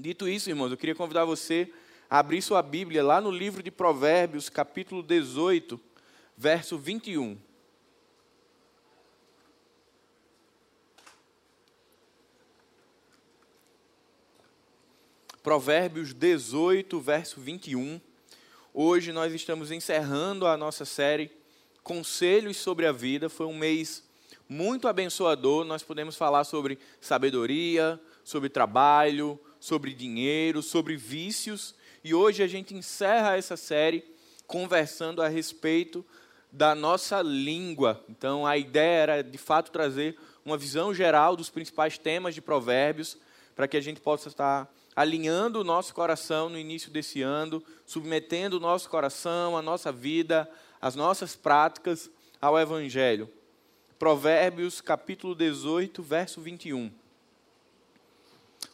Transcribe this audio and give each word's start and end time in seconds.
Dito 0.00 0.28
isso, 0.28 0.48
irmãos, 0.48 0.70
eu 0.70 0.76
queria 0.76 0.94
convidar 0.94 1.24
você 1.24 1.72
a 2.08 2.20
abrir 2.20 2.40
sua 2.40 2.62
Bíblia 2.62 3.02
lá 3.02 3.20
no 3.20 3.32
livro 3.32 3.64
de 3.64 3.70
Provérbios, 3.70 4.48
capítulo 4.48 5.02
18, 5.02 5.80
verso 6.36 6.78
21. 6.78 7.36
Provérbios 15.42 16.14
18, 16.14 17.00
verso 17.00 17.40
21. 17.40 18.00
Hoje 18.72 19.10
nós 19.10 19.34
estamos 19.34 19.72
encerrando 19.72 20.46
a 20.46 20.56
nossa 20.56 20.84
série 20.84 21.28
Conselhos 21.82 22.56
sobre 22.58 22.86
a 22.86 22.92
Vida. 22.92 23.28
Foi 23.28 23.46
um 23.46 23.58
mês 23.58 24.04
muito 24.48 24.86
abençoador. 24.86 25.64
Nós 25.64 25.82
podemos 25.82 26.14
falar 26.14 26.44
sobre 26.44 26.78
sabedoria, 27.00 28.00
sobre 28.22 28.48
trabalho, 28.48 29.40
sobre 29.60 29.92
dinheiro, 29.92 30.62
sobre 30.62 30.96
vícios. 30.96 31.74
E 32.02 32.14
hoje 32.14 32.42
a 32.42 32.46
gente 32.46 32.74
encerra 32.74 33.36
essa 33.36 33.56
série 33.56 34.04
conversando 34.46 35.22
a 35.22 35.28
respeito 35.28 36.04
da 36.50 36.74
nossa 36.74 37.20
língua. 37.22 38.02
Então 38.08 38.46
a 38.46 38.56
ideia 38.56 39.02
era 39.02 39.22
de 39.22 39.38
fato 39.38 39.70
trazer 39.70 40.18
uma 40.44 40.56
visão 40.56 40.94
geral 40.94 41.36
dos 41.36 41.50
principais 41.50 41.98
temas 41.98 42.34
de 42.34 42.40
Provérbios, 42.40 43.18
para 43.54 43.68
que 43.68 43.76
a 43.76 43.80
gente 43.80 44.00
possa 44.00 44.28
estar 44.28 44.72
alinhando 44.96 45.60
o 45.60 45.64
nosso 45.64 45.94
coração 45.94 46.48
no 46.48 46.58
início 46.58 46.90
desse 46.90 47.22
ano, 47.22 47.62
submetendo 47.84 48.56
o 48.56 48.60
nosso 48.60 48.88
coração, 48.88 49.56
a 49.56 49.62
nossa 49.62 49.92
vida, 49.92 50.50
as 50.80 50.94
nossas 50.94 51.36
práticas 51.36 52.10
ao 52.40 52.58
Evangelho. 52.58 53.28
Provérbios 53.98 54.80
capítulo 54.80 55.34
18, 55.34 56.02
verso 56.02 56.40
21. 56.40 56.90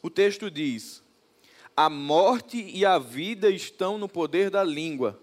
O 0.05 0.11
texto 0.11 0.51
diz: 0.51 1.03
A 1.75 1.89
morte 1.89 2.59
e 2.59 2.85
a 2.85 2.99
vida 2.99 3.49
estão 3.49 3.97
no 3.97 4.07
poder 4.07 4.51
da 4.51 4.63
língua. 4.63 5.19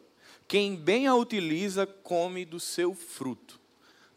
Quem 0.48 0.76
bem 0.76 1.06
a 1.06 1.14
utiliza, 1.14 1.86
come 1.86 2.44
do 2.44 2.60
seu 2.60 2.96
fruto. 2.96 3.60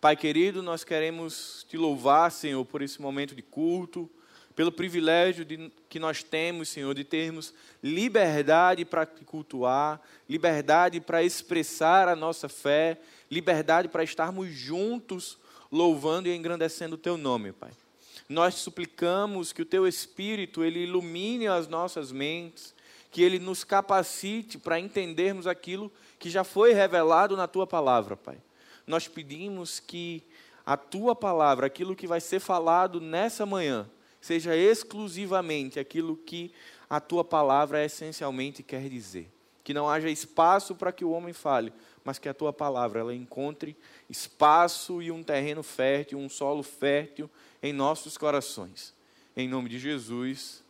Pai 0.01 0.17
querido, 0.17 0.63
nós 0.63 0.83
queremos 0.83 1.67
te 1.69 1.77
louvar, 1.77 2.33
Senhor, 2.33 2.65
por 2.65 2.81
esse 2.81 2.99
momento 3.03 3.35
de 3.35 3.43
culto, 3.43 4.11
pelo 4.57 4.73
privilégio 4.73 5.45
de, 5.45 5.71
que 5.87 5.99
nós 5.99 6.23
temos, 6.23 6.71
Senhor, 6.71 6.95
de 6.95 7.05
termos 7.05 7.53
liberdade 7.83 8.87
para 8.87 9.05
cultuar, 9.05 10.01
liberdade 10.27 10.99
para 10.99 11.23
expressar 11.23 12.09
a 12.09 12.17
nossa 12.17 12.49
fé, 12.49 12.99
liberdade 13.31 13.87
para 13.89 14.03
estarmos 14.03 14.49
juntos 14.49 15.37
louvando 15.71 16.27
e 16.27 16.35
engrandecendo 16.35 16.95
o 16.95 16.99
teu 16.99 17.19
nome, 17.19 17.53
Pai. 17.53 17.84
Nós 18.29 18.55
suplicamos 18.55 19.53
que 19.53 19.63
o 19.63 19.67
teu 19.67 19.87
espírito 19.87 20.65
ele 20.65 20.81
ilumine 20.81 21.47
as 21.47 21.69
nossas 21.69 22.11
mentes, 22.11 22.75
que 23.11 23.23
ele 23.23 23.39
nos 23.39 23.65
capacite 23.65 24.59
para 24.59 24.81
entendermos 24.81 25.47
aquilo 25.47 25.93
que 26.19 26.31
já 26.31 26.43
foi 26.43 26.73
revelado 26.73 27.37
na 27.37 27.47
tua 27.47 27.67
palavra, 27.67 28.17
Pai. 28.17 28.39
Nós 28.87 29.07
pedimos 29.07 29.79
que 29.79 30.23
a 30.65 30.77
tua 30.77 31.15
palavra, 31.15 31.67
aquilo 31.67 31.95
que 31.95 32.07
vai 32.07 32.21
ser 32.21 32.41
falado 32.41 33.01
nessa 33.01 33.45
manhã, 33.45 33.89
seja 34.21 34.57
exclusivamente 34.57 35.79
aquilo 35.79 36.17
que 36.17 36.51
a 36.89 36.99
tua 36.99 37.23
palavra 37.23 37.85
essencialmente 37.85 38.63
quer 38.63 38.89
dizer. 38.89 39.34
Que 39.65 39.75
não 39.75 39.89
haja 39.89 40.11
espaço 40.11 40.75
para 40.75 40.93
que 40.93 41.05
o 41.05 41.11
homem 41.11 41.33
fale, 41.33 41.73
mas 42.05 42.19
que 42.19 42.29
a 42.29 42.35
tua 42.35 42.53
palavra 42.53 43.01
ela 43.01 43.15
encontre 43.15 43.77
espaço 44.09 45.03
e 45.03 45.11
um 45.11 45.23
terreno 45.23 45.63
fértil, 45.63 46.19
um 46.19 46.29
solo 46.29 46.63
fértil 46.63 47.29
em 47.63 47.73
nossos 47.73 48.17
corações. 48.17 48.95
Em 49.37 49.49
nome 49.49 49.69
de 49.69 49.79
Jesus, 49.79 50.63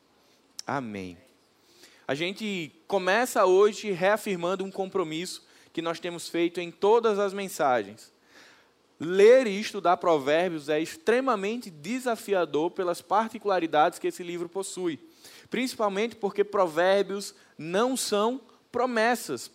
amém. 0.66 1.18
A 2.06 2.14
gente 2.14 2.70
começa 2.86 3.44
hoje 3.44 3.90
reafirmando 3.90 4.64
um 4.64 4.70
compromisso 4.70 5.44
que 5.72 5.82
nós 5.82 5.98
temos 5.98 6.28
feito 6.28 6.60
em 6.60 6.70
todas 6.70 7.18
as 7.18 7.34
mensagens. 7.34 8.12
Ler 9.00 9.46
e 9.46 9.58
estudar 9.58 9.96
Provérbios 9.96 10.68
é 10.68 10.80
extremamente 10.80 11.68
desafiador 11.68 12.70
pelas 12.70 13.02
particularidades 13.02 13.98
que 13.98 14.06
esse 14.06 14.22
livro 14.22 14.48
possui. 14.48 15.00
Principalmente 15.50 16.14
porque 16.14 16.44
Provérbios 16.44 17.34
não 17.58 17.96
são 17.96 18.40
promessas, 18.74 19.48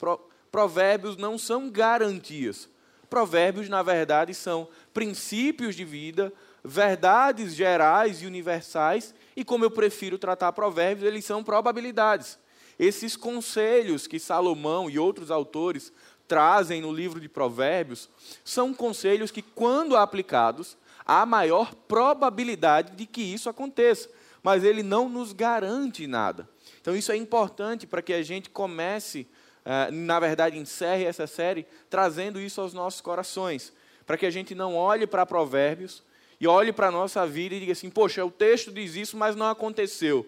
Provérbios 0.50 1.18
não 1.18 1.38
são 1.38 1.70
garantias. 1.70 2.70
Provérbios, 3.10 3.68
na 3.68 3.84
verdade, 3.84 4.34
são 4.34 4.70
princípios 4.94 5.76
de 5.76 5.84
vida, 5.84 6.32
verdades 6.64 7.54
gerais 7.54 8.22
e 8.22 8.26
universais, 8.26 9.14
e 9.36 9.44
como 9.44 9.66
eu 9.66 9.72
prefiro 9.72 10.18
tratar 10.18 10.54
provérbios, 10.54 11.06
eles 11.06 11.26
são 11.26 11.44
probabilidades. 11.44 12.40
Esses 12.80 13.18
conselhos 13.18 14.08
que 14.08 14.20
Salomão 14.20 14.90
e 14.90 14.98
outros 14.98 15.30
autores 15.30 15.92
trazem 16.26 16.80
no 16.80 16.94
livro 16.94 17.20
de 17.20 17.28
Provérbios 17.28 18.10
são 18.46 18.74
conselhos 18.74 19.32
que, 19.32 19.42
quando 19.42 19.98
aplicados, 19.98 20.78
há 21.06 21.26
maior 21.26 21.76
probabilidade 21.76 22.96
de 22.96 23.06
que 23.06 23.22
isso 23.22 23.50
aconteça, 23.50 24.10
mas 24.42 24.64
ele 24.64 24.82
não 24.82 25.10
nos 25.10 25.34
garante 25.34 26.08
nada. 26.08 26.48
Então, 26.82 26.96
isso 26.96 27.12
é 27.12 27.16
importante 27.16 27.86
para 27.86 28.02
que 28.02 28.14
a 28.14 28.22
gente 28.22 28.50
comece, 28.50 29.28
eh, 29.66 29.92
na 29.92 30.20
verdade, 30.20 30.58
encerre 30.58 31.06
essa 31.06 31.28
série 31.28 31.66
trazendo 31.90 32.40
isso 32.40 32.62
aos 32.62 32.74
nossos 32.74 33.02
corações, 33.02 33.74
para 34.06 34.18
que 34.18 34.26
a 34.26 34.32
gente 34.32 34.56
não 34.56 34.76
olhe 34.76 35.06
para 35.06 35.26
Provérbios 35.26 36.04
e 36.40 36.48
olhe 36.48 36.72
para 36.72 36.88
a 36.88 36.92
nossa 36.92 37.28
vida 37.28 37.56
e 37.56 37.60
diga 37.60 37.74
assim: 37.74 37.90
poxa, 37.90 38.24
o 38.24 38.32
texto 38.32 38.72
diz 38.72 38.96
isso, 38.96 39.18
mas 39.18 39.36
não 39.36 39.48
aconteceu. 39.48 40.26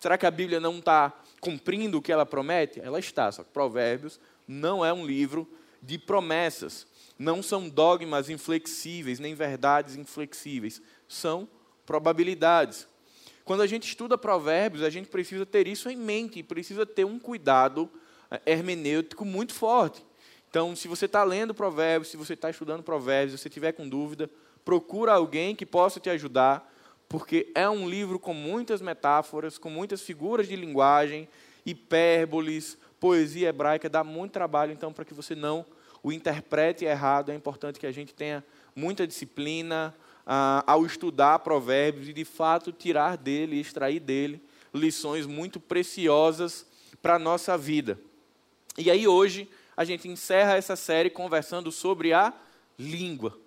Será 0.00 0.18
que 0.18 0.26
a 0.26 0.30
Bíblia 0.30 0.60
não 0.60 0.78
está 0.78 1.12
cumprindo 1.40 1.98
o 1.98 2.02
que 2.02 2.12
ela 2.12 2.26
promete? 2.26 2.80
Ela 2.80 2.98
está, 2.98 3.30
só 3.32 3.42
que 3.42 3.50
Provérbios 3.50 4.20
não 4.46 4.84
é 4.84 4.92
um 4.92 5.06
livro 5.06 5.48
de 5.80 5.98
promessas. 5.98 6.86
Não 7.18 7.42
são 7.42 7.68
dogmas 7.68 8.28
inflexíveis, 8.28 9.20
nem 9.20 9.34
verdades 9.34 9.96
inflexíveis. 9.96 10.82
São 11.08 11.48
probabilidades. 11.86 12.88
Quando 13.44 13.62
a 13.62 13.66
gente 13.66 13.86
estuda 13.86 14.16
Provérbios, 14.16 14.82
a 14.82 14.88
gente 14.88 15.08
precisa 15.08 15.44
ter 15.44 15.68
isso 15.68 15.90
em 15.90 15.96
mente, 15.96 16.42
precisa 16.42 16.86
ter 16.86 17.04
um 17.04 17.18
cuidado 17.18 17.90
eh, 18.30 18.40
hermenêutico 18.46 19.24
muito 19.24 19.52
forte. 19.52 20.04
Então, 20.48 20.74
se 20.74 20.88
você 20.88 21.04
está 21.04 21.22
lendo 21.22 21.52
Provérbios, 21.52 22.10
se 22.10 22.16
você 22.16 22.32
está 22.32 22.48
estudando 22.48 22.82
Provérbios, 22.82 23.32
se 23.32 23.42
você 23.42 23.50
tiver 23.50 23.72
com 23.72 23.86
dúvida, 23.88 24.30
procura 24.64 25.12
alguém 25.12 25.54
que 25.54 25.66
possa 25.66 26.00
te 26.00 26.08
ajudar, 26.08 26.72
porque 27.08 27.50
é 27.54 27.68
um 27.68 27.88
livro 27.88 28.18
com 28.18 28.32
muitas 28.32 28.80
metáforas, 28.80 29.58
com 29.58 29.68
muitas 29.68 30.00
figuras 30.00 30.48
de 30.48 30.56
linguagem, 30.56 31.28
hipérboles, 31.66 32.78
poesia 32.98 33.48
hebraica, 33.50 33.90
dá 33.90 34.02
muito 34.02 34.32
trabalho, 34.32 34.72
então, 34.72 34.92
para 34.92 35.04
que 35.04 35.12
você 35.12 35.34
não 35.34 35.66
o 36.02 36.12
interprete 36.12 36.84
errado, 36.84 37.30
é 37.30 37.34
importante 37.34 37.78
que 37.80 37.86
a 37.86 37.92
gente 37.92 38.14
tenha 38.14 38.44
muita 38.74 39.06
disciplina 39.06 39.94
ah, 40.26 40.64
ao 40.66 40.86
estudar 40.86 41.40
provérbios 41.40 42.08
e, 42.08 42.12
de 42.12 42.24
fato, 42.24 42.72
tirar 42.72 43.16
dele, 43.16 43.60
extrair 43.60 44.00
dele 44.00 44.42
lições 44.72 45.26
muito 45.26 45.60
preciosas 45.60 46.66
para 47.00 47.14
a 47.14 47.18
nossa 47.18 47.56
vida. 47.56 47.98
E 48.76 48.90
aí, 48.90 49.06
hoje, 49.06 49.48
a 49.76 49.84
gente 49.84 50.08
encerra 50.08 50.56
essa 50.56 50.76
série 50.76 51.10
conversando 51.10 51.70
sobre 51.70 52.12
a 52.12 52.32
língua. 52.78 53.38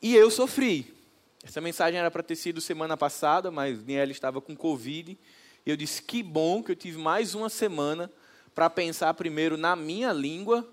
E 0.00 0.14
eu 0.14 0.30
sofri. 0.30 0.94
Essa 1.42 1.60
mensagem 1.60 1.98
era 1.98 2.10
para 2.10 2.22
ter 2.22 2.36
sido 2.36 2.60
semana 2.60 2.96
passada, 2.96 3.50
mas 3.50 3.82
Niel 3.84 4.10
estava 4.10 4.40
com 4.40 4.56
Covid. 4.56 5.18
E 5.64 5.70
eu 5.70 5.76
disse: 5.76 6.02
que 6.02 6.22
bom 6.22 6.62
que 6.62 6.72
eu 6.72 6.76
tive 6.76 6.98
mais 6.98 7.34
uma 7.34 7.48
semana 7.48 8.10
para 8.54 8.70
pensar 8.70 9.12
primeiro 9.14 9.56
na 9.56 9.76
minha 9.76 10.12
língua, 10.12 10.66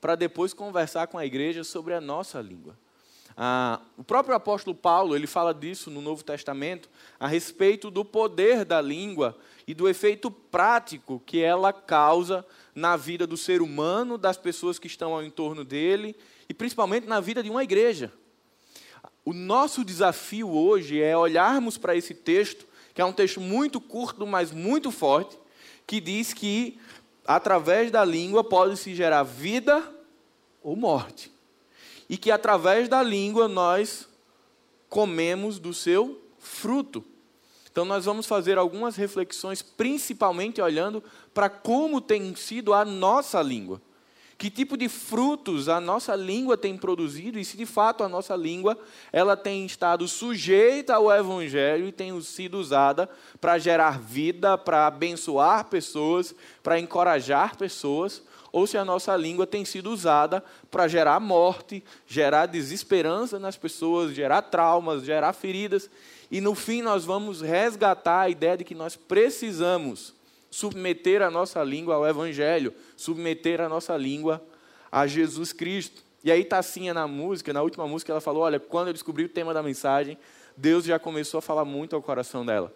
para 0.00 0.14
depois 0.14 0.52
conversar 0.52 1.06
com 1.06 1.18
a 1.18 1.26
igreja 1.26 1.64
sobre 1.64 1.94
a 1.94 2.00
nossa 2.00 2.40
língua. 2.40 2.76
Ah, 3.36 3.80
o 3.98 4.02
próprio 4.02 4.34
apóstolo 4.34 4.74
Paulo 4.74 5.14
ele 5.14 5.26
fala 5.26 5.52
disso 5.52 5.90
no 5.90 6.00
Novo 6.00 6.24
Testamento 6.24 6.88
a 7.20 7.26
respeito 7.26 7.90
do 7.90 8.02
poder 8.02 8.64
da 8.64 8.80
língua 8.80 9.36
e 9.66 9.74
do 9.74 9.86
efeito 9.86 10.30
prático 10.30 11.22
que 11.26 11.42
ela 11.42 11.70
causa 11.70 12.46
na 12.74 12.96
vida 12.96 13.26
do 13.26 13.36
ser 13.36 13.60
humano, 13.60 14.16
das 14.16 14.38
pessoas 14.38 14.78
que 14.78 14.86
estão 14.86 15.12
ao 15.12 15.22
entorno 15.22 15.64
dele 15.64 16.16
e 16.48 16.54
principalmente 16.54 17.06
na 17.06 17.20
vida 17.20 17.42
de 17.42 17.50
uma 17.50 17.62
igreja. 17.62 18.10
O 19.22 19.34
nosso 19.34 19.84
desafio 19.84 20.48
hoje 20.48 21.02
é 21.02 21.16
olharmos 21.16 21.76
para 21.76 21.94
esse 21.94 22.14
texto, 22.14 22.64
que 22.94 23.02
é 23.02 23.04
um 23.04 23.12
texto 23.12 23.40
muito 23.40 23.80
curto, 23.80 24.26
mas 24.26 24.50
muito 24.50 24.90
forte, 24.90 25.36
que 25.86 26.00
diz 26.00 26.32
que 26.32 26.78
através 27.26 27.90
da 27.90 28.04
língua 28.04 28.42
pode-se 28.42 28.94
gerar 28.94 29.24
vida 29.24 29.82
ou 30.62 30.74
morte. 30.74 31.35
E 32.08 32.16
que 32.16 32.30
através 32.30 32.88
da 32.88 33.02
língua 33.02 33.48
nós 33.48 34.08
comemos 34.88 35.58
do 35.58 35.74
seu 35.74 36.20
fruto. 36.38 37.04
Então, 37.70 37.84
nós 37.84 38.06
vamos 38.06 38.24
fazer 38.24 38.56
algumas 38.56 38.96
reflexões, 38.96 39.60
principalmente 39.60 40.62
olhando 40.62 41.04
para 41.34 41.50
como 41.50 42.00
tem 42.00 42.34
sido 42.34 42.72
a 42.72 42.84
nossa 42.84 43.42
língua. 43.42 43.82
Que 44.38 44.50
tipo 44.50 44.76
de 44.76 44.88
frutos 44.88 45.66
a 45.68 45.80
nossa 45.80 46.14
língua 46.14 46.58
tem 46.58 46.76
produzido 46.76 47.38
e 47.38 47.44
se 47.44 47.56
de 47.56 47.64
fato 47.64 48.04
a 48.04 48.08
nossa 48.08 48.36
língua 48.36 48.78
ela 49.10 49.34
tem 49.34 49.64
estado 49.64 50.06
sujeita 50.06 50.94
ao 50.94 51.10
evangelho 51.10 51.88
e 51.88 51.92
tem 51.92 52.18
sido 52.20 52.58
usada 52.58 53.08
para 53.40 53.58
gerar 53.58 53.98
vida, 53.98 54.58
para 54.58 54.86
abençoar 54.86 55.64
pessoas, 55.66 56.34
para 56.62 56.78
encorajar 56.78 57.56
pessoas, 57.56 58.22
ou 58.56 58.66
se 58.66 58.78
a 58.78 58.86
nossa 58.86 59.14
língua 59.14 59.46
tem 59.46 59.66
sido 59.66 59.90
usada 59.90 60.42
para 60.70 60.88
gerar 60.88 61.20
morte, 61.20 61.84
gerar 62.06 62.46
desesperança 62.46 63.38
nas 63.38 63.54
pessoas, 63.54 64.14
gerar 64.14 64.40
traumas, 64.40 65.04
gerar 65.04 65.34
feridas. 65.34 65.90
E 66.30 66.40
no 66.40 66.54
fim 66.54 66.80
nós 66.80 67.04
vamos 67.04 67.42
resgatar 67.42 68.20
a 68.20 68.30
ideia 68.30 68.56
de 68.56 68.64
que 68.64 68.74
nós 68.74 68.96
precisamos 68.96 70.14
submeter 70.50 71.20
a 71.20 71.30
nossa 71.30 71.62
língua 71.62 71.96
ao 71.96 72.08
Evangelho, 72.08 72.72
submeter 72.96 73.60
a 73.60 73.68
nossa 73.68 73.94
língua 73.94 74.42
a 74.90 75.06
Jesus 75.06 75.52
Cristo. 75.52 76.02
E 76.24 76.32
aí 76.32 76.42
Tassinha 76.42 76.94
na 76.94 77.06
música, 77.06 77.52
na 77.52 77.60
última 77.60 77.86
música, 77.86 78.10
ela 78.10 78.22
falou: 78.22 78.42
olha, 78.44 78.58
quando 78.58 78.86
eu 78.86 78.94
descobri 78.94 79.24
o 79.24 79.28
tema 79.28 79.52
da 79.52 79.62
mensagem, 79.62 80.16
Deus 80.56 80.86
já 80.86 80.98
começou 80.98 81.36
a 81.36 81.42
falar 81.42 81.66
muito 81.66 81.94
ao 81.94 82.00
coração 82.00 82.42
dela. 82.42 82.72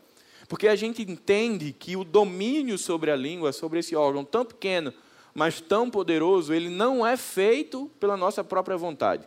Porque 0.47 0.69
a 0.69 0.77
gente 0.77 1.01
entende 1.01 1.73
que 1.73 1.97
o 1.97 2.05
domínio 2.05 2.77
sobre 2.77 3.11
a 3.11 3.17
língua, 3.17 3.51
sobre 3.51 3.79
esse 3.79 3.97
órgão 3.97 4.27
tão 4.27 4.45
pequeno, 4.45 4.93
mas 5.35 5.61
tão 5.61 5.91
poderoso, 5.91 6.53
ele 6.53 6.69
não 6.69 7.07
é 7.07 7.17
feito 7.17 7.91
pela 7.99 8.17
nossa 8.17 8.43
própria 8.43 8.77
vontade. 8.77 9.27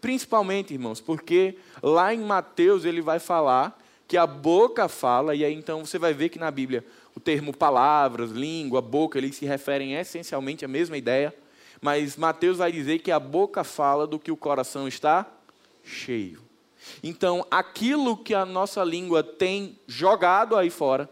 Principalmente, 0.00 0.72
irmãos, 0.72 1.00
porque 1.00 1.56
lá 1.82 2.14
em 2.14 2.20
Mateus 2.20 2.84
ele 2.84 3.00
vai 3.00 3.18
falar 3.18 3.80
que 4.06 4.16
a 4.16 4.26
boca 4.26 4.88
fala, 4.88 5.34
e 5.34 5.44
aí 5.44 5.54
então 5.54 5.84
você 5.84 5.98
vai 5.98 6.12
ver 6.12 6.28
que 6.28 6.38
na 6.38 6.50
Bíblia 6.50 6.84
o 7.16 7.20
termo 7.20 7.56
palavras, 7.56 8.30
língua, 8.30 8.82
boca, 8.82 9.18
eles 9.18 9.36
se 9.36 9.46
referem 9.46 9.94
essencialmente 9.94 10.64
à 10.64 10.68
mesma 10.68 10.96
ideia, 10.96 11.34
mas 11.80 12.16
Mateus 12.16 12.58
vai 12.58 12.72
dizer 12.72 13.00
que 13.00 13.10
a 13.10 13.20
boca 13.20 13.62
fala 13.62 14.06
do 14.06 14.18
que 14.18 14.32
o 14.32 14.36
coração 14.36 14.88
está 14.88 15.30
cheio. 15.84 16.42
Então, 17.02 17.46
aquilo 17.50 18.16
que 18.16 18.34
a 18.34 18.44
nossa 18.44 18.82
língua 18.84 19.22
tem 19.22 19.78
jogado 19.86 20.56
aí 20.56 20.70
fora 20.70 21.08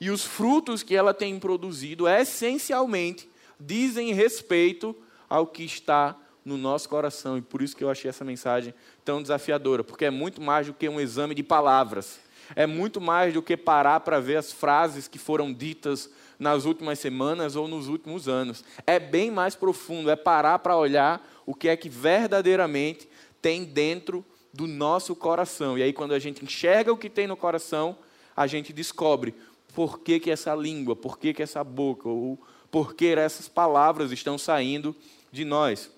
e 0.00 0.10
os 0.10 0.24
frutos 0.24 0.82
que 0.82 0.94
ela 0.94 1.14
tem 1.14 1.38
produzido, 1.38 2.08
essencialmente 2.08 3.28
dizem 3.58 4.12
respeito 4.12 4.96
ao 5.28 5.46
que 5.46 5.64
está 5.64 6.16
no 6.44 6.56
nosso 6.56 6.88
coração. 6.88 7.36
E 7.36 7.42
por 7.42 7.62
isso 7.62 7.76
que 7.76 7.82
eu 7.82 7.90
achei 7.90 8.08
essa 8.08 8.24
mensagem 8.24 8.72
tão 9.04 9.20
desafiadora, 9.20 9.82
porque 9.82 10.04
é 10.04 10.10
muito 10.10 10.40
mais 10.40 10.66
do 10.66 10.74
que 10.74 10.88
um 10.88 11.00
exame 11.00 11.34
de 11.34 11.42
palavras 11.42 12.20
é 12.54 12.66
muito 12.66 13.00
mais 13.00 13.32
do 13.32 13.42
que 13.42 13.56
parar 13.56 14.00
para 14.00 14.20
ver 14.20 14.36
as 14.36 14.52
frases 14.52 15.08
que 15.08 15.18
foram 15.18 15.52
ditas 15.52 16.10
nas 16.38 16.64
últimas 16.64 16.98
semanas 16.98 17.56
ou 17.56 17.66
nos 17.66 17.88
últimos 17.88 18.28
anos. 18.28 18.62
É 18.86 19.00
bem 19.00 19.30
mais 19.30 19.54
profundo, 19.56 20.10
é 20.10 20.16
parar 20.16 20.58
para 20.58 20.76
olhar 20.76 21.26
o 21.46 21.54
que 21.54 21.68
é 21.68 21.76
que 21.76 21.88
verdadeiramente 21.88 23.08
tem 23.40 23.64
dentro 23.64 24.24
do 24.52 24.66
nosso 24.66 25.16
coração. 25.16 25.78
E 25.78 25.82
aí, 25.82 25.92
quando 25.92 26.12
a 26.12 26.18
gente 26.18 26.44
enxerga 26.44 26.92
o 26.92 26.96
que 26.96 27.10
tem 27.10 27.26
no 27.26 27.36
coração, 27.36 27.96
a 28.36 28.46
gente 28.46 28.72
descobre 28.72 29.34
por 29.74 30.00
que, 30.00 30.20
que 30.20 30.30
essa 30.30 30.54
língua, 30.54 30.94
por 30.94 31.18
que, 31.18 31.34
que 31.34 31.42
essa 31.42 31.64
boca, 31.64 32.08
ou 32.08 32.38
por 32.70 32.94
que 32.94 33.06
essas 33.06 33.48
palavras 33.48 34.12
estão 34.12 34.36
saindo 34.36 34.94
de 35.32 35.44
nós. 35.44 35.90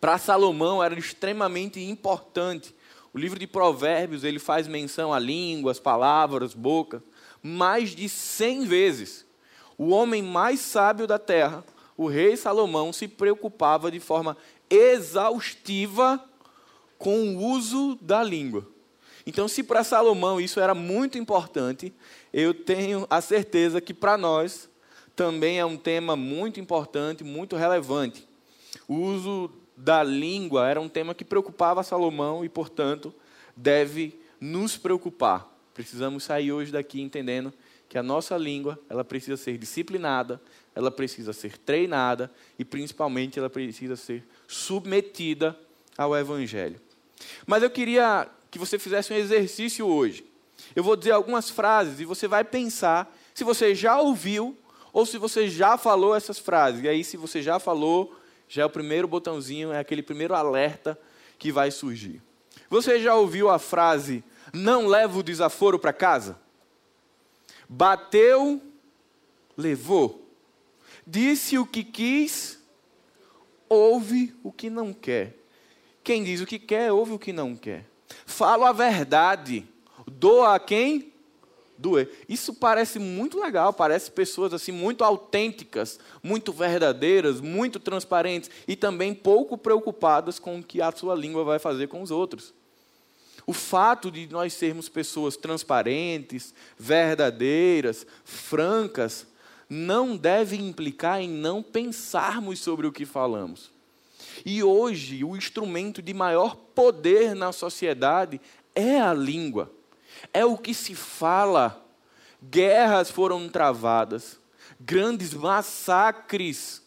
Para 0.00 0.18
Salomão 0.18 0.82
era 0.82 0.98
extremamente 0.98 1.80
importante 1.80 2.74
o 3.14 3.18
livro 3.18 3.38
de 3.38 3.46
Provérbios, 3.46 4.24
ele 4.24 4.38
faz 4.38 4.66
menção 4.66 5.12
a 5.12 5.18
línguas, 5.18 5.78
palavras, 5.78 6.54
boca, 6.54 7.02
mais 7.42 7.90
de 7.90 8.08
cem 8.08 8.64
vezes. 8.64 9.26
O 9.76 9.90
homem 9.90 10.22
mais 10.22 10.60
sábio 10.60 11.06
da 11.06 11.18
terra, 11.18 11.62
o 11.94 12.06
rei 12.06 12.36
Salomão, 12.38 12.90
se 12.90 13.06
preocupava 13.06 13.90
de 13.90 14.00
forma 14.00 14.34
exaustiva 14.70 16.24
com 16.96 17.36
o 17.36 17.44
uso 17.50 17.98
da 18.00 18.22
língua. 18.22 18.66
Então, 19.26 19.46
se 19.46 19.62
para 19.62 19.84
Salomão 19.84 20.40
isso 20.40 20.58
era 20.58 20.74
muito 20.74 21.18
importante, 21.18 21.92
eu 22.32 22.54
tenho 22.54 23.06
a 23.10 23.20
certeza 23.20 23.78
que 23.78 23.92
para 23.92 24.16
nós 24.16 24.70
também 25.14 25.58
é 25.58 25.64
um 25.64 25.76
tema 25.76 26.16
muito 26.16 26.60
importante, 26.60 27.22
muito 27.22 27.56
relevante. 27.56 28.26
O 28.88 28.94
uso 28.94 29.50
da 29.76 30.02
língua 30.02 30.68
era 30.68 30.80
um 30.80 30.88
tema 30.88 31.14
que 31.14 31.24
preocupava 31.24 31.82
Salomão 31.82 32.44
e, 32.44 32.48
portanto, 32.48 33.12
deve 33.56 34.18
nos 34.40 34.76
preocupar. 34.76 35.48
Precisamos 35.74 36.24
sair 36.24 36.52
hoje 36.52 36.72
daqui 36.72 37.00
entendendo 37.00 37.52
que 37.88 37.98
a 37.98 38.02
nossa 38.02 38.36
língua, 38.38 38.78
ela 38.88 39.04
precisa 39.04 39.36
ser 39.36 39.58
disciplinada, 39.58 40.40
ela 40.74 40.90
precisa 40.90 41.32
ser 41.32 41.58
treinada 41.58 42.30
e 42.58 42.64
principalmente 42.64 43.38
ela 43.38 43.50
precisa 43.50 43.96
ser 43.96 44.24
submetida 44.48 45.58
ao 45.96 46.16
evangelho. 46.16 46.80
Mas 47.46 47.62
eu 47.62 47.70
queria 47.70 48.28
que 48.50 48.58
você 48.58 48.78
fizesse 48.78 49.12
um 49.12 49.16
exercício 49.16 49.86
hoje. 49.86 50.24
Eu 50.74 50.82
vou 50.82 50.96
dizer 50.96 51.10
algumas 51.10 51.50
frases 51.50 52.00
e 52.00 52.04
você 52.04 52.26
vai 52.26 52.44
pensar 52.44 53.14
se 53.34 53.44
você 53.44 53.74
já 53.74 54.00
ouviu 54.00 54.56
ou 54.92 55.06
se 55.06 55.16
você 55.16 55.48
já 55.48 55.78
falou 55.78 56.14
essas 56.14 56.38
frases. 56.38 56.84
E 56.84 56.88
aí 56.88 57.02
se 57.02 57.16
você 57.16 57.40
já 57.40 57.58
falou, 57.58 58.14
já 58.48 58.62
é 58.62 58.66
o 58.66 58.70
primeiro 58.70 59.08
botãozinho, 59.08 59.72
é 59.72 59.78
aquele 59.78 60.02
primeiro 60.02 60.34
alerta 60.34 60.98
que 61.38 61.50
vai 61.50 61.70
surgir. 61.70 62.20
Você 62.68 63.00
já 63.00 63.14
ouviu 63.14 63.48
a 63.48 63.58
frase: 63.58 64.22
não 64.52 64.86
leva 64.86 65.18
o 65.18 65.22
desaforo 65.22 65.78
para 65.78 65.92
casa? 65.92 66.38
Bateu, 67.68 68.60
levou. 69.56 70.28
Disse 71.06 71.58
o 71.58 71.66
que 71.66 71.82
quis, 71.82 72.60
ouve 73.68 74.34
o 74.42 74.52
que 74.52 74.68
não 74.68 74.92
quer. 74.92 75.36
Quem 76.04 76.22
diz 76.22 76.40
o 76.40 76.46
que 76.46 76.58
quer, 76.58 76.92
ouve 76.92 77.12
o 77.12 77.18
que 77.18 77.32
não 77.32 77.56
quer. 77.56 77.86
Falo 78.26 78.64
a 78.64 78.72
verdade, 78.72 79.66
doa 80.06 80.54
a 80.54 80.60
quem 80.60 81.11
doer. 81.82 82.08
Isso 82.28 82.54
parece 82.54 82.98
muito 82.98 83.38
legal, 83.38 83.72
parece 83.72 84.10
pessoas 84.10 84.54
assim 84.54 84.72
muito 84.72 85.04
autênticas, 85.04 85.98
muito 86.22 86.52
verdadeiras, 86.52 87.40
muito 87.40 87.80
transparentes 87.80 88.48
e 88.66 88.76
também 88.76 89.12
pouco 89.12 89.58
preocupadas 89.58 90.38
com 90.38 90.58
o 90.58 90.62
que 90.62 90.80
a 90.80 90.92
sua 90.92 91.14
língua 91.14 91.44
vai 91.44 91.58
fazer 91.58 91.88
com 91.88 92.00
os 92.00 92.10
outros. 92.10 92.54
O 93.44 93.52
fato 93.52 94.10
de 94.10 94.28
nós 94.28 94.52
sermos 94.52 94.88
pessoas 94.88 95.36
transparentes, 95.36 96.54
verdadeiras, 96.78 98.06
francas, 98.24 99.26
não 99.68 100.16
deve 100.16 100.56
implicar 100.56 101.20
em 101.20 101.28
não 101.28 101.62
pensarmos 101.62 102.60
sobre 102.60 102.86
o 102.86 102.92
que 102.92 103.04
falamos. 103.04 103.70
E 104.46 104.62
hoje, 104.62 105.24
o 105.24 105.36
instrumento 105.36 106.00
de 106.00 106.14
maior 106.14 106.54
poder 106.54 107.34
na 107.34 107.52
sociedade 107.52 108.40
é 108.74 109.00
a 109.00 109.12
língua 109.12 109.70
é 110.32 110.44
o 110.44 110.56
que 110.56 110.74
se 110.74 110.94
fala. 110.94 111.78
Guerras 112.42 113.10
foram 113.10 113.48
travadas, 113.48 114.38
grandes 114.80 115.32
massacres 115.32 116.82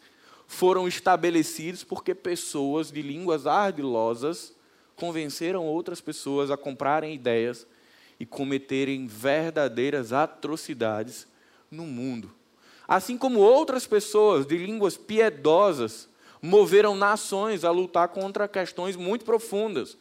foram 0.47 0.87
estabelecidos 0.87 1.83
porque 1.83 2.13
pessoas 2.13 2.91
de 2.91 3.01
línguas 3.01 3.47
ardilosas 3.47 4.53
convenceram 4.95 5.65
outras 5.65 6.01
pessoas 6.01 6.51
a 6.51 6.57
comprarem 6.57 7.13
ideias 7.13 7.65
e 8.19 8.25
cometerem 8.25 9.07
verdadeiras 9.07 10.13
atrocidades 10.13 11.27
no 11.69 11.85
mundo. 11.85 12.33
Assim 12.87 13.17
como 13.17 13.39
outras 13.39 13.87
pessoas 13.87 14.45
de 14.45 14.57
línguas 14.57 14.95
piedosas 14.95 16.07
moveram 16.41 16.95
nações 16.95 17.63
a 17.63 17.71
lutar 17.71 18.09
contra 18.09 18.47
questões 18.47 18.95
muito 18.95 19.25
profundas, 19.25 19.97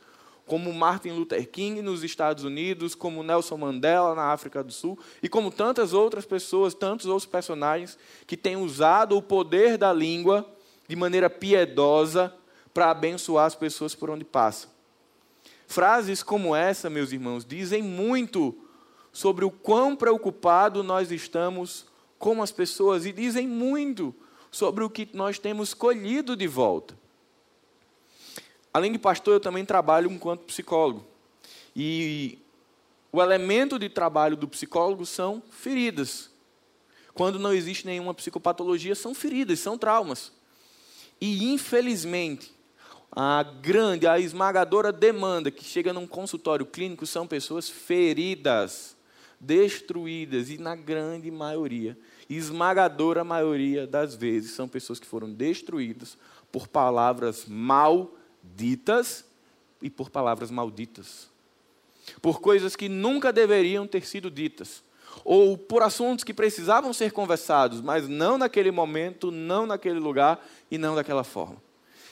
como 0.47 0.73
Martin 0.73 1.11
Luther 1.11 1.49
King 1.49 1.81
nos 1.81 2.05
Estados 2.05 2.45
Unidos, 2.45 2.95
como 2.95 3.23
Nelson 3.23 3.57
Mandela 3.57 4.15
na 4.15 4.33
África 4.33 4.63
do 4.63 4.73
Sul 4.73 4.99
e 5.23 5.29
como 5.29 5.51
tantas 5.51 5.93
outras 5.93 6.27
pessoas, 6.27 6.75
tantos 6.75 7.07
outros 7.07 7.27
personagens 7.27 7.99
que 8.27 8.37
têm 8.37 8.57
usado 8.57 9.17
o 9.17 9.23
poder 9.23 9.79
da 9.79 9.93
língua 9.93 10.47
de 10.87 10.95
maneira 10.95 11.31
piedosa 11.31 12.35
para 12.73 12.91
abençoar 12.91 13.47
as 13.47 13.55
pessoas 13.55 13.95
por 13.95 14.11
onde 14.11 14.25
passam. 14.25 14.71
Frases 15.67 16.23
como 16.23 16.55
essa, 16.55 16.91
meus 16.91 17.13
irmãos, 17.13 17.45
dizem 17.45 17.83
muito 17.83 18.55
sobre 19.13 19.45
o 19.45 19.51
quão 19.51 19.97
preocupado 19.97 20.83
nós 20.83 21.11
estamos 21.11 21.87
com 22.19 22.43
as 22.43 22.53
pessoas 22.53 23.07
e 23.07 23.13
dizem 23.13 23.47
muito 23.47 24.15
sobre 24.51 24.85
o 24.85 24.91
que 24.91 25.09
nós 25.15 25.39
temos 25.39 25.73
colhido 25.73 26.37
de 26.37 26.47
volta. 26.47 26.99
Além 28.75 28.91
de 28.91 28.99
pastor, 28.99 29.35
eu 29.35 29.41
também 29.41 29.65
trabalho 29.65 30.11
enquanto 30.11 30.47
psicólogo. 30.47 31.07
E 31.77 32.41
o 33.13 33.23
elemento 33.23 33.79
de 33.79 33.89
trabalho 33.89 34.37
do 34.37 34.49
psicólogo 34.49 35.07
são 35.07 35.41
feridas. 35.49 36.29
Quando 37.15 37.39
não 37.39 37.53
existe 37.53 37.87
nenhuma 37.87 38.13
psicopatologia, 38.13 38.97
são 38.97 39.15
feridas, 39.15 39.61
são 39.61 39.79
traumas. 39.79 40.33
E, 41.21 41.53
infelizmente, 41.53 42.53
a 43.13 43.45
grande, 43.45 44.09
a 44.09 44.19
esmagadora 44.19 44.91
demanda 44.93 45.53
que 45.53 45.63
chega 45.63 45.93
num 45.93 46.09
consultório 46.09 46.67
clínico 46.67 47.07
são 47.07 47.29
pessoas 47.29 47.69
feridas. 47.69 48.97
destruídas, 49.39 50.49
e 50.49 50.59
na 50.59 50.75
grande 50.75 51.31
maioria, 51.31 51.99
esmagadora 52.31 53.23
maioria 53.23 53.87
das 53.87 54.15
vezes, 54.15 54.53
são 54.53 54.67
pessoas 54.67 54.99
que 54.99 55.07
foram 55.07 55.31
destruídas 55.31 56.17
por 56.51 56.67
palavras 56.67 57.45
malditas 58.55 59.25
e 59.83 59.91
por 59.91 60.09
palavras 60.09 60.51
malditas. 60.51 61.29
Por 62.23 62.41
coisas 62.41 62.77
que 62.77 62.89
nunca 62.89 63.33
deveriam 63.33 63.87
ter 63.87 64.07
sido 64.07 64.31
ditas. 64.31 64.83
Ou 65.25 65.59
por 65.59 65.83
assuntos 65.83 66.25
que 66.25 66.33
precisavam 66.33 66.93
ser 66.93 67.13
conversados, 67.13 67.81
mas 67.81 68.09
não 68.09 68.39
naquele 68.39 68.71
momento, 68.71 69.31
não 69.31 69.67
naquele 69.67 69.99
lugar 69.99 70.45
e 70.71 70.79
não 70.79 70.95
daquela 70.95 71.25
forma. 71.25 71.63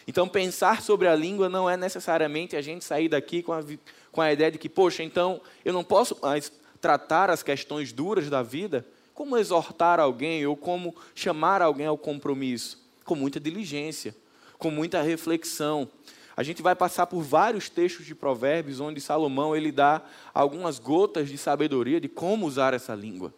Então, 0.06 0.28
pensar 0.28 0.82
sobre 0.82 1.06
a 1.06 1.14
língua 1.14 1.48
não 1.48 1.70
é 1.70 1.76
necessariamente 1.76 2.56
a 2.56 2.62
gente 2.62 2.84
sair 2.84 3.08
daqui 3.08 3.42
com 3.42 3.52
a, 3.52 3.62
com 4.10 4.20
a 4.20 4.32
ideia 4.32 4.50
de 4.50 4.58
que, 4.58 4.68
poxa, 4.68 5.02
então 5.02 5.40
eu 5.64 5.72
não 5.72 5.84
posso 5.84 6.18
mais 6.20 6.50
tratar 6.80 7.30
as 7.30 7.42
questões 7.42 7.92
duras 7.92 8.28
da 8.28 8.42
vida, 8.42 8.84
como 9.14 9.36
exortar 9.36 10.00
alguém 10.00 10.44
ou 10.46 10.56
como 10.56 10.94
chamar 11.14 11.62
alguém 11.62 11.86
ao 11.86 11.98
compromisso? 11.98 12.82
Com 13.04 13.14
muita 13.14 13.38
diligência, 13.38 14.14
com 14.58 14.70
muita 14.70 15.02
reflexão. 15.02 15.88
A 16.36 16.42
gente 16.42 16.62
vai 16.62 16.74
passar 16.74 17.06
por 17.06 17.22
vários 17.22 17.68
textos 17.68 18.06
de 18.06 18.14
Provérbios 18.14 18.80
onde 18.80 19.00
Salomão 19.00 19.54
ele 19.54 19.70
dá 19.70 20.02
algumas 20.32 20.78
gotas 20.78 21.28
de 21.28 21.36
sabedoria 21.36 22.00
de 22.00 22.08
como 22.08 22.46
usar 22.46 22.72
essa 22.72 22.94
língua. 22.94 23.34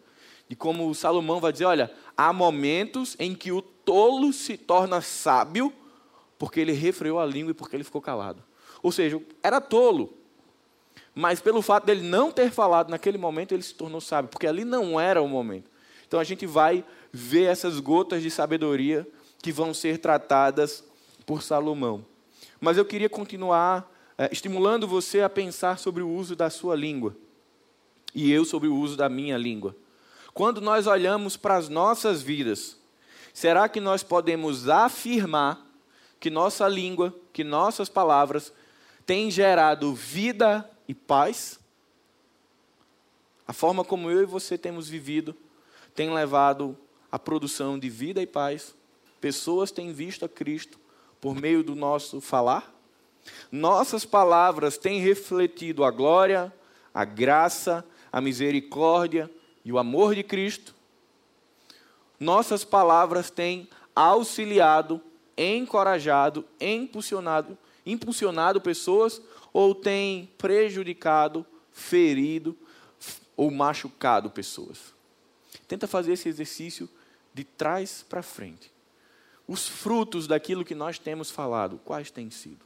De 0.47 0.55
como 0.55 0.93
Salomão 0.95 1.39
vai 1.39 1.51
dizer, 1.51 1.65
olha, 1.65 1.91
há 2.15 2.31
momentos 2.31 3.15
em 3.19 3.35
que 3.35 3.51
o 3.51 3.61
tolo 3.61 4.31
se 4.31 4.57
torna 4.57 5.01
sábio 5.01 5.73
porque 6.37 6.59
ele 6.59 6.71
refreou 6.71 7.19
a 7.19 7.25
língua 7.25 7.51
e 7.51 7.53
porque 7.53 7.75
ele 7.75 7.83
ficou 7.83 8.01
calado. 8.01 8.43
Ou 8.81 8.91
seja, 8.91 9.21
era 9.41 9.59
tolo. 9.59 10.13
Mas 11.13 11.39
pelo 11.39 11.61
fato 11.61 11.85
dele 11.85 12.01
não 12.01 12.31
ter 12.31 12.51
falado 12.51 12.89
naquele 12.89 13.17
momento, 13.17 13.53
ele 13.53 13.63
se 13.63 13.73
tornou 13.73 14.01
sábio, 14.01 14.29
porque 14.29 14.45
ali 14.45 14.65
não 14.65 14.99
era 14.99 15.21
o 15.21 15.27
momento. 15.27 15.71
Então 16.07 16.19
a 16.19 16.23
gente 16.23 16.45
vai 16.45 16.83
ver 17.11 17.45
essas 17.45 17.79
gotas 17.79 18.21
de 18.21 18.29
sabedoria 18.29 19.07
que 19.41 19.51
vão 19.51 19.73
ser 19.73 19.97
tratadas 19.97 20.83
por 21.25 21.41
Salomão. 21.41 22.05
Mas 22.59 22.77
eu 22.77 22.85
queria 22.85 23.09
continuar 23.09 23.91
é, 24.17 24.29
estimulando 24.31 24.87
você 24.87 25.21
a 25.21 25.29
pensar 25.29 25.77
sobre 25.77 26.01
o 26.01 26.09
uso 26.09 26.35
da 26.35 26.49
sua 26.49 26.75
língua. 26.75 27.15
E 28.13 28.31
eu 28.31 28.45
sobre 28.45 28.67
o 28.67 28.75
uso 28.75 28.95
da 28.95 29.09
minha 29.09 29.37
língua. 29.37 29.75
Quando 30.33 30.61
nós 30.61 30.87
olhamos 30.87 31.35
para 31.35 31.57
as 31.57 31.69
nossas 31.69 32.21
vidas, 32.21 32.77
será 33.33 33.67
que 33.67 33.81
nós 33.81 34.03
podemos 34.03 34.69
afirmar 34.69 35.65
que 36.19 36.29
nossa 36.29 36.67
língua, 36.67 37.13
que 37.33 37.43
nossas 37.43 37.89
palavras 37.89 38.53
têm 39.05 39.29
gerado 39.29 39.93
vida 39.93 40.69
e 40.87 40.93
paz? 40.93 41.59
A 43.47 43.53
forma 43.53 43.83
como 43.83 44.09
eu 44.09 44.21
e 44.21 44.25
você 44.25 44.57
temos 44.57 44.87
vivido 44.87 45.35
tem 45.93 46.13
levado 46.13 46.77
à 47.11 47.19
produção 47.19 47.77
de 47.77 47.89
vida 47.89 48.21
e 48.21 48.27
paz. 48.27 48.75
Pessoas 49.21 49.71
têm 49.71 49.93
visto 49.93 50.25
a 50.25 50.29
Cristo 50.29 50.79
por 51.25 51.33
meio 51.33 51.63
do 51.63 51.73
nosso 51.73 52.21
falar. 52.21 52.71
Nossas 53.51 54.05
palavras 54.05 54.77
têm 54.77 54.99
refletido 54.99 55.83
a 55.83 55.89
glória, 55.89 56.53
a 56.93 57.03
graça, 57.03 57.83
a 58.11 58.21
misericórdia 58.21 59.27
e 59.63 59.71
o 59.71 59.79
amor 59.79 60.13
de 60.13 60.21
Cristo. 60.21 60.75
Nossas 62.19 62.63
palavras 62.63 63.31
têm 63.31 63.67
auxiliado 63.95 65.01
encorajado, 65.35 66.45
impulsionado, 66.61 67.57
impulsionado 67.83 68.61
pessoas 68.61 69.19
ou 69.51 69.73
tem 69.73 70.29
prejudicado, 70.37 71.43
ferido 71.71 72.55
ou 73.35 73.49
machucado 73.49 74.29
pessoas. 74.29 74.93
Tenta 75.67 75.87
fazer 75.87 76.13
esse 76.13 76.29
exercício 76.29 76.87
de 77.33 77.43
trás 77.43 78.05
para 78.07 78.21
frente. 78.21 78.74
Os 79.47 79.67
frutos 79.67 80.27
daquilo 80.27 80.65
que 80.65 80.73
nós 80.73 80.97
temos 80.97 81.29
falado, 81.29 81.79
quais 81.83 82.09
têm 82.09 82.29
sido? 82.29 82.65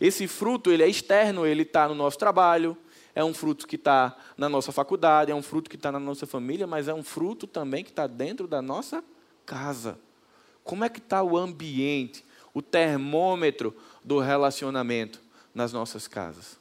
Esse 0.00 0.26
fruto 0.26 0.70
ele 0.70 0.82
é 0.82 0.88
externo, 0.88 1.46
ele 1.46 1.62
está 1.62 1.88
no 1.88 1.94
nosso 1.94 2.18
trabalho, 2.18 2.76
é 3.14 3.22
um 3.22 3.34
fruto 3.34 3.66
que 3.66 3.76
está 3.76 4.16
na 4.36 4.48
nossa 4.48 4.72
faculdade, 4.72 5.30
é 5.30 5.34
um 5.34 5.42
fruto 5.42 5.70
que 5.70 5.76
está 5.76 5.92
na 5.92 6.00
nossa 6.00 6.26
família, 6.26 6.66
mas 6.66 6.88
é 6.88 6.94
um 6.94 7.02
fruto 7.02 7.46
também 7.46 7.84
que 7.84 7.90
está 7.90 8.06
dentro 8.06 8.46
da 8.46 8.60
nossa 8.60 9.04
casa. 9.46 9.98
Como 10.62 10.84
é 10.84 10.88
que 10.88 10.98
está 10.98 11.22
o 11.22 11.36
ambiente, 11.36 12.24
o 12.52 12.62
termômetro 12.62 13.76
do 14.02 14.18
relacionamento 14.18 15.20
nas 15.54 15.72
nossas 15.72 16.08
casas? 16.08 16.58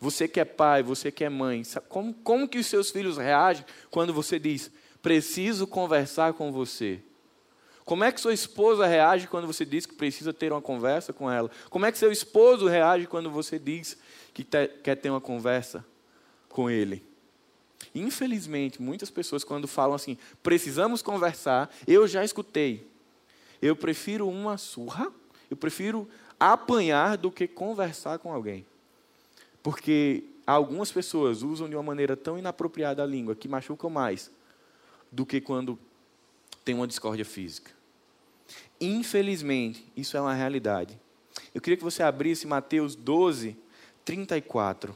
Você 0.00 0.26
que 0.26 0.40
é 0.40 0.44
pai, 0.44 0.82
você 0.82 1.12
que 1.12 1.22
é 1.22 1.28
mãe, 1.28 1.62
como, 1.88 2.12
como 2.12 2.48
que 2.48 2.58
os 2.58 2.66
seus 2.66 2.90
filhos 2.90 3.16
reagem 3.16 3.64
quando 3.90 4.12
você 4.12 4.38
diz, 4.38 4.70
preciso 5.00 5.66
conversar 5.66 6.32
com 6.32 6.50
você? 6.50 7.00
Como 7.92 8.04
é 8.04 8.10
que 8.10 8.22
sua 8.22 8.32
esposa 8.32 8.86
reage 8.86 9.28
quando 9.28 9.46
você 9.46 9.66
diz 9.66 9.84
que 9.84 9.94
precisa 9.94 10.32
ter 10.32 10.50
uma 10.50 10.62
conversa 10.62 11.12
com 11.12 11.30
ela? 11.30 11.50
Como 11.68 11.84
é 11.84 11.92
que 11.92 11.98
seu 11.98 12.10
esposo 12.10 12.66
reage 12.66 13.06
quando 13.06 13.30
você 13.30 13.58
diz 13.58 13.98
que 14.32 14.42
te, 14.42 14.66
quer 14.82 14.94
ter 14.94 15.10
uma 15.10 15.20
conversa 15.20 15.84
com 16.48 16.70
ele? 16.70 17.04
Infelizmente, 17.94 18.80
muitas 18.80 19.10
pessoas, 19.10 19.44
quando 19.44 19.68
falam 19.68 19.94
assim, 19.94 20.16
precisamos 20.42 21.02
conversar, 21.02 21.70
eu 21.86 22.08
já 22.08 22.24
escutei. 22.24 22.86
Eu 23.60 23.76
prefiro 23.76 24.26
uma 24.26 24.56
surra, 24.56 25.12
eu 25.50 25.56
prefiro 25.58 26.08
apanhar 26.40 27.18
do 27.18 27.30
que 27.30 27.46
conversar 27.46 28.18
com 28.20 28.32
alguém. 28.32 28.64
Porque 29.62 30.24
algumas 30.46 30.90
pessoas 30.90 31.42
usam 31.42 31.68
de 31.68 31.76
uma 31.76 31.82
maneira 31.82 32.16
tão 32.16 32.38
inapropriada 32.38 33.02
a 33.02 33.06
língua 33.06 33.36
que 33.36 33.48
machucam 33.48 33.90
mais 33.90 34.30
do 35.10 35.26
que 35.26 35.42
quando 35.42 35.78
tem 36.64 36.74
uma 36.74 36.86
discórdia 36.86 37.26
física. 37.26 37.81
Infelizmente, 38.84 39.86
isso 39.96 40.16
é 40.16 40.20
uma 40.20 40.34
realidade. 40.34 40.98
Eu 41.54 41.60
queria 41.60 41.76
que 41.76 41.84
você 41.84 42.02
abrisse 42.02 42.48
Mateus 42.48 42.96
12, 42.96 43.56
34. 44.04 44.92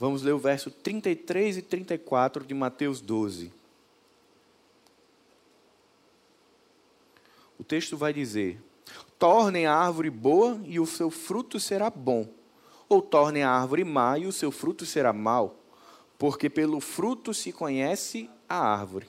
Vamos 0.00 0.22
ler 0.22 0.32
o 0.32 0.38
verso 0.38 0.70
33 0.70 1.58
e 1.58 1.62
34 1.62 2.46
de 2.46 2.54
Mateus 2.54 3.02
12. 3.02 3.52
O 7.58 7.64
texto 7.64 7.94
vai 7.94 8.14
dizer: 8.14 8.58
Tornem 9.18 9.66
a 9.66 9.74
árvore 9.74 10.10
boa 10.10 10.60
e 10.64 10.78
o 10.78 10.86
seu 10.86 11.10
fruto 11.10 11.58
será 11.58 11.90
bom, 11.90 12.28
ou 12.88 13.00
tornem 13.00 13.42
a 13.42 13.50
árvore 13.50 13.84
má 13.84 14.18
e 14.18 14.26
o 14.26 14.32
seu 14.32 14.50
fruto 14.50 14.84
será 14.84 15.12
mau, 15.12 15.56
porque 16.18 16.50
pelo 16.50 16.80
fruto 16.80 17.32
se 17.32 17.52
conhece 17.52 18.30
a 18.48 18.58
árvore. 18.58 19.08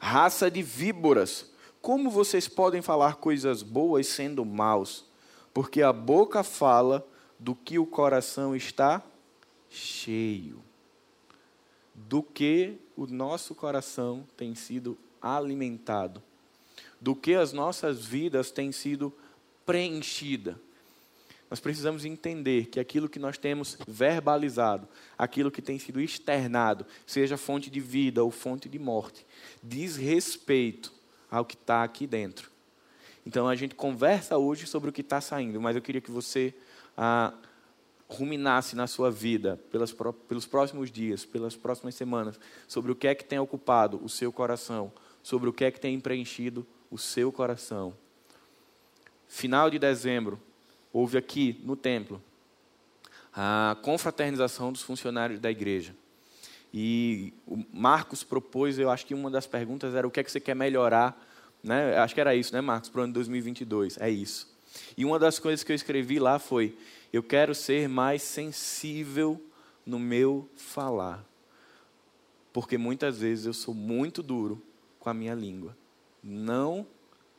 Raça 0.00 0.50
de 0.50 0.62
víboras, 0.62 1.50
como 1.82 2.10
vocês 2.10 2.48
podem 2.48 2.80
falar 2.80 3.16
coisas 3.16 3.62
boas 3.62 4.06
sendo 4.06 4.44
maus? 4.44 5.04
Porque 5.52 5.82
a 5.82 5.92
boca 5.92 6.42
fala 6.42 7.06
do 7.38 7.54
que 7.54 7.78
o 7.78 7.86
coração 7.86 8.56
está 8.56 9.02
cheio 9.68 10.66
do 11.96 12.22
que 12.22 12.78
o 12.94 13.06
nosso 13.06 13.54
coração 13.54 14.26
tem 14.36 14.54
sido 14.54 14.98
alimentado, 15.20 16.22
do 17.00 17.14
que 17.14 17.34
as 17.34 17.52
nossas 17.52 18.04
vidas 18.04 18.50
têm 18.50 18.72
sido 18.72 19.12
preenchida. 19.64 20.58
Nós 21.48 21.60
precisamos 21.60 22.04
entender 22.04 22.66
que 22.66 22.80
aquilo 22.80 23.08
que 23.08 23.18
nós 23.18 23.38
temos 23.38 23.78
verbalizado, 23.86 24.88
aquilo 25.16 25.50
que 25.50 25.62
tem 25.62 25.78
sido 25.78 26.00
externado, 26.00 26.84
seja 27.06 27.36
fonte 27.36 27.70
de 27.70 27.78
vida 27.78 28.22
ou 28.24 28.30
fonte 28.30 28.68
de 28.68 28.78
morte, 28.78 29.24
diz 29.62 29.96
respeito 29.96 30.92
ao 31.30 31.44
que 31.44 31.54
está 31.54 31.84
aqui 31.84 32.06
dentro. 32.06 32.50
Então 33.24 33.48
a 33.48 33.54
gente 33.54 33.74
conversa 33.74 34.38
hoje 34.38 34.66
sobre 34.66 34.90
o 34.90 34.92
que 34.92 35.00
está 35.00 35.20
saindo, 35.20 35.60
mas 35.60 35.76
eu 35.76 35.82
queria 35.82 36.00
que 36.00 36.10
você 36.10 36.54
ah, 36.96 37.32
ruminasse 38.08 38.74
na 38.74 38.86
sua 38.86 39.10
vida 39.10 39.60
pelas, 39.70 39.94
pelos 40.28 40.46
próximos 40.46 40.90
dias, 40.90 41.24
pelas 41.24 41.56
próximas 41.56 41.94
semanas, 41.94 42.38
sobre 42.66 42.90
o 42.90 42.94
que 42.94 43.06
é 43.06 43.14
que 43.14 43.24
tem 43.24 43.38
ocupado 43.38 44.00
o 44.02 44.08
seu 44.08 44.32
coração, 44.32 44.92
sobre 45.22 45.48
o 45.48 45.52
que 45.52 45.64
é 45.64 45.70
que 45.70 45.80
tem 45.80 45.98
preenchido 46.00 46.66
o 46.96 46.98
seu 46.98 47.30
coração. 47.30 47.94
Final 49.28 49.70
de 49.70 49.78
dezembro, 49.78 50.40
houve 50.90 51.18
aqui 51.18 51.60
no 51.62 51.76
templo 51.76 52.22
a 53.34 53.76
confraternização 53.82 54.72
dos 54.72 54.80
funcionários 54.80 55.38
da 55.38 55.50
igreja. 55.50 55.94
E 56.72 57.34
o 57.46 57.62
Marcos 57.70 58.24
propôs, 58.24 58.78
eu 58.78 58.90
acho 58.90 59.04
que 59.04 59.12
uma 59.12 59.30
das 59.30 59.46
perguntas 59.46 59.94
era 59.94 60.08
o 60.08 60.10
que 60.10 60.20
é 60.20 60.24
que 60.24 60.32
você 60.32 60.40
quer 60.40 60.56
melhorar, 60.56 61.22
né? 61.62 61.98
Acho 61.98 62.14
que 62.14 62.20
era 62.20 62.34
isso, 62.34 62.54
né, 62.54 62.62
Marcos, 62.62 62.88
para 62.88 63.02
o 63.02 63.04
ano 63.04 63.12
2022. 63.12 63.98
É 63.98 64.08
isso. 64.08 64.50
E 64.96 65.04
uma 65.04 65.18
das 65.18 65.38
coisas 65.38 65.62
que 65.62 65.70
eu 65.70 65.76
escrevi 65.76 66.18
lá 66.18 66.38
foi: 66.38 66.78
eu 67.12 67.22
quero 67.22 67.54
ser 67.54 67.90
mais 67.90 68.22
sensível 68.22 69.42
no 69.84 69.98
meu 69.98 70.48
falar. 70.56 71.22
Porque 72.54 72.78
muitas 72.78 73.18
vezes 73.18 73.44
eu 73.44 73.52
sou 73.52 73.74
muito 73.74 74.22
duro 74.22 74.62
com 74.98 75.10
a 75.10 75.14
minha 75.14 75.34
língua. 75.34 75.76
Não 76.28 76.84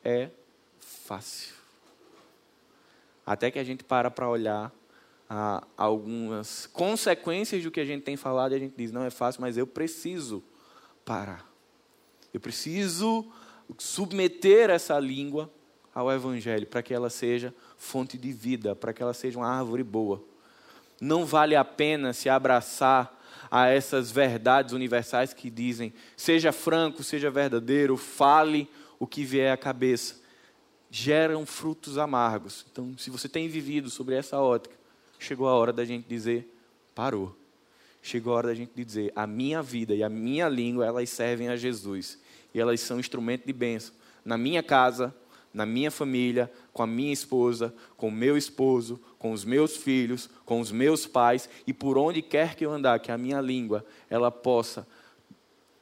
é 0.01 0.29
fácil. 0.79 1.53
Até 3.25 3.51
que 3.51 3.59
a 3.59 3.63
gente 3.63 3.83
para 3.83 4.09
para 4.09 4.29
olhar 4.29 4.71
ah, 5.29 5.61
algumas 5.75 6.67
consequências 6.67 7.61
do 7.61 7.69
que 7.69 7.81
a 7.81 7.85
gente 7.85 8.03
tem 8.03 8.15
falado 8.15 8.53
e 8.53 8.55
a 8.55 8.59
gente 8.59 8.75
diz: 8.77 8.89
não 8.89 9.03
é 9.03 9.09
fácil, 9.09 9.41
mas 9.41 9.57
eu 9.57 9.67
preciso 9.67 10.41
parar. 11.03 11.45
Eu 12.33 12.39
preciso 12.39 13.29
submeter 13.77 14.69
essa 14.69 14.97
língua 14.97 15.51
ao 15.93 16.09
Evangelho 16.09 16.65
para 16.65 16.81
que 16.81 16.93
ela 16.93 17.09
seja 17.09 17.53
fonte 17.77 18.17
de 18.17 18.31
vida, 18.31 18.73
para 18.73 18.93
que 18.93 19.03
ela 19.03 19.13
seja 19.13 19.37
uma 19.37 19.49
árvore 19.49 19.83
boa. 19.83 20.23
Não 21.01 21.25
vale 21.25 21.57
a 21.57 21.65
pena 21.65 22.13
se 22.13 22.29
abraçar 22.29 23.13
a 23.51 23.67
essas 23.67 24.09
verdades 24.11 24.71
universais 24.71 25.33
que 25.33 25.49
dizem: 25.49 25.93
seja 26.15 26.53
franco, 26.53 27.03
seja 27.03 27.29
verdadeiro, 27.29 27.97
fale 27.97 28.69
o 28.99 29.07
que 29.07 29.23
vier 29.23 29.51
à 29.51 29.57
cabeça. 29.57 30.15
Geram 30.89 31.45
frutos 31.45 31.97
amargos. 31.97 32.65
Então, 32.71 32.97
se 32.97 33.09
você 33.09 33.27
tem 33.27 33.47
vivido 33.47 33.89
sobre 33.89 34.15
essa 34.15 34.39
ótica, 34.39 34.75
chegou 35.19 35.47
a 35.47 35.55
hora 35.55 35.73
da 35.73 35.83
gente 35.83 36.07
dizer: 36.07 36.51
parou. 36.95 37.35
Chegou 38.01 38.33
a 38.33 38.37
hora 38.37 38.47
da 38.47 38.55
gente 38.55 38.71
dizer: 38.75 39.11
a 39.15 39.27
minha 39.27 39.61
vida 39.61 39.93
e 39.93 40.03
a 40.03 40.09
minha 40.09 40.47
língua, 40.47 40.85
elas 40.85 41.09
servem 41.09 41.49
a 41.49 41.55
Jesus. 41.55 42.19
E 42.53 42.59
elas 42.59 42.79
são 42.79 42.99
instrumento 42.99 43.45
de 43.45 43.53
bênção. 43.53 43.93
Na 44.23 44.37
minha 44.37 44.63
casa, 44.63 45.13
na 45.53 45.65
minha 45.65 45.89
família, 45.89 46.51
com 46.71 46.83
a 46.83 46.87
minha 46.87 47.11
esposa, 47.11 47.73
com 47.95 48.09
o 48.09 48.11
meu 48.11 48.37
esposo, 48.37 48.99
com 49.17 49.31
os 49.31 49.43
meus 49.43 49.75
filhos, 49.75 50.29
com 50.45 50.59
os 50.59 50.71
meus 50.71 51.07
pais 51.07 51.49
e 51.65 51.73
por 51.73 51.97
onde 51.97 52.21
quer 52.21 52.55
que 52.55 52.65
eu 52.65 52.71
andar, 52.71 52.99
que 52.99 53.11
a 53.11 53.17
minha 53.17 53.41
língua 53.41 53.85
ela 54.09 54.29
possa 54.29 54.87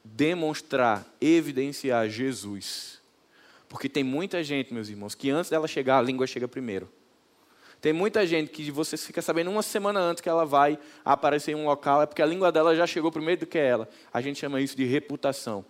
demonstrar, 0.02 1.06
evidenciar 1.20 2.08
Jesus. 2.08 2.95
Porque 3.68 3.88
tem 3.88 4.04
muita 4.04 4.42
gente, 4.44 4.72
meus 4.72 4.88
irmãos, 4.88 5.14
que 5.14 5.30
antes 5.30 5.50
dela 5.50 5.66
chegar, 5.66 5.98
a 5.98 6.02
língua 6.02 6.26
chega 6.26 6.46
primeiro. 6.46 6.88
Tem 7.80 7.92
muita 7.92 8.26
gente 8.26 8.50
que 8.50 8.70
você 8.70 8.96
fica 8.96 9.20
sabendo 9.20 9.50
uma 9.50 9.62
semana 9.62 10.00
antes 10.00 10.20
que 10.20 10.28
ela 10.28 10.44
vai 10.44 10.78
aparecer 11.04 11.52
em 11.52 11.54
um 11.54 11.66
local, 11.66 12.02
é 12.02 12.06
porque 12.06 12.22
a 12.22 12.26
língua 12.26 12.50
dela 12.50 12.74
já 12.74 12.86
chegou 12.86 13.12
primeiro 13.12 13.40
do 13.40 13.46
que 13.46 13.58
ela. 13.58 13.88
A 14.12 14.20
gente 14.20 14.38
chama 14.38 14.60
isso 14.60 14.76
de 14.76 14.84
reputação. 14.84 15.64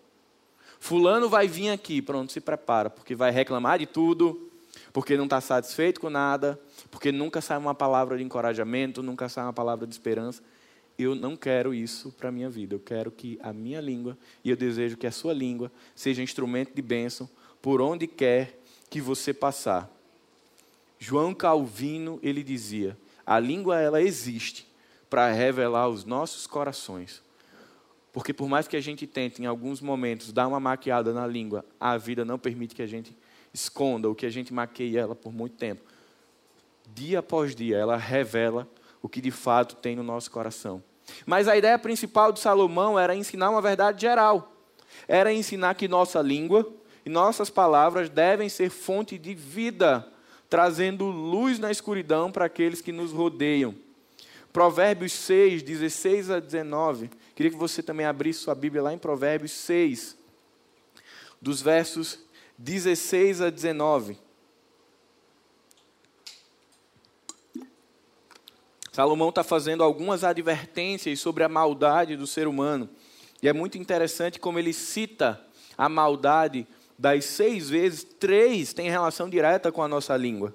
Fulano 0.78 1.28
vai 1.28 1.48
vir 1.48 1.70
aqui, 1.70 2.00
pronto, 2.00 2.32
se 2.32 2.40
prepara, 2.40 2.90
porque 2.90 3.14
vai 3.14 3.30
reclamar 3.30 3.78
de 3.78 3.86
tudo, 3.86 4.50
porque 4.92 5.16
não 5.16 5.24
está 5.24 5.40
satisfeito 5.40 6.00
com 6.00 6.08
nada, 6.08 6.58
porque 6.90 7.10
nunca 7.10 7.40
sai 7.40 7.58
uma 7.58 7.74
palavra 7.74 8.16
de 8.16 8.22
encorajamento, 8.22 9.02
nunca 9.02 9.28
sai 9.28 9.44
uma 9.44 9.52
palavra 9.52 9.86
de 9.86 9.92
esperança. 9.92 10.42
Eu 10.98 11.14
não 11.14 11.36
quero 11.36 11.74
isso 11.74 12.12
para 12.12 12.30
a 12.30 12.32
minha 12.32 12.48
vida. 12.48 12.74
Eu 12.74 12.80
quero 12.80 13.10
que 13.10 13.38
a 13.42 13.52
minha 13.52 13.80
língua, 13.80 14.16
e 14.42 14.48
eu 14.48 14.56
desejo 14.56 14.96
que 14.96 15.06
a 15.06 15.12
sua 15.12 15.34
língua, 15.34 15.70
seja 15.94 16.22
instrumento 16.22 16.74
de 16.74 16.80
bênção 16.80 17.28
por 17.66 17.82
onde 17.82 18.06
quer 18.06 18.60
que 18.88 19.00
você 19.00 19.34
passar. 19.34 19.90
João 21.00 21.34
Calvino, 21.34 22.20
ele 22.22 22.44
dizia: 22.44 22.96
a 23.26 23.40
língua 23.40 23.80
ela 23.80 24.00
existe 24.00 24.68
para 25.10 25.32
revelar 25.32 25.88
os 25.88 26.04
nossos 26.04 26.46
corações. 26.46 27.20
Porque 28.12 28.32
por 28.32 28.48
mais 28.48 28.68
que 28.68 28.76
a 28.76 28.80
gente 28.80 29.04
tente, 29.04 29.42
em 29.42 29.46
alguns 29.46 29.80
momentos, 29.80 30.30
dar 30.30 30.46
uma 30.46 30.60
maquiada 30.60 31.12
na 31.12 31.26
língua, 31.26 31.64
a 31.80 31.96
vida 31.96 32.24
não 32.24 32.38
permite 32.38 32.72
que 32.72 32.82
a 32.82 32.86
gente 32.86 33.16
esconda 33.52 34.08
ou 34.08 34.14
que 34.14 34.26
a 34.26 34.30
gente 34.30 34.54
maqueie 34.54 34.96
ela 34.96 35.16
por 35.16 35.32
muito 35.32 35.56
tempo. 35.56 35.82
Dia 36.94 37.18
após 37.18 37.52
dia, 37.52 37.78
ela 37.78 37.96
revela 37.96 38.68
o 39.02 39.08
que 39.08 39.20
de 39.20 39.32
fato 39.32 39.74
tem 39.74 39.96
no 39.96 40.04
nosso 40.04 40.30
coração. 40.30 40.80
Mas 41.26 41.48
a 41.48 41.56
ideia 41.56 41.80
principal 41.80 42.30
de 42.30 42.38
Salomão 42.38 42.96
era 42.96 43.16
ensinar 43.16 43.50
uma 43.50 43.60
verdade 43.60 44.02
geral. 44.02 44.52
Era 45.08 45.32
ensinar 45.32 45.74
que 45.74 45.88
nossa 45.88 46.22
língua 46.22 46.72
e 47.06 47.08
nossas 47.08 47.48
palavras 47.48 48.10
devem 48.10 48.48
ser 48.48 48.68
fonte 48.68 49.16
de 49.16 49.32
vida 49.32 50.12
trazendo 50.50 51.04
luz 51.06 51.56
na 51.56 51.70
escuridão 51.70 52.32
para 52.32 52.46
aqueles 52.46 52.80
que 52.80 52.90
nos 52.90 53.12
rodeiam. 53.12 53.76
Provérbios 54.52 55.12
6, 55.12 55.62
16 55.62 56.30
a 56.30 56.40
19. 56.40 57.08
Queria 57.36 57.52
que 57.52 57.56
você 57.56 57.80
também 57.80 58.06
abrisse 58.06 58.40
sua 58.40 58.56
Bíblia 58.56 58.82
lá 58.82 58.92
em 58.92 58.98
Provérbios 58.98 59.52
6, 59.52 60.18
dos 61.40 61.62
versos 61.62 62.18
16 62.58 63.40
a 63.40 63.50
19. 63.50 64.18
Salomão 68.90 69.28
está 69.28 69.44
fazendo 69.44 69.84
algumas 69.84 70.24
advertências 70.24 71.20
sobre 71.20 71.44
a 71.44 71.48
maldade 71.48 72.16
do 72.16 72.26
ser 72.26 72.48
humano. 72.48 72.88
E 73.40 73.48
é 73.48 73.52
muito 73.52 73.78
interessante 73.78 74.40
como 74.40 74.58
ele 74.58 74.72
cita 74.72 75.40
a 75.78 75.88
maldade 75.88 76.66
das 76.98 77.24
seis 77.26 77.68
vezes, 77.68 78.04
três 78.04 78.72
têm 78.72 78.90
relação 78.90 79.28
direta 79.28 79.70
com 79.70 79.82
a 79.82 79.88
nossa 79.88 80.16
língua. 80.16 80.54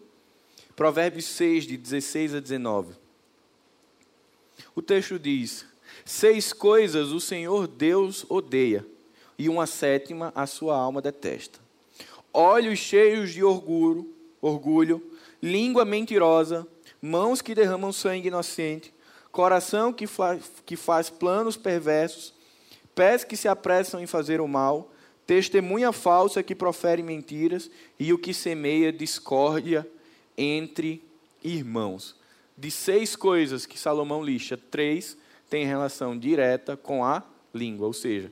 Provérbios 0.75 1.25
6, 1.25 1.65
de 1.65 1.77
16 1.77 2.35
a 2.35 2.39
19. 2.39 2.95
O 4.75 4.81
texto 4.81 5.19
diz: 5.19 5.65
Seis 6.03 6.51
coisas 6.51 7.09
o 7.09 7.19
Senhor 7.19 7.67
Deus 7.67 8.25
odeia, 8.29 8.85
e 9.37 9.49
uma 9.49 9.67
sétima 9.67 10.31
a 10.35 10.47
sua 10.47 10.75
alma 10.75 11.01
detesta: 11.01 11.59
olhos 12.33 12.79
cheios 12.79 13.31
de 13.31 13.43
orgulho, 13.43 14.09
orgulho, 14.41 15.01
língua 15.41 15.85
mentirosa, 15.85 16.65
mãos 17.01 17.41
que 17.41 17.53
derramam 17.53 17.91
sangue 17.91 18.29
inocente, 18.29 18.93
coração 19.31 19.93
que 19.93 20.05
que 20.65 20.75
faz 20.75 21.09
planos 21.09 21.57
perversos, 21.57 22.33
pés 22.95 23.23
que 23.23 23.37
se 23.37 23.47
apressam 23.47 24.01
em 24.01 24.07
fazer 24.07 24.41
o 24.41 24.47
mal 24.47 24.90
testemunha 25.31 25.93
falsa 25.93 26.43
que 26.43 26.53
profere 26.53 27.01
mentiras 27.01 27.71
e 27.97 28.11
o 28.11 28.17
que 28.17 28.33
semeia 28.33 28.91
discórdia 28.91 29.89
entre 30.37 31.01
irmãos. 31.41 32.17
De 32.57 32.69
seis 32.69 33.15
coisas 33.15 33.65
que 33.65 33.79
Salomão 33.79 34.21
lixa, 34.21 34.57
três 34.57 35.17
têm 35.49 35.65
relação 35.65 36.19
direta 36.19 36.75
com 36.75 37.05
a 37.05 37.23
língua, 37.53 37.87
ou 37.87 37.93
seja, 37.93 38.29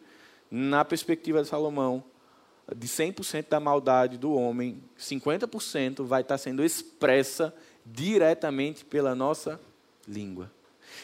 na 0.51 0.83
perspectiva 0.83 1.41
de 1.41 1.47
Salomão, 1.47 2.03
de 2.75 2.85
100% 2.85 3.47
da 3.47 3.62
maldade 3.62 4.17
do 4.17 4.33
homem, 4.33 4.83
50% 4.99 6.03
vai 6.03 6.19
estar 6.19 6.38
sendo 6.38 6.65
expressa 6.65 7.55
diretamente 7.85 8.83
pela 8.83 9.15
nossa 9.15 9.57
língua. 10.05 10.51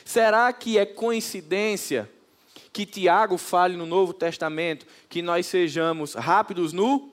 Será 0.04 0.52
que 0.52 0.78
é 0.78 0.86
coincidência 0.86 2.12
que 2.76 2.86
Tiago 2.86 3.38
fale 3.38 3.78
no 3.78 3.86
Novo 3.86 4.14
Testamento 4.14 4.86
que 5.08 5.22
nós 5.22 5.46
sejamos 5.46 6.14
rápidos 6.14 6.74
no 6.74 7.10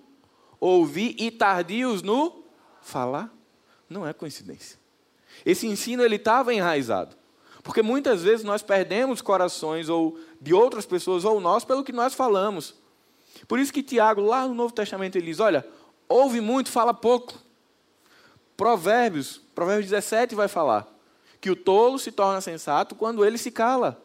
ouvir 0.59 1.15
e 1.21 1.31
tardios 1.31 2.03
no 2.03 2.43
falar? 2.81 3.33
Não 3.89 4.05
é 4.05 4.13
coincidência. 4.13 4.77
Esse 5.47 5.69
ensino 5.69 6.03
ele 6.03 6.17
estava 6.17 6.53
enraizado. 6.53 7.15
Porque 7.63 7.81
muitas 7.81 8.25
vezes 8.25 8.45
nós 8.45 8.61
perdemos 8.61 9.23
corações 9.23 9.89
ou 9.89 10.19
de 10.41 10.53
outras 10.53 10.85
pessoas 10.85 11.25
ou 11.25 11.41
nós 11.41 11.65
pelo 11.65 11.85
que 11.85 11.93
nós 11.93 12.13
falamos. 12.13 12.75
Por 13.47 13.61
isso 13.61 13.73
que 13.73 13.85
Tiago, 13.85 14.21
lá 14.21 14.49
no 14.49 14.55
Novo 14.55 14.75
Testamento, 14.75 15.15
ele 15.15 15.27
diz: 15.27 15.39
olha, 15.39 15.65
ouve 16.09 16.41
muito, 16.41 16.73
fala 16.73 16.93
pouco. 16.93 17.35
Provérbios, 18.57 19.41
Provérbios 19.55 19.89
17 19.89 20.35
vai 20.35 20.49
falar 20.49 20.93
que 21.41 21.53
o 21.53 21.55
tolo 21.55 22.01
se 22.01 22.11
torna 22.11 22.41
sensato 22.41 22.97
quando 22.97 23.25
ele 23.25 23.39
se 23.39 23.53
cala. 23.53 24.03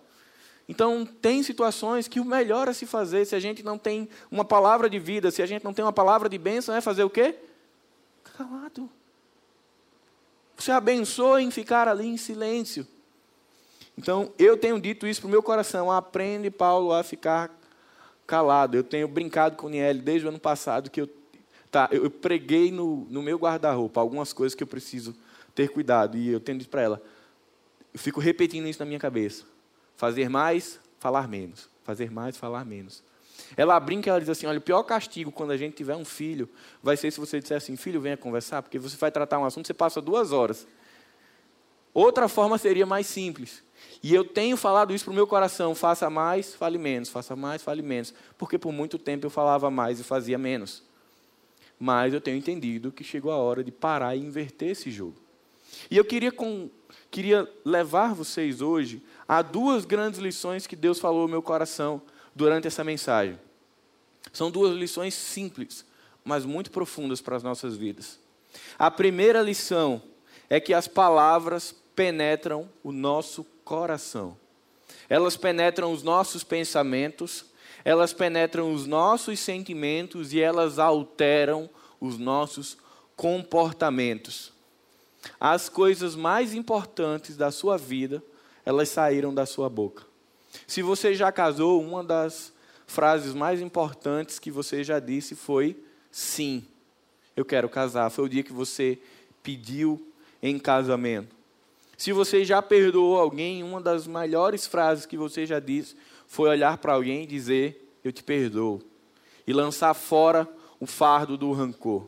Então, 0.68 1.06
tem 1.06 1.42
situações 1.44 2.08
que 2.08 2.20
o 2.20 2.26
melhor 2.26 2.68
a 2.68 2.74
se 2.74 2.86
fazer, 2.86 3.26
se 3.26 3.34
a 3.36 3.40
gente 3.40 3.64
não 3.64 3.78
tem 3.78 4.10
uma 4.30 4.44
palavra 4.44 4.90
de 4.90 5.00
vida, 5.00 5.32
se 5.32 5.42
a 5.42 5.46
gente 5.46 5.64
não 5.64 5.74
tem 5.74 5.84
uma 5.84 5.94
palavra 5.94 6.28
de 6.28 6.38
bênção, 6.38 6.76
é 6.76 6.82
fazer 6.82 7.04
o 7.04 7.10
quê? 7.10 7.36
Calado. 8.38 8.90
Você 10.58 10.72
abençoa 10.72 11.42
em 11.42 11.52
ficar 11.52 11.88
ali 11.88 12.08
em 12.08 12.18
silêncio. 12.18 12.86
Então, 13.98 14.32
eu 14.38 14.58
tenho 14.58 14.80
dito 14.80 15.08
isso 15.08 15.22
para 15.22 15.28
o 15.28 15.32
meu 15.32 15.42
coração. 15.42 15.92
Aprende, 15.92 16.52
Paulo, 16.52 16.92
a 16.92 17.02
ficar 17.02 17.50
calado. 18.26 18.76
Eu 18.76 18.84
tenho 18.84 19.08
brincado 19.08 19.56
com 19.56 19.68
o 19.68 19.70
Niel 19.70 20.00
desde 20.00 20.26
o 20.26 20.30
ano 20.30 20.40
passado, 20.40 20.92
que 20.92 21.02
eu, 21.02 21.10
tá, 21.72 21.88
eu 21.92 22.12
preguei 22.12 22.72
no, 22.72 23.08
no 23.10 23.24
meu 23.24 23.38
guarda-roupa 23.38 24.02
algumas 24.02 24.34
coisas 24.34 24.54
que 24.54 24.62
eu 24.62 24.68
preciso 24.68 25.16
ter 25.56 25.70
cuidado. 25.70 26.18
E 26.18 26.28
eu 26.30 26.40
tenho 26.42 26.60
dito 26.60 26.70
para 26.70 26.82
ela, 26.82 27.02
eu 27.94 28.00
fico 28.00 28.20
repetindo 28.20 28.68
isso 28.68 28.80
na 28.80 28.86
minha 28.86 29.00
cabeça. 29.00 29.46
Fazer 29.98 30.30
mais, 30.30 30.80
falar 31.00 31.28
menos. 31.28 31.70
Fazer 31.84 32.12
mais, 32.12 32.38
falar 32.38 32.64
menos. 32.64 33.04
Ela 33.56 33.80
brinca, 33.80 34.10
ela 34.10 34.20
diz 34.20 34.30
assim: 34.30 34.46
olha, 34.46 34.60
o 34.60 34.62
pior 34.62 34.84
castigo 34.84 35.32
quando 35.32 35.52
a 35.52 35.58
gente 35.58 35.76
tiver 35.76 35.96
um 35.96 36.06
filho 36.06 36.50
vai 36.82 36.96
ser 36.96 37.12
se 37.12 37.20
você 37.20 37.40
disser 37.40 37.58
assim, 37.58 37.76
filho, 37.76 38.00
venha 38.00 38.16
conversar, 38.16 38.62
porque 38.62 38.80
você 38.80 38.96
vai 38.98 39.12
tratar 39.12 39.40
um 39.40 39.46
assunto, 39.46 39.68
você 39.68 39.74
passa 39.74 40.02
duas 40.02 40.32
horas. 40.32 40.68
Outra 41.94 42.28
forma 42.28 42.58
seria 42.58 42.86
mais 42.86 43.08
simples. 43.08 43.64
E 44.04 44.14
eu 44.14 44.24
tenho 44.24 44.56
falado 44.56 44.94
isso 44.94 45.06
para 45.06 45.12
o 45.12 45.16
meu 45.16 45.26
coração: 45.26 45.74
faça 45.74 46.10
mais, 46.10 46.54
fale 46.54 46.78
menos, 46.78 47.10
faça 47.10 47.36
mais, 47.36 47.64
fale 47.64 47.82
menos. 47.82 48.14
Porque 48.38 48.58
por 48.58 48.72
muito 48.72 48.98
tempo 48.98 49.26
eu 49.26 49.30
falava 49.30 49.72
mais 49.72 50.00
e 50.00 50.04
fazia 50.04 50.38
menos. 50.38 50.84
Mas 51.80 52.14
eu 52.14 52.22
tenho 52.22 52.38
entendido 52.38 52.92
que 52.92 53.04
chegou 53.04 53.32
a 53.32 53.38
hora 53.38 53.64
de 53.64 53.72
parar 53.72 54.16
e 54.16 54.20
inverter 54.20 54.70
esse 54.70 54.92
jogo. 54.92 55.16
E 55.92 55.98
eu 55.98 56.06
queria, 56.06 56.32
com, 56.32 56.70
queria 57.12 57.50
levar 57.64 58.14
vocês 58.14 58.62
hoje 58.62 59.02
há 59.28 59.42
duas 59.42 59.86
grandes 59.86 60.20
lições 60.20 60.66
que 60.66 60.76
Deus 60.76 61.00
falou 61.00 61.24
no 61.24 61.28
meu 61.28 61.42
coração 61.42 62.02
durante 62.36 62.68
essa 62.68 62.84
mensagem. 62.84 63.40
São 64.32 64.52
duas 64.52 64.76
lições 64.76 65.14
simples, 65.14 65.86
mas 66.24 66.46
muito 66.46 66.72
profundas 66.72 67.22
para 67.22 67.36
as 67.36 67.44
nossas 67.44 67.76
vidas. 67.76 68.20
A 68.78 68.92
primeira 68.92 69.42
lição 69.42 70.02
é 70.50 70.60
que 70.60 70.74
as 70.74 70.88
palavras 70.88 71.76
penetram 71.96 72.70
o 72.84 72.92
nosso 72.92 73.44
coração. 73.64 74.38
Elas 75.10 75.36
penetram 75.36 75.92
os 75.92 76.04
nossos 76.04 76.44
pensamentos, 76.44 77.46
elas 77.84 78.14
penetram 78.14 78.74
os 78.74 78.86
nossos 78.86 79.40
sentimentos 79.40 80.34
e 80.34 80.40
elas 80.40 80.80
alteram 80.80 81.70
os 82.00 82.18
nossos 82.18 82.78
comportamentos. 83.16 84.54
As 85.40 85.68
coisas 85.68 86.16
mais 86.16 86.54
importantes 86.54 87.36
da 87.36 87.52
sua 87.52 87.78
vida, 87.78 88.24
elas 88.68 88.90
saíram 88.90 89.34
da 89.34 89.46
sua 89.46 89.70
boca. 89.70 90.04
Se 90.68 90.82
você 90.82 91.14
já 91.14 91.32
casou, 91.32 91.82
uma 91.82 92.04
das 92.04 92.52
frases 92.86 93.34
mais 93.34 93.62
importantes 93.62 94.40
que 94.40 94.52
você 94.52 94.84
já 94.84 95.00
disse 95.00 95.36
foi 95.36 95.82
sim. 96.12 96.66
Eu 97.34 97.46
quero 97.46 97.70
casar. 97.70 98.10
Foi 98.10 98.26
o 98.26 98.30
dia 98.30 98.44
que 98.44 98.52
você 98.52 99.00
pediu 99.42 100.06
em 100.44 100.60
casamento. 100.60 101.34
Se 101.98 102.12
você 102.12 102.44
já 102.44 102.62
perdoou 102.62 103.18
alguém, 103.18 103.64
uma 103.64 103.80
das 103.80 104.06
melhores 104.06 104.68
frases 104.68 105.06
que 105.06 105.16
você 105.16 105.46
já 105.46 105.62
disse 105.62 105.96
foi 106.28 106.50
olhar 106.50 106.78
para 106.78 106.92
alguém 106.92 107.24
e 107.24 107.26
dizer: 107.26 107.90
Eu 108.04 108.12
te 108.12 108.22
perdoo. 108.22 108.82
E 109.48 109.54
lançar 109.54 109.94
fora 109.94 110.46
o 110.78 110.86
fardo 110.86 111.38
do 111.38 111.54
rancor. 111.54 112.06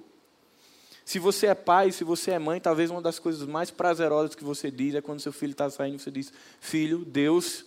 Se 1.09 1.17
você 1.17 1.47
é 1.47 1.55
pai, 1.55 1.91
se 1.91 2.03
você 2.03 2.29
é 2.29 2.37
mãe, 2.37 2.61
talvez 2.61 2.91
uma 2.91 3.01
das 3.01 3.17
coisas 3.17 3.47
mais 3.47 3.71
prazerosas 3.71 4.35
que 4.35 4.43
você 4.43 4.69
diz 4.69 4.93
é 4.93 5.01
quando 5.01 5.19
seu 5.19 5.33
filho 5.33 5.53
está 5.53 5.67
saindo, 5.67 5.97
você 5.97 6.11
diz: 6.11 6.31
Filho, 6.61 7.03
Deus 7.03 7.65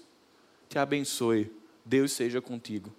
te 0.68 0.78
abençoe, 0.78 1.50
Deus 1.84 2.12
seja 2.12 2.40
contigo. 2.40 2.92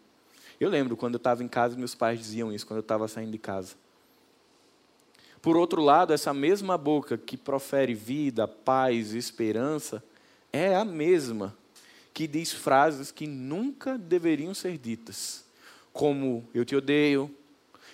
Eu 0.59 0.69
lembro 0.69 0.97
quando 0.97 1.13
eu 1.13 1.17
estava 1.17 1.41
em 1.45 1.47
casa, 1.47 1.77
meus 1.77 1.95
pais 1.95 2.19
diziam 2.19 2.51
isso, 2.51 2.67
quando 2.67 2.79
eu 2.79 2.81
estava 2.81 3.07
saindo 3.07 3.31
de 3.31 3.37
casa. 3.37 3.75
Por 5.41 5.55
outro 5.55 5.81
lado, 5.81 6.11
essa 6.11 6.33
mesma 6.33 6.77
boca 6.77 7.17
que 7.17 7.37
profere 7.37 7.93
vida, 7.93 8.45
paz, 8.45 9.13
esperança, 9.13 10.03
é 10.51 10.75
a 10.75 10.83
mesma 10.83 11.57
que 12.13 12.27
diz 12.27 12.51
frases 12.51 13.11
que 13.11 13.27
nunca 13.27 13.97
deveriam 13.97 14.53
ser 14.53 14.77
ditas, 14.77 15.45
como 15.93 16.45
eu 16.53 16.65
te 16.65 16.75
odeio, 16.75 17.33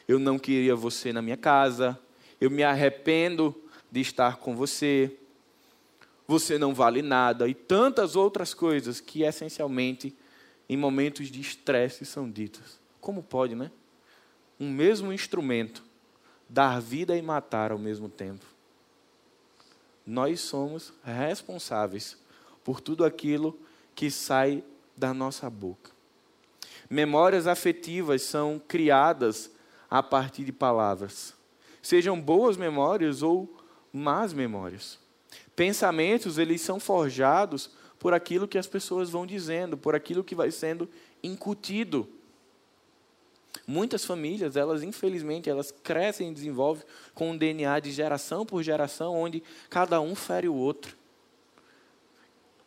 eu 0.07 0.17
não 0.17 0.39
queria 0.39 0.75
você 0.75 1.13
na 1.13 1.21
minha 1.21 1.37
casa, 1.37 1.95
eu 2.39 2.49
me 2.49 2.63
arrependo 2.63 3.55
de 3.91 4.01
estar 4.01 4.37
com 4.37 4.55
você, 4.55 5.15
você 6.27 6.57
não 6.57 6.73
vale 6.73 7.01
nada 7.01 7.47
e 7.47 7.53
tantas 7.53 8.15
outras 8.15 8.53
coisas 8.53 8.99
que 9.01 9.23
essencialmente 9.23 10.15
em 10.69 10.77
momentos 10.77 11.27
de 11.27 11.41
estresse 11.41 12.05
são 12.05 12.29
ditas. 12.29 12.79
Como 13.01 13.23
pode, 13.23 13.55
né? 13.55 13.71
Um 14.59 14.69
mesmo 14.71 15.11
instrumento 15.11 15.83
dar 16.47 16.79
vida 16.79 17.15
e 17.15 17.21
matar 17.21 17.71
ao 17.71 17.77
mesmo 17.77 18.09
tempo. 18.09 18.45
Nós 20.05 20.39
somos 20.41 20.91
responsáveis 21.03 22.17
por 22.63 22.81
tudo 22.81 23.05
aquilo 23.05 23.57
que 23.93 24.09
sai 24.09 24.63
da 24.97 25.13
nossa 25.13 25.49
boca. 25.49 25.91
Memórias 26.89 27.45
afetivas 27.45 28.23
são 28.23 28.59
criadas 28.67 29.51
a 29.89 30.01
partir 30.01 30.43
de 30.43 30.51
palavras, 30.51 31.33
sejam 31.81 32.19
boas 32.19 32.57
memórias 32.57 33.21
ou 33.21 33.57
más 33.91 34.33
memórias. 34.33 34.99
Pensamentos, 35.55 36.37
eles 36.37 36.61
são 36.61 36.79
forjados 36.79 37.69
por 37.97 38.13
aquilo 38.13 38.47
que 38.47 38.57
as 38.57 38.67
pessoas 38.67 39.09
vão 39.09 39.25
dizendo, 39.25 39.77
por 39.77 39.95
aquilo 39.95 40.23
que 40.23 40.35
vai 40.35 40.51
sendo 40.51 40.89
incutido 41.21 42.07
Muitas 43.65 44.03
famílias, 44.03 44.55
elas 44.55 44.83
infelizmente, 44.83 45.49
elas 45.49 45.71
crescem 45.71 46.31
e 46.31 46.33
desenvolvem 46.33 46.83
com 47.13 47.31
um 47.31 47.37
DNA 47.37 47.79
de 47.79 47.91
geração 47.91 48.45
por 48.45 48.63
geração, 48.63 49.15
onde 49.15 49.43
cada 49.69 50.01
um 50.01 50.15
fere 50.15 50.47
o 50.47 50.55
outro. 50.55 50.97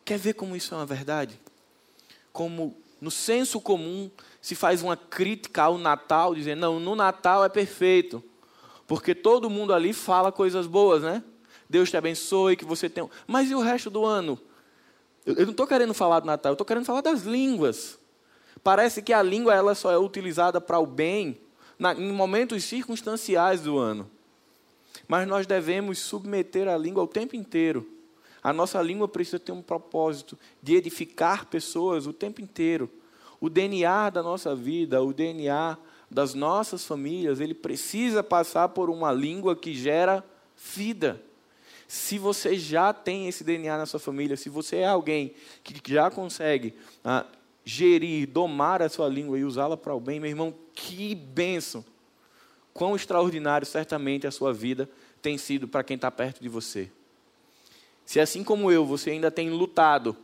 Quer 0.05 0.17
ver 0.17 0.33
como 0.33 0.55
isso 0.55 0.73
é 0.73 0.77
uma 0.77 0.85
verdade? 0.85 1.39
Como 2.31 2.75
no 2.99 3.11
senso 3.11 3.59
comum 3.59 4.09
se 4.41 4.55
faz 4.55 4.81
uma 4.81 4.95
crítica 4.95 5.63
ao 5.63 5.77
Natal, 5.77 6.35
dizendo, 6.35 6.59
não, 6.61 6.79
no 6.79 6.95
Natal 6.95 7.43
é 7.43 7.49
perfeito, 7.49 8.23
porque 8.87 9.15
todo 9.15 9.49
mundo 9.49 9.73
ali 9.73 9.93
fala 9.93 10.31
coisas 10.31 10.67
boas, 10.67 11.01
né? 11.01 11.23
Deus 11.69 11.89
te 11.89 11.97
abençoe, 11.97 12.55
que 12.55 12.65
você 12.65 12.89
tenha. 12.89 13.09
Mas 13.25 13.49
e 13.49 13.55
o 13.55 13.61
resto 13.61 13.89
do 13.89 14.05
ano? 14.05 14.39
Eu, 15.25 15.35
eu 15.35 15.45
não 15.45 15.51
estou 15.51 15.65
querendo 15.65 15.93
falar 15.93 16.19
do 16.19 16.25
Natal, 16.25 16.51
eu 16.51 16.53
estou 16.53 16.65
querendo 16.65 16.85
falar 16.85 17.01
das 17.01 17.23
línguas. 17.23 17.97
Parece 18.63 19.01
que 19.01 19.11
a 19.11 19.21
língua 19.21 19.53
ela 19.53 19.75
só 19.75 19.91
é 19.91 19.97
utilizada 19.97 20.61
para 20.61 20.79
o 20.79 20.85
bem 20.85 21.39
na, 21.77 21.93
em 21.93 22.11
momentos 22.11 22.63
circunstanciais 22.63 23.61
do 23.61 23.77
ano. 23.77 24.09
Mas 25.07 25.27
nós 25.27 25.45
devemos 25.45 25.99
submeter 25.99 26.67
a 26.67 26.77
língua 26.77 27.03
o 27.03 27.07
tempo 27.07 27.35
inteiro. 27.35 27.87
A 28.41 28.53
nossa 28.53 28.81
língua 28.81 29.07
precisa 29.07 29.39
ter 29.39 29.51
um 29.51 29.61
propósito 29.61 30.37
de 30.61 30.75
edificar 30.75 31.45
pessoas 31.45 32.07
o 32.07 32.13
tempo 32.13 32.41
inteiro. 32.41 32.89
O 33.39 33.49
DNA 33.49 34.09
da 34.09 34.21
nossa 34.21 34.55
vida, 34.55 35.01
o 35.01 35.13
DNA 35.13 35.77
das 36.13 36.33
nossas 36.35 36.85
famílias, 36.85 37.39
ele 37.39 37.55
precisa 37.55 38.21
passar 38.21 38.69
por 38.69 38.89
uma 38.89 39.11
língua 39.11 39.55
que 39.55 39.73
gera 39.73 40.23
vida. 40.75 41.21
Se 41.87 42.17
você 42.17 42.55
já 42.55 42.93
tem 42.93 43.27
esse 43.27 43.43
DNA 43.43 43.77
na 43.77 43.85
sua 43.85 43.99
família, 43.99 44.37
se 44.37 44.47
você 44.47 44.77
é 44.77 44.87
alguém 44.87 45.33
que 45.63 45.73
já 45.91 46.11
consegue 46.11 46.75
ah, 47.03 47.25
gerir, 47.65 48.27
domar 48.27 48.81
a 48.81 48.89
sua 48.89 49.07
língua 49.07 49.37
e 49.39 49.43
usá-la 49.43 49.75
para 49.75 49.93
o 49.93 49.99
bem, 49.99 50.19
meu 50.19 50.29
irmão, 50.29 50.53
que 50.73 51.15
bênção! 51.15 51.83
Quão 52.73 52.95
extraordinário 52.95 53.65
certamente 53.65 54.25
a 54.25 54.31
sua 54.31 54.53
vida 54.53 54.89
tem 55.21 55.37
sido 55.37 55.67
para 55.67 55.83
quem 55.83 55.95
está 55.95 56.09
perto 56.09 56.41
de 56.41 56.49
você. 56.49 56.89
Se 58.05 58.19
assim 58.19 58.43
como 58.43 58.71
eu, 58.71 58.85
você 58.85 59.11
ainda 59.11 59.31
tem 59.31 59.49
lutado 59.49 60.15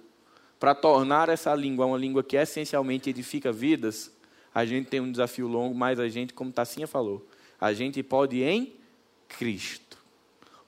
para 0.60 0.76
tornar 0.76 1.30
essa 1.30 1.54
língua 1.56 1.86
uma 1.86 1.98
língua 1.98 2.24
que 2.24 2.36
essencialmente 2.36 3.10
edifica 3.10 3.52
vidas, 3.52 4.12
a 4.54 4.66
gente 4.66 4.90
tem 4.90 5.00
um 5.00 5.12
desafio 5.12 5.48
longo, 5.48 5.76
mas 5.76 6.00
a 6.00 6.08
gente, 6.08 6.34
como 6.34 6.52
Tassinha 6.52 6.88
falou, 6.88 7.28
a 7.60 7.74
gente 7.74 8.02
pode 8.04 8.42
em 8.42 8.74
Cristo. 9.28 9.98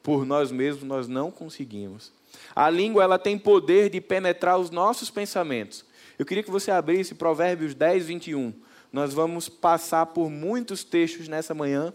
Por 0.04 0.26
nós 0.26 0.52
mesmos 0.52 0.84
nós 0.84 1.08
não 1.08 1.32
conseguimos. 1.32 2.12
A 2.56 2.70
língua 2.70 3.04
ela 3.04 3.20
tem 3.20 3.38
poder 3.38 3.90
de 3.90 4.00
penetrar 4.02 4.58
os 4.58 4.70
nossos 4.70 5.10
pensamentos 5.10 5.86
eu 6.22 6.26
queria 6.26 6.44
que 6.44 6.52
você 6.52 6.70
abrisse 6.70 7.16
Provérbios 7.16 7.74
10, 7.74 8.06
21. 8.06 8.54
Nós 8.94 9.12
vamos 9.12 9.50
passar 9.50 10.06
por 10.06 10.30
muitos 10.30 10.84
textos 10.84 11.28
nessa 11.28 11.52
manhã 11.52 11.92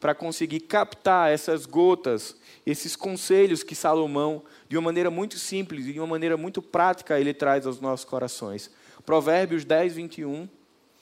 para 0.00 0.16
conseguir 0.16 0.58
captar 0.58 1.30
essas 1.30 1.64
gotas, 1.64 2.34
esses 2.66 2.96
conselhos 2.96 3.62
que 3.62 3.76
Salomão, 3.76 4.42
de 4.68 4.76
uma 4.76 4.86
maneira 4.86 5.12
muito 5.12 5.38
simples 5.38 5.86
e 5.86 5.92
de 5.92 6.00
uma 6.00 6.08
maneira 6.08 6.36
muito 6.36 6.60
prática, 6.60 7.20
ele 7.20 7.32
traz 7.32 7.68
aos 7.68 7.80
nossos 7.80 8.04
corações. 8.04 8.68
Provérbios 9.08 9.64
10, 9.64 9.94
21 9.94 10.46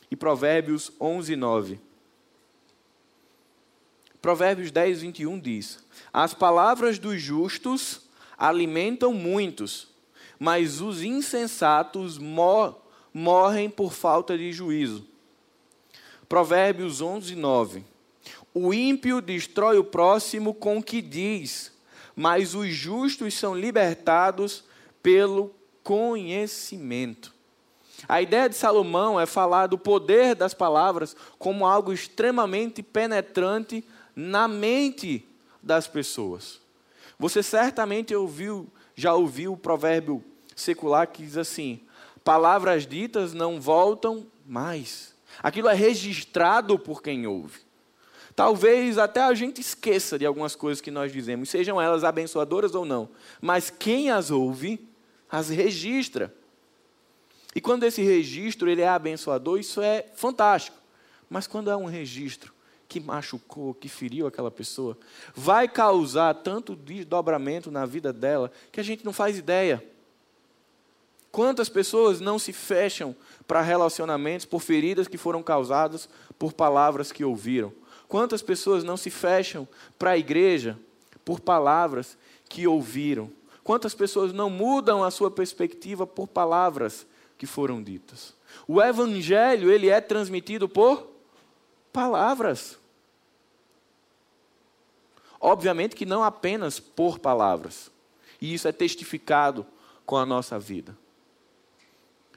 e 0.08 0.14
Provérbios 0.14 0.92
11, 1.00 1.34
9. 1.34 1.80
Provérbios 4.22 4.70
10, 4.70 5.00
21 5.00 5.40
diz: 5.40 5.84
As 6.12 6.32
palavras 6.32 7.00
dos 7.00 7.20
justos 7.20 8.02
alimentam 8.38 9.12
muitos, 9.12 9.88
mas 10.38 10.80
os 10.80 11.02
insensatos 11.02 12.16
mor 12.16 12.80
morrem 13.12 13.68
por 13.68 13.92
falta 13.92 14.38
de 14.38 14.52
juízo. 14.52 15.04
Provérbios 16.28 17.00
11, 17.00 17.34
9. 17.34 17.84
O 18.54 18.72
ímpio 18.72 19.20
destrói 19.20 19.78
o 19.78 19.84
próximo 19.84 20.54
com 20.54 20.78
o 20.78 20.82
que 20.82 21.02
diz, 21.02 21.72
mas 22.14 22.54
os 22.54 22.68
justos 22.68 23.34
são 23.34 23.52
libertados 23.52 24.62
pelo 25.02 25.52
conhecimento. 25.82 27.34
A 28.08 28.20
ideia 28.20 28.48
de 28.48 28.54
Salomão 28.54 29.18
é 29.18 29.26
falar 29.26 29.66
do 29.66 29.78
poder 29.78 30.34
das 30.34 30.52
palavras 30.52 31.16
como 31.38 31.66
algo 31.66 31.92
extremamente 31.92 32.82
penetrante 32.82 33.84
na 34.14 34.46
mente 34.46 35.26
das 35.62 35.86
pessoas. 35.86 36.60
Você 37.18 37.42
certamente 37.42 38.14
ouviu 38.14 38.70
já 38.96 39.14
ouviu 39.14 39.52
o 39.52 39.56
provérbio 39.56 40.24
secular 40.56 41.06
que 41.06 41.22
diz 41.22 41.36
assim: 41.36 41.80
palavras 42.24 42.86
ditas 42.86 43.34
não 43.34 43.60
voltam 43.60 44.26
mais. 44.44 45.14
Aquilo 45.42 45.68
é 45.68 45.74
registrado 45.74 46.78
por 46.78 47.02
quem 47.02 47.26
ouve. 47.26 47.60
Talvez 48.34 48.98
até 48.98 49.20
a 49.20 49.32
gente 49.34 49.60
esqueça 49.60 50.18
de 50.18 50.26
algumas 50.26 50.54
coisas 50.56 50.80
que 50.80 50.90
nós 50.90 51.12
dizemos, 51.12 51.48
sejam 51.50 51.80
elas 51.80 52.04
abençoadoras 52.04 52.74
ou 52.74 52.84
não, 52.84 53.08
mas 53.40 53.70
quem 53.70 54.10
as 54.10 54.30
ouve, 54.30 54.86
as 55.30 55.48
registra. 55.48 56.34
E 57.56 57.60
quando 57.62 57.84
esse 57.84 58.02
registro 58.02 58.68
ele 58.68 58.82
é 58.82 58.88
abençoador, 58.88 59.58
isso 59.58 59.80
é 59.80 60.04
fantástico. 60.14 60.76
Mas 61.26 61.46
quando 61.46 61.70
é 61.70 61.76
um 61.76 61.86
registro 61.86 62.52
que 62.86 63.00
machucou, 63.00 63.72
que 63.72 63.88
feriu 63.88 64.26
aquela 64.26 64.50
pessoa, 64.50 64.94
vai 65.34 65.66
causar 65.66 66.34
tanto 66.34 66.76
desdobramento 66.76 67.70
na 67.70 67.86
vida 67.86 68.12
dela 68.12 68.52
que 68.70 68.78
a 68.78 68.82
gente 68.82 69.06
não 69.06 69.12
faz 69.12 69.38
ideia. 69.38 69.82
Quantas 71.32 71.70
pessoas 71.70 72.20
não 72.20 72.38
se 72.38 72.52
fecham 72.52 73.16
para 73.48 73.62
relacionamentos 73.62 74.44
por 74.44 74.60
feridas 74.60 75.08
que 75.08 75.16
foram 75.16 75.42
causadas 75.42 76.10
por 76.38 76.52
palavras 76.52 77.10
que 77.10 77.24
ouviram? 77.24 77.72
Quantas 78.06 78.42
pessoas 78.42 78.84
não 78.84 78.98
se 78.98 79.08
fecham 79.08 79.66
para 79.98 80.10
a 80.10 80.18
igreja 80.18 80.78
por 81.24 81.40
palavras 81.40 82.18
que 82.50 82.66
ouviram? 82.66 83.32
Quantas 83.64 83.94
pessoas 83.94 84.30
não 84.34 84.50
mudam 84.50 85.02
a 85.02 85.10
sua 85.10 85.30
perspectiva 85.30 86.06
por 86.06 86.28
palavras 86.28 87.06
que 87.38 87.46
foram 87.46 87.82
ditas? 87.82 88.34
O 88.66 88.80
evangelho, 88.80 89.70
ele 89.70 89.88
é 89.88 90.00
transmitido 90.00 90.68
por 90.68 91.06
palavras. 91.92 92.78
Obviamente 95.40 95.94
que 95.94 96.06
não 96.06 96.24
apenas 96.24 96.80
por 96.80 97.18
palavras. 97.18 97.90
E 98.40 98.52
isso 98.52 98.66
é 98.66 98.72
testificado 98.72 99.66
com 100.04 100.16
a 100.16 100.26
nossa 100.26 100.58
vida. 100.58 100.96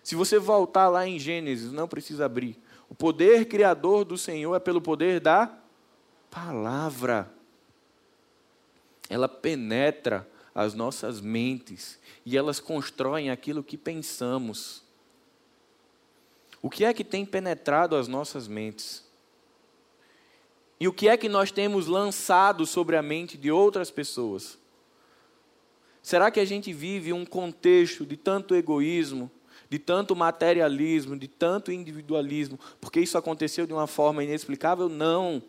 Se 0.04 0.16
você 0.16 0.40
voltar 0.40 0.88
lá 0.90 1.08
em 1.08 1.20
Gênesis, 1.20 1.72
não 1.72 1.88
precisa 1.88 2.26
abrir. 2.26 2.58
O 2.90 2.96
poder 2.96 3.46
criador 3.46 4.04
do 4.04 4.18
Senhor 4.18 4.56
é 4.56 4.60
pelo 4.60 4.82
poder 4.82 5.20
da 5.20 5.56
palavra. 6.32 7.32
Ela 9.10 9.28
penetra 9.28 10.28
as 10.54 10.74
nossas 10.74 11.22
mentes 11.22 12.00
e 12.26 12.38
elas 12.38 12.60
constroem 12.60 13.30
aquilo 13.30 13.64
que 13.64 13.78
pensamos. 13.78 14.84
O 16.62 16.70
que 16.70 16.84
é 16.84 16.94
que 16.94 17.04
tem 17.04 17.26
penetrado 17.26 17.96
as 17.96 18.08
nossas 18.08 18.48
mentes? 18.48 19.04
E 20.80 20.88
o 20.88 20.94
que 20.94 21.10
é 21.10 21.18
que 21.18 21.28
nós 21.28 21.52
temos 21.52 21.88
lançado 21.88 22.66
sobre 22.66 22.96
a 22.96 23.02
mente 23.02 23.38
de 23.38 23.52
outras 23.52 23.92
pessoas? 23.92 24.58
Será 26.02 26.32
que 26.32 26.40
a 26.40 26.46
gente 26.46 26.72
vive 26.72 27.12
um 27.12 27.26
contexto 27.26 28.06
de 28.06 28.16
tanto 28.16 28.56
egoísmo, 28.56 29.30
de 29.70 29.78
tanto 29.78 30.16
materialismo, 30.16 31.18
de 31.18 31.28
tanto 31.28 31.72
individualismo, 31.72 32.60
porque 32.80 33.00
isso 33.00 33.18
aconteceu 33.18 33.68
de 33.68 33.74
uma 33.74 33.88
forma 33.88 34.24
inexplicável? 34.24 34.90
Não. 34.90 35.44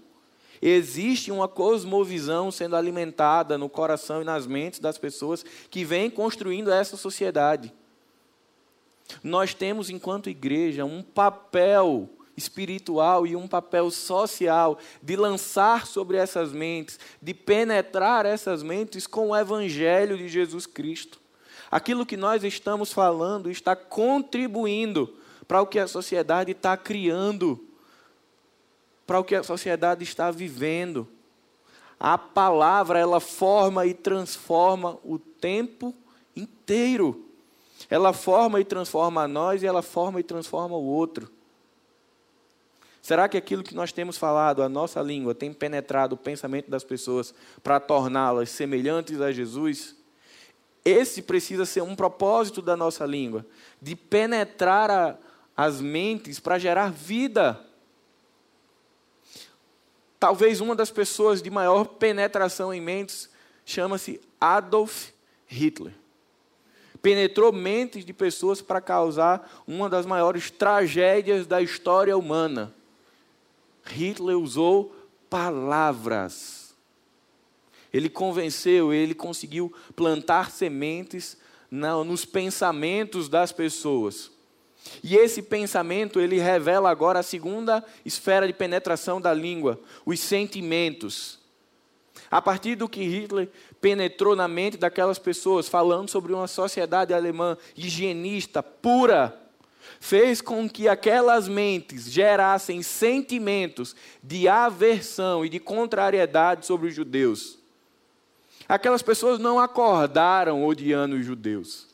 Existe 0.61 1.33
uma 1.33 1.49
cosmovisão 1.49 2.51
sendo 2.51 2.77
alimentada 2.77 3.57
no 3.57 3.69
coração 3.69 4.21
e 4.21 4.25
nas 4.25 4.47
mentes 4.47 4.81
das 4.81 4.99
pessoas 4.99 5.45
que 5.71 5.85
vem 5.85 6.11
construindo 6.11 6.71
essa 6.71 6.97
sociedade. 6.97 7.73
Nós 9.23 9.55
temos, 9.55 9.91
enquanto 9.91 10.31
igreja, 10.31 10.85
um 10.85 11.03
papel 11.03 12.09
espiritual 12.37 13.27
e 13.27 13.37
um 13.37 13.47
papel 13.47 13.91
social 13.91 14.79
de 15.03 15.15
lançar 15.17 15.87
sobre 15.87 16.17
essas 16.17 16.53
mentes, 16.53 16.99
de 17.21 17.35
penetrar 17.35 18.25
essas 18.25 18.63
mentes 18.63 19.07
com 19.07 19.29
o 19.29 19.37
evangelho 19.37 20.17
de 20.17 20.29
Jesus 20.29 20.67
Cristo. 20.67 21.21
Aquilo 21.71 22.07
que 22.07 22.17
nós 22.17 22.43
estamos 22.43 22.93
falando 22.93 23.51
está 23.51 23.77
contribuindo 23.77 25.17
para 25.47 25.61
o 25.61 25.67
que 25.67 25.79
a 25.79 25.87
sociedade 25.87 26.53
está 26.53 26.77
criando, 26.77 27.65
para 29.07 29.21
o 29.21 29.25
que 29.25 29.35
a 29.35 29.43
sociedade 29.43 30.03
está 30.03 30.31
vivendo. 30.31 31.07
A 31.99 32.17
palavra, 32.17 32.99
ela 32.99 33.21
forma 33.21 33.85
e 33.85 33.93
transforma 33.93 34.99
o 35.05 35.19
tempo 35.19 35.95
inteiro. 36.35 37.30
Ela 37.89 38.13
forma 38.13 38.61
e 38.61 38.65
transforma 38.65 39.23
a 39.23 39.29
nós 39.29 39.63
e 39.63 39.67
ela 39.67 39.83
forma 39.83 40.21
e 40.21 40.23
transforma 40.23 40.77
o 40.77 40.85
outro. 40.85 41.31
Será 43.03 43.29
que 43.29 43.37
aquilo 43.37 43.63
que 43.63 43.75
nós 43.75 43.93
temos 43.93 44.19
falado, 44.19 44.63
a 44.63 44.69
nossa 44.69 45.01
língua, 45.01 45.35
tem 45.35 45.53
penetrado 45.53 46.15
o 46.15 46.19
pensamento 46.19 46.71
das 46.71 46.85
pessoas 46.85 47.35
para 47.63 47.81
torná-las 47.81 48.51
semelhantes 48.51 49.21
a 49.21 49.33
Jesus? 49.33 49.97
Esse 50.85 51.23
precisa 51.23 51.65
ser 51.65 51.83
um 51.83 51.97
propósito 51.97 52.61
da 52.61 52.77
nossa 52.77 53.07
língua, 53.07 53.45
de 53.81 53.97
penetrar 53.97 54.91
a, 54.91 55.19
as 55.57 55.81
mentes 55.81 56.39
para 56.39 56.59
gerar 56.59 56.91
vida. 56.91 57.65
Talvez 60.19 60.61
uma 60.61 60.77
das 60.77 60.91
pessoas 60.91 61.41
de 61.41 61.51
maior 61.51 61.85
penetração 61.85 62.73
em 62.73 62.81
mentes 62.81 63.31
chama-se 63.65 64.21
Adolf 64.39 65.09
Hitler. 65.47 66.00
Penetrou 67.03 67.53
mentes 67.53 68.05
de 68.05 68.13
pessoas 68.13 68.61
para 68.61 68.81
causar 68.81 69.63
uma 69.67 69.89
das 69.89 70.05
maiores 70.05 70.51
tragédias 70.51 71.47
da 71.47 71.63
história 71.63 72.17
humana. 72.17 72.75
Hitler 73.85 74.39
usou 74.39 74.95
palavras 75.29 76.61
ele 77.93 78.09
convenceu, 78.09 78.93
ele 78.93 79.15
conseguiu 79.15 79.73
plantar 79.97 80.51
sementes 80.51 81.37
nos 81.71 82.25
pensamentos 82.25 83.29
das 83.29 83.53
pessoas. 83.53 84.31
E 85.03 85.17
esse 85.17 85.43
pensamento, 85.43 86.21
ele 86.21 86.39
revela 86.39 86.91
agora 86.91 87.19
a 87.19 87.25
segunda 87.25 87.85
esfera 88.05 88.47
de 88.47 88.53
penetração 88.53 89.21
da 89.21 89.35
língua, 89.35 89.79
os 90.07 90.21
sentimentos. 90.21 91.39
A 92.31 92.41
partir 92.41 92.77
do 92.77 92.89
que 92.89 93.03
Hitler 93.03 93.49
penetrou 93.81 94.37
na 94.37 94.47
mente 94.47 94.77
daquelas 94.77 95.19
pessoas, 95.19 95.69
falando 95.69 96.09
sobre 96.09 96.33
uma 96.33 96.47
sociedade 96.47 97.13
alemã 97.13 97.59
higienista, 97.77 98.63
pura, 98.63 99.37
fez 99.99 100.41
com 100.41 100.69
que 100.69 100.89
aquelas 100.89 101.49
mentes 101.49 102.05
gerassem 102.11 102.83
sentimentos 102.83 103.97
de 104.23 104.47
aversão 104.47 105.45
e 105.45 105.49
de 105.49 105.59
contrariedade 105.59 106.67
sobre 106.67 106.89
os 106.89 106.95
judeus. 106.95 107.59
Aquelas 108.69 109.03
pessoas 109.03 109.41
não 109.41 109.59
acordaram 109.59 110.65
odiando 110.65 111.17
os 111.17 111.27
judeus. 111.27 111.89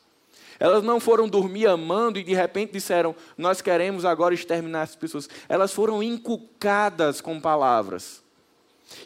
Elas 0.59 0.83
não 0.83 0.99
foram 0.99 1.27
dormir 1.27 1.67
amando 1.67 2.19
e 2.19 2.23
de 2.23 2.35
repente 2.35 2.73
disseram: 2.73 3.15
Nós 3.35 3.61
queremos 3.61 4.05
agora 4.05 4.35
exterminar 4.35 4.83
as 4.83 4.95
pessoas. 4.95 5.27
Elas 5.49 5.73
foram 5.73 6.03
inculcadas 6.03 7.21
com 7.21 7.39
palavras. 7.39 8.26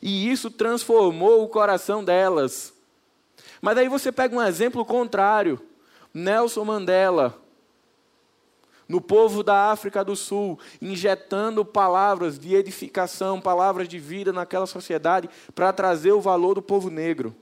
E 0.01 0.29
isso 0.29 0.49
transformou 0.49 1.43
o 1.43 1.49
coração 1.49 2.03
delas. 2.03 2.73
Mas 3.61 3.77
aí 3.77 3.87
você 3.87 4.11
pega 4.11 4.35
um 4.35 4.41
exemplo 4.41 4.83
contrário. 4.85 5.59
Nelson 6.13 6.65
Mandela, 6.65 7.39
no 8.87 8.99
povo 8.99 9.41
da 9.41 9.71
África 9.71 10.03
do 10.03 10.15
Sul, 10.15 10.59
injetando 10.81 11.63
palavras 11.63 12.37
de 12.37 12.53
edificação, 12.53 13.39
palavras 13.39 13.87
de 13.87 13.97
vida 13.97 14.33
naquela 14.33 14.65
sociedade 14.65 15.29
para 15.55 15.71
trazer 15.71 16.11
o 16.11 16.19
valor 16.19 16.55
do 16.55 16.61
povo 16.61 16.89
negro. 16.89 17.33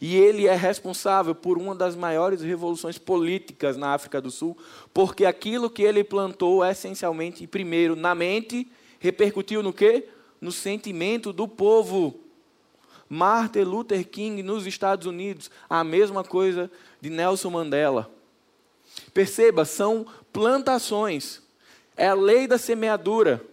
E 0.00 0.16
ele 0.16 0.48
é 0.48 0.54
responsável 0.54 1.34
por 1.34 1.58
uma 1.58 1.74
das 1.74 1.94
maiores 1.94 2.40
revoluções 2.42 2.98
políticas 2.98 3.76
na 3.76 3.94
África 3.94 4.20
do 4.20 4.30
Sul, 4.30 4.56
porque 4.92 5.24
aquilo 5.24 5.70
que 5.70 5.82
ele 5.82 6.02
plantou 6.02 6.64
essencialmente, 6.64 7.46
primeiro, 7.46 7.94
na 7.94 8.14
mente, 8.14 8.66
repercutiu 8.98 9.62
no 9.62 9.72
quê? 9.72 10.08
No 10.42 10.52
sentimento 10.52 11.32
do 11.32 11.48
povo. 11.48 12.20
Martin 13.08 13.60
Luther 13.60 14.06
King 14.06 14.42
nos 14.42 14.66
Estados 14.66 15.06
Unidos, 15.06 15.50
a 15.68 15.84
mesma 15.84 16.24
coisa 16.24 16.70
de 17.00 17.08
Nelson 17.08 17.50
Mandela. 17.50 18.10
Perceba, 19.14 19.64
são 19.64 20.06
plantações. 20.32 21.42
É 21.96 22.08
a 22.08 22.14
lei 22.14 22.46
da 22.46 22.58
semeadura. 22.58 23.44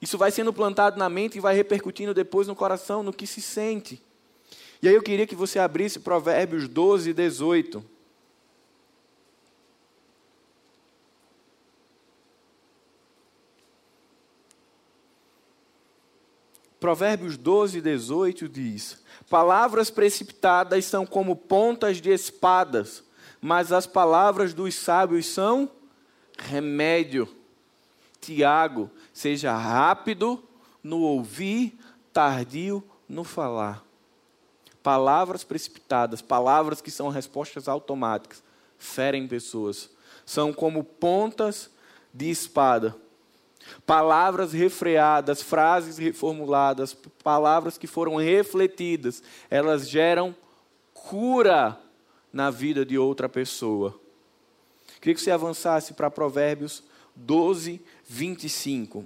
Isso 0.00 0.16
vai 0.16 0.30
sendo 0.30 0.52
plantado 0.52 0.98
na 0.98 1.08
mente 1.08 1.38
e 1.38 1.40
vai 1.40 1.54
repercutindo 1.54 2.14
depois 2.14 2.46
no 2.46 2.54
coração, 2.54 3.02
no 3.02 3.12
que 3.12 3.26
se 3.26 3.40
sente. 3.40 4.00
E 4.80 4.88
aí 4.88 4.94
eu 4.94 5.02
queria 5.02 5.26
que 5.26 5.34
você 5.34 5.58
abrisse 5.58 5.98
Provérbios 5.98 6.68
12, 6.68 7.12
18. 7.12 7.84
Provérbios 16.80 17.36
12, 17.36 17.80
18 17.80 18.48
diz: 18.48 19.02
Palavras 19.28 19.90
precipitadas 19.90 20.84
são 20.84 21.04
como 21.04 21.34
pontas 21.34 22.00
de 22.00 22.10
espadas, 22.10 23.02
mas 23.40 23.72
as 23.72 23.86
palavras 23.86 24.54
dos 24.54 24.74
sábios 24.74 25.26
são 25.26 25.70
remédio. 26.38 27.28
Tiago, 28.20 28.90
seja 29.12 29.56
rápido 29.56 30.42
no 30.82 31.00
ouvir, 31.00 31.78
tardio 32.12 32.82
no 33.08 33.24
falar. 33.24 33.84
Palavras 34.82 35.44
precipitadas, 35.44 36.22
palavras 36.22 36.80
que 36.80 36.90
são 36.90 37.08
respostas 37.08 37.68
automáticas, 37.68 38.42
ferem 38.78 39.26
pessoas. 39.26 39.90
São 40.24 40.52
como 40.52 40.84
pontas 40.84 41.70
de 42.12 42.30
espada. 42.30 42.96
Palavras 43.86 44.52
refreadas, 44.52 45.42
frases 45.42 45.98
reformuladas, 45.98 46.94
palavras 47.22 47.78
que 47.78 47.86
foram 47.86 48.16
refletidas, 48.16 49.22
elas 49.50 49.88
geram 49.88 50.34
cura 50.92 51.78
na 52.32 52.50
vida 52.50 52.84
de 52.84 52.98
outra 52.98 53.28
pessoa. 53.28 53.98
Queria 55.00 55.14
que 55.14 55.20
você 55.20 55.30
avançasse 55.30 55.94
para 55.94 56.10
Provérbios 56.10 56.82
12, 57.14 57.80
25. 58.06 59.04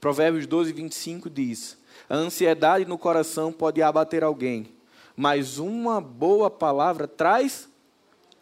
Provérbios 0.00 0.46
12, 0.46 0.72
25 0.72 1.30
diz: 1.30 1.78
a 2.08 2.14
ansiedade 2.14 2.84
no 2.84 2.98
coração 2.98 3.52
pode 3.52 3.82
abater 3.82 4.22
alguém, 4.22 4.72
mas 5.16 5.58
uma 5.58 6.00
boa 6.00 6.50
palavra 6.50 7.06
traz 7.06 7.68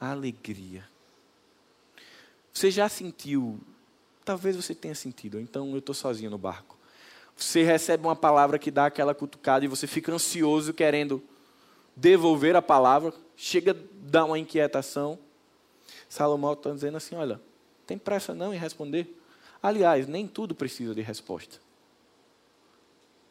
alegria. 0.00 0.91
Você 2.52 2.70
já 2.70 2.88
sentiu, 2.88 3.60
talvez 4.24 4.54
você 4.56 4.74
tenha 4.74 4.94
sentido, 4.94 5.40
então 5.40 5.70
eu 5.72 5.78
estou 5.78 5.94
sozinho 5.94 6.30
no 6.30 6.38
barco. 6.38 6.76
Você 7.36 7.62
recebe 7.62 8.04
uma 8.04 8.14
palavra 8.14 8.58
que 8.58 8.70
dá 8.70 8.86
aquela 8.86 9.14
cutucada 9.14 9.64
e 9.64 9.68
você 9.68 9.86
fica 9.86 10.12
ansioso 10.12 10.72
querendo 10.72 11.22
devolver 11.96 12.54
a 12.54 12.62
palavra, 12.62 13.12
chega 13.36 13.72
a 13.72 13.76
dar 14.08 14.24
uma 14.26 14.38
inquietação. 14.38 15.18
Salomão 16.08 16.52
está 16.52 16.70
dizendo 16.70 16.96
assim: 16.96 17.14
olha, 17.14 17.40
tem 17.86 17.96
pressa 17.98 18.34
não 18.34 18.52
em 18.52 18.58
responder. 18.58 19.18
Aliás, 19.62 20.06
nem 20.06 20.26
tudo 20.26 20.54
precisa 20.54 20.94
de 20.94 21.00
resposta. 21.00 21.58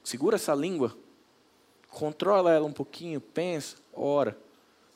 Segura 0.04 0.36
essa 0.36 0.56
língua, 0.56 0.98
controla 1.90 2.52
ela 2.52 2.66
um 2.66 2.74
pouquinho, 2.74 3.22
pensa, 3.22 3.78
ora. 3.94 4.38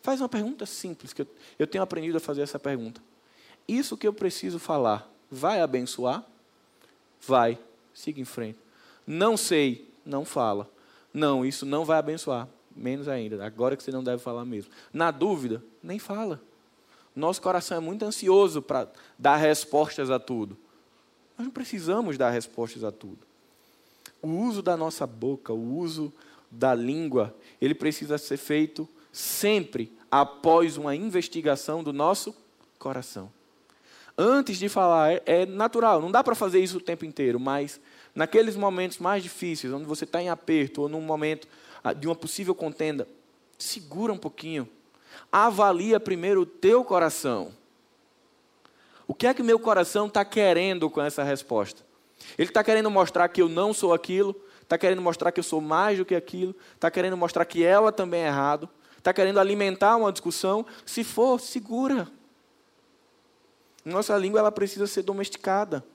Faz 0.01 0.21
uma 0.21 0.29
pergunta 0.29 0.65
simples, 0.65 1.13
que 1.13 1.23
eu, 1.23 1.27
eu 1.59 1.67
tenho 1.67 1.83
aprendido 1.83 2.17
a 2.17 2.21
fazer 2.21 2.41
essa 2.41 2.59
pergunta. 2.59 3.01
Isso 3.67 3.97
que 3.97 4.07
eu 4.07 4.13
preciso 4.13 4.59
falar 4.59 5.09
vai 5.29 5.61
abençoar? 5.61 6.23
Vai. 7.25 7.57
Siga 7.93 8.19
em 8.19 8.25
frente. 8.25 8.59
Não 9.07 9.37
sei, 9.37 9.89
não 10.05 10.25
fala. 10.25 10.69
Não, 11.13 11.45
isso 11.45 11.65
não 11.65 11.85
vai 11.85 11.97
abençoar. 11.97 12.47
Menos 12.75 13.07
ainda. 13.07 13.43
Agora 13.45 13.77
que 13.77 13.83
você 13.83 13.91
não 13.91 14.03
deve 14.03 14.21
falar 14.21 14.45
mesmo. 14.45 14.71
Na 14.91 15.11
dúvida, 15.11 15.63
nem 15.81 15.97
fala. 15.97 16.41
Nosso 17.15 17.41
coração 17.41 17.77
é 17.77 17.79
muito 17.79 18.03
ansioso 18.03 18.61
para 18.61 18.91
dar 19.17 19.37
respostas 19.37 20.11
a 20.11 20.19
tudo. 20.19 20.57
Nós 21.37 21.45
não 21.45 21.53
precisamos 21.53 22.17
dar 22.17 22.29
respostas 22.29 22.83
a 22.83 22.91
tudo. 22.91 23.19
O 24.21 24.27
uso 24.27 24.61
da 24.61 24.75
nossa 24.75 25.07
boca, 25.07 25.53
o 25.53 25.77
uso 25.77 26.11
da 26.51 26.73
língua, 26.73 27.33
ele 27.61 27.73
precisa 27.73 28.17
ser 28.17 28.37
feito 28.37 28.87
sempre 29.11 29.91
após 30.11 30.77
uma 30.77 30.95
investigação 30.95 31.83
do 31.83 31.93
nosso 31.93 32.35
coração. 32.77 33.31
Antes 34.17 34.57
de 34.57 34.69
falar, 34.69 35.11
é, 35.11 35.21
é 35.25 35.45
natural, 35.45 36.01
não 36.01 36.09
dá 36.09 36.23
para 36.23 36.35
fazer 36.35 36.59
isso 36.59 36.77
o 36.77 36.81
tempo 36.81 37.03
inteiro, 37.03 37.39
mas 37.39 37.81
naqueles 38.13 38.55
momentos 38.55 38.97
mais 38.97 39.21
difíceis, 39.21 39.73
onde 39.73 39.85
você 39.85 40.05
está 40.05 40.21
em 40.21 40.29
aperto, 40.29 40.83
ou 40.83 40.89
num 40.89 41.01
momento 41.01 41.47
ah, 41.83 41.91
de 41.91 42.07
uma 42.07 42.15
possível 42.15 42.55
contenda, 42.55 43.07
segura 43.57 44.13
um 44.13 44.17
pouquinho. 44.17 44.69
Avalia 45.31 45.99
primeiro 45.99 46.41
o 46.41 46.45
teu 46.45 46.83
coração. 46.83 47.51
O 49.07 49.13
que 49.13 49.27
é 49.27 49.33
que 49.33 49.43
meu 49.43 49.59
coração 49.59 50.07
está 50.07 50.23
querendo 50.23 50.89
com 50.89 51.01
essa 51.01 51.23
resposta? 51.23 51.83
Ele 52.37 52.49
está 52.49 52.63
querendo 52.63 52.89
mostrar 52.89 53.27
que 53.27 53.41
eu 53.41 53.49
não 53.49 53.73
sou 53.73 53.93
aquilo, 53.93 54.35
está 54.61 54.77
querendo 54.77 55.01
mostrar 55.01 55.31
que 55.31 55.39
eu 55.39 55.43
sou 55.43 55.61
mais 55.61 55.97
do 55.97 56.05
que 56.05 56.15
aquilo, 56.15 56.55
está 56.73 56.89
querendo 56.89 57.15
mostrar 57.15 57.45
que 57.45 57.63
ela 57.63 57.91
também 57.91 58.21
é 58.21 58.27
errado, 58.27 58.67
está 58.97 59.13
querendo 59.13 59.39
alimentar 59.39 59.95
uma 59.97 60.11
discussão. 60.11 60.65
Se 60.85 61.03
for, 61.03 61.39
segura. 61.39 62.07
Nossa 63.85 64.17
língua 64.17 64.39
ela 64.39 64.51
precisa 64.51 64.87
ser 64.87 65.03
domesticada. 65.03 65.85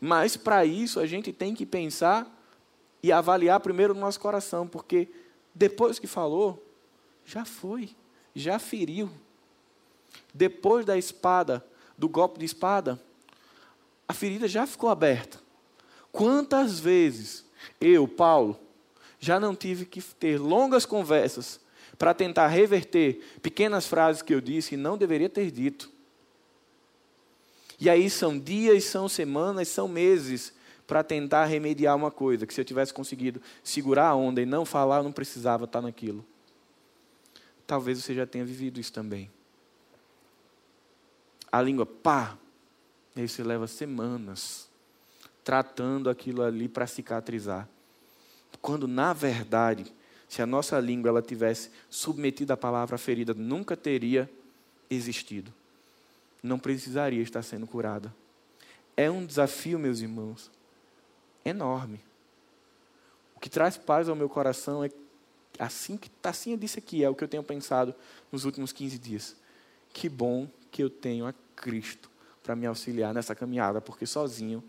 Mas 0.00 0.36
para 0.36 0.64
isso 0.64 0.98
a 0.98 1.06
gente 1.06 1.32
tem 1.32 1.54
que 1.54 1.66
pensar 1.66 2.34
e 3.02 3.12
avaliar 3.12 3.60
primeiro 3.60 3.94
o 3.94 3.98
nosso 3.98 4.18
coração, 4.18 4.66
porque 4.66 5.08
depois 5.54 5.98
que 5.98 6.06
falou, 6.06 6.64
já 7.24 7.44
foi, 7.44 7.90
já 8.34 8.58
feriu. 8.58 9.10
Depois 10.32 10.86
da 10.86 10.96
espada, 10.96 11.64
do 11.96 12.08
golpe 12.08 12.38
de 12.38 12.46
espada, 12.46 13.00
a 14.08 14.14
ferida 14.14 14.48
já 14.48 14.66
ficou 14.66 14.88
aberta. 14.88 15.38
Quantas 16.10 16.80
vezes 16.80 17.44
eu, 17.80 18.08
Paulo, 18.08 18.58
já 19.20 19.38
não 19.38 19.54
tive 19.54 19.84
que 19.84 20.00
ter 20.00 20.38
longas 20.38 20.86
conversas 20.86 21.60
para 21.98 22.14
tentar 22.14 22.46
reverter 22.46 23.20
pequenas 23.42 23.86
frases 23.86 24.22
que 24.22 24.32
eu 24.32 24.40
disse 24.40 24.74
e 24.74 24.78
não 24.78 24.96
deveria 24.96 25.28
ter 25.28 25.50
dito. 25.50 25.90
E 27.80 27.88
aí 27.88 28.10
são 28.10 28.38
dias, 28.38 28.84
são 28.84 29.08
semanas, 29.08 29.68
são 29.68 29.86
meses 29.86 30.52
para 30.86 31.04
tentar 31.04 31.44
remediar 31.44 31.94
uma 31.94 32.10
coisa 32.10 32.46
que 32.46 32.54
se 32.54 32.60
eu 32.60 32.64
tivesse 32.64 32.92
conseguido 32.92 33.40
segurar 33.62 34.08
a 34.08 34.14
onda 34.14 34.40
e 34.40 34.46
não 34.46 34.64
falar, 34.64 34.98
eu 34.98 35.02
não 35.04 35.12
precisava 35.12 35.64
estar 35.64 35.82
naquilo. 35.82 36.24
Talvez 37.66 38.02
você 38.02 38.14
já 38.14 38.26
tenha 38.26 38.44
vivido 38.44 38.80
isso 38.80 38.92
também. 38.92 39.30
A 41.52 41.60
língua, 41.60 41.84
pá, 41.84 42.36
e 43.14 43.20
aí 43.20 43.28
você 43.28 43.42
leva 43.42 43.66
semanas 43.66 44.68
tratando 45.44 46.10
aquilo 46.10 46.42
ali 46.42 46.68
para 46.68 46.86
cicatrizar. 46.86 47.68
Quando 48.60 48.88
na 48.88 49.12
verdade 49.12 49.92
se 50.28 50.42
a 50.42 50.46
nossa 50.46 50.78
língua 50.78 51.08
ela 51.08 51.22
tivesse 51.22 51.70
submetida 51.88 52.54
à 52.54 52.56
palavra 52.56 52.98
ferida, 52.98 53.32
nunca 53.32 53.76
teria 53.76 54.30
existido. 54.90 55.52
Não 56.42 56.58
precisaria 56.58 57.22
estar 57.22 57.42
sendo 57.42 57.66
curada. 57.66 58.14
É 58.96 59.10
um 59.10 59.24
desafio, 59.24 59.78
meus 59.78 60.00
irmãos, 60.00 60.50
enorme. 61.44 62.00
O 63.36 63.40
que 63.40 63.48
traz 63.48 63.76
paz 63.76 64.08
ao 64.08 64.16
meu 64.16 64.28
coração 64.28 64.82
é 64.82 64.90
assim 65.58 65.96
que 65.96 66.10
assim 66.22 66.52
eu 66.52 66.56
disse 66.56 66.78
aqui, 66.78 67.04
é 67.04 67.08
o 67.08 67.14
que 67.14 67.22
eu 67.22 67.28
tenho 67.28 67.42
pensado 67.42 67.94
nos 68.30 68.44
últimos 68.44 68.72
15 68.72 68.98
dias. 68.98 69.36
Que 69.92 70.08
bom 70.08 70.48
que 70.70 70.82
eu 70.82 70.90
tenho 70.90 71.26
a 71.26 71.34
Cristo 71.54 72.10
para 72.42 72.56
me 72.56 72.66
auxiliar 72.66 73.12
nessa 73.12 73.34
caminhada, 73.34 73.80
porque 73.80 74.06
sozinho 74.06 74.62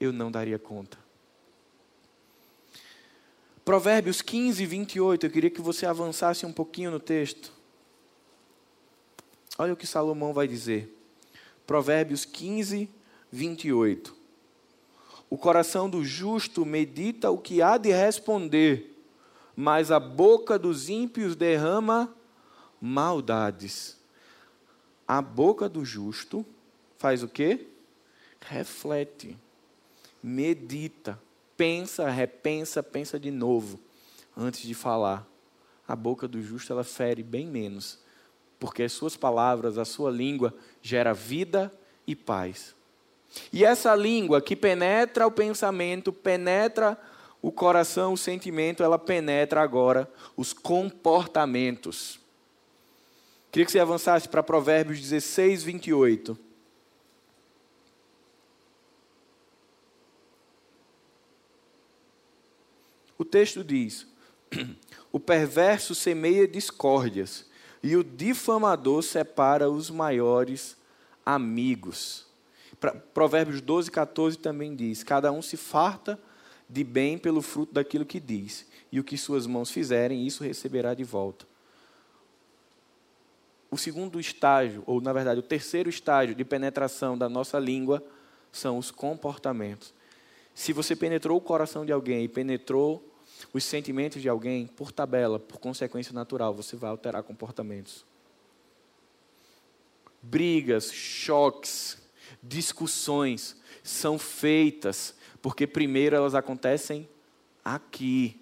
eu 0.00 0.12
não 0.12 0.30
daria 0.30 0.58
conta. 0.58 0.98
Provérbios 3.64 4.22
15, 4.22 4.64
28, 4.64 5.26
eu 5.26 5.30
queria 5.30 5.50
que 5.50 5.60
você 5.60 5.86
avançasse 5.86 6.46
um 6.46 6.52
pouquinho 6.52 6.90
no 6.90 7.00
texto. 7.00 7.52
Olha 9.58 9.72
o 9.72 9.76
que 9.76 9.86
Salomão 9.86 10.32
vai 10.32 10.46
dizer. 10.46 10.95
Provérbios 11.66 12.24
15, 12.24 12.88
28. 13.30 14.14
O 15.28 15.36
coração 15.36 15.90
do 15.90 16.04
justo 16.04 16.64
medita 16.64 17.30
o 17.30 17.38
que 17.38 17.60
há 17.60 17.76
de 17.76 17.90
responder, 17.90 18.96
mas 19.56 19.90
a 19.90 19.98
boca 19.98 20.58
dos 20.58 20.88
ímpios 20.88 21.34
derrama 21.34 22.14
maldades. 22.80 23.98
A 25.06 25.20
boca 25.20 25.68
do 25.68 25.84
justo 25.84 26.46
faz 26.98 27.22
o 27.22 27.28
quê? 27.28 27.66
Reflete, 28.40 29.36
medita, 30.22 31.20
pensa, 31.56 32.08
repensa, 32.08 32.82
pensa 32.82 33.18
de 33.18 33.30
novo 33.30 33.80
antes 34.36 34.60
de 34.60 34.74
falar. 34.74 35.26
A 35.88 35.96
boca 35.96 36.28
do 36.28 36.40
justo 36.42 36.72
ela 36.72 36.84
fere 36.84 37.22
bem 37.22 37.46
menos, 37.46 37.98
porque 38.58 38.82
as 38.82 38.92
suas 38.92 39.16
palavras, 39.16 39.78
a 39.78 39.84
sua 39.84 40.10
língua 40.10 40.54
gera 40.86 41.12
vida 41.12 41.72
e 42.06 42.14
paz. 42.14 42.74
E 43.52 43.64
essa 43.64 43.94
língua 43.94 44.40
que 44.40 44.54
penetra 44.54 45.26
o 45.26 45.30
pensamento, 45.30 46.12
penetra 46.12 46.96
o 47.42 47.50
coração, 47.50 48.12
o 48.12 48.16
sentimento, 48.16 48.82
ela 48.82 48.98
penetra 48.98 49.60
agora 49.60 50.10
os 50.36 50.52
comportamentos. 50.52 52.20
Queria 53.50 53.66
que 53.66 53.72
você 53.72 53.80
avançasse 53.80 54.28
para 54.28 54.42
Provérbios 54.42 55.00
16, 55.00 55.64
28. 55.64 56.38
O 63.18 63.24
texto 63.24 63.64
diz: 63.64 64.06
O 65.10 65.18
perverso 65.18 65.94
semeia 65.94 66.46
discórdias, 66.46 67.46
e 67.82 67.96
o 67.96 68.04
difamador 68.04 69.02
separa 69.02 69.70
os 69.70 69.90
maiores 69.90 70.75
amigos. 71.26 72.24
Provérbios 73.12 73.60
12, 73.60 73.90
14 73.90 74.38
também 74.38 74.76
diz: 74.76 75.02
Cada 75.02 75.32
um 75.32 75.42
se 75.42 75.56
farta 75.56 76.18
de 76.68 76.84
bem 76.84 77.18
pelo 77.18 77.42
fruto 77.42 77.74
daquilo 77.74 78.06
que 78.06 78.20
diz, 78.20 78.66
e 78.92 79.00
o 79.00 79.04
que 79.04 79.18
suas 79.18 79.46
mãos 79.46 79.70
fizerem, 79.70 80.24
isso 80.26 80.44
receberá 80.44 80.94
de 80.94 81.02
volta. 81.04 81.44
O 83.70 83.76
segundo 83.76 84.20
estágio, 84.20 84.82
ou 84.86 85.00
na 85.00 85.12
verdade 85.12 85.40
o 85.40 85.42
terceiro 85.42 85.88
estágio 85.88 86.34
de 86.34 86.44
penetração 86.44 87.18
da 87.18 87.28
nossa 87.28 87.58
língua, 87.58 88.02
são 88.52 88.78
os 88.78 88.90
comportamentos. 88.90 89.92
Se 90.54 90.72
você 90.72 90.96
penetrou 90.96 91.36
o 91.36 91.40
coração 91.40 91.84
de 91.84 91.92
alguém 91.92 92.24
e 92.24 92.28
penetrou 92.28 93.04
os 93.52 93.64
sentimentos 93.64 94.22
de 94.22 94.28
alguém, 94.28 94.66
por 94.66 94.92
tabela, 94.92 95.38
por 95.38 95.58
consequência 95.58 96.12
natural, 96.14 96.54
você 96.54 96.76
vai 96.76 96.90
alterar 96.90 97.22
comportamentos. 97.22 98.04
Brigas, 100.28 100.92
choques, 100.92 101.98
discussões 102.42 103.56
são 103.82 104.18
feitas 104.18 105.14
porque 105.40 105.64
primeiro 105.64 106.16
elas 106.16 106.34
acontecem 106.34 107.08
aqui. 107.64 108.40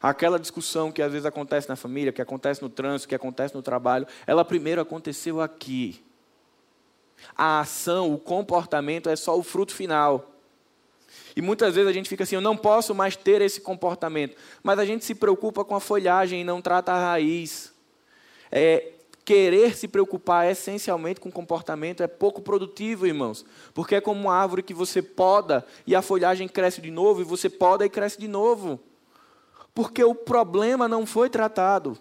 Aquela 0.00 0.38
discussão 0.38 0.92
que 0.92 1.02
às 1.02 1.10
vezes 1.10 1.26
acontece 1.26 1.68
na 1.68 1.74
família, 1.74 2.12
que 2.12 2.22
acontece 2.22 2.62
no 2.62 2.68
trânsito, 2.68 3.08
que 3.08 3.14
acontece 3.16 3.54
no 3.56 3.62
trabalho, 3.62 4.06
ela 4.24 4.44
primeiro 4.44 4.80
aconteceu 4.80 5.40
aqui. 5.40 6.04
A 7.36 7.58
ação, 7.58 8.14
o 8.14 8.18
comportamento 8.18 9.08
é 9.08 9.16
só 9.16 9.36
o 9.36 9.42
fruto 9.42 9.74
final. 9.74 10.32
E 11.34 11.42
muitas 11.42 11.74
vezes 11.74 11.90
a 11.90 11.92
gente 11.92 12.08
fica 12.08 12.22
assim, 12.22 12.36
eu 12.36 12.40
não 12.40 12.56
posso 12.56 12.94
mais 12.94 13.16
ter 13.16 13.42
esse 13.42 13.60
comportamento. 13.60 14.36
Mas 14.62 14.78
a 14.78 14.84
gente 14.84 15.04
se 15.04 15.14
preocupa 15.14 15.64
com 15.64 15.74
a 15.74 15.80
folhagem 15.80 16.42
e 16.42 16.44
não 16.44 16.62
trata 16.62 16.92
a 16.92 17.10
raiz. 17.10 17.74
É, 18.52 18.92
querer 19.26 19.76
se 19.76 19.88
preocupar 19.88 20.48
essencialmente 20.48 21.20
com 21.20 21.32
comportamento 21.32 22.00
é 22.00 22.06
pouco 22.06 22.40
produtivo, 22.40 23.08
irmãos. 23.08 23.44
Porque 23.74 23.96
é 23.96 24.00
como 24.00 24.20
uma 24.20 24.32
árvore 24.32 24.62
que 24.62 24.72
você 24.72 25.02
poda 25.02 25.66
e 25.84 25.96
a 25.96 26.00
folhagem 26.00 26.46
cresce 26.46 26.80
de 26.80 26.92
novo, 26.92 27.20
e 27.20 27.24
você 27.24 27.50
poda 27.50 27.84
e 27.84 27.90
cresce 27.90 28.20
de 28.20 28.28
novo. 28.28 28.78
Porque 29.74 30.02
o 30.04 30.14
problema 30.14 30.86
não 30.86 31.04
foi 31.04 31.28
tratado. 31.28 31.98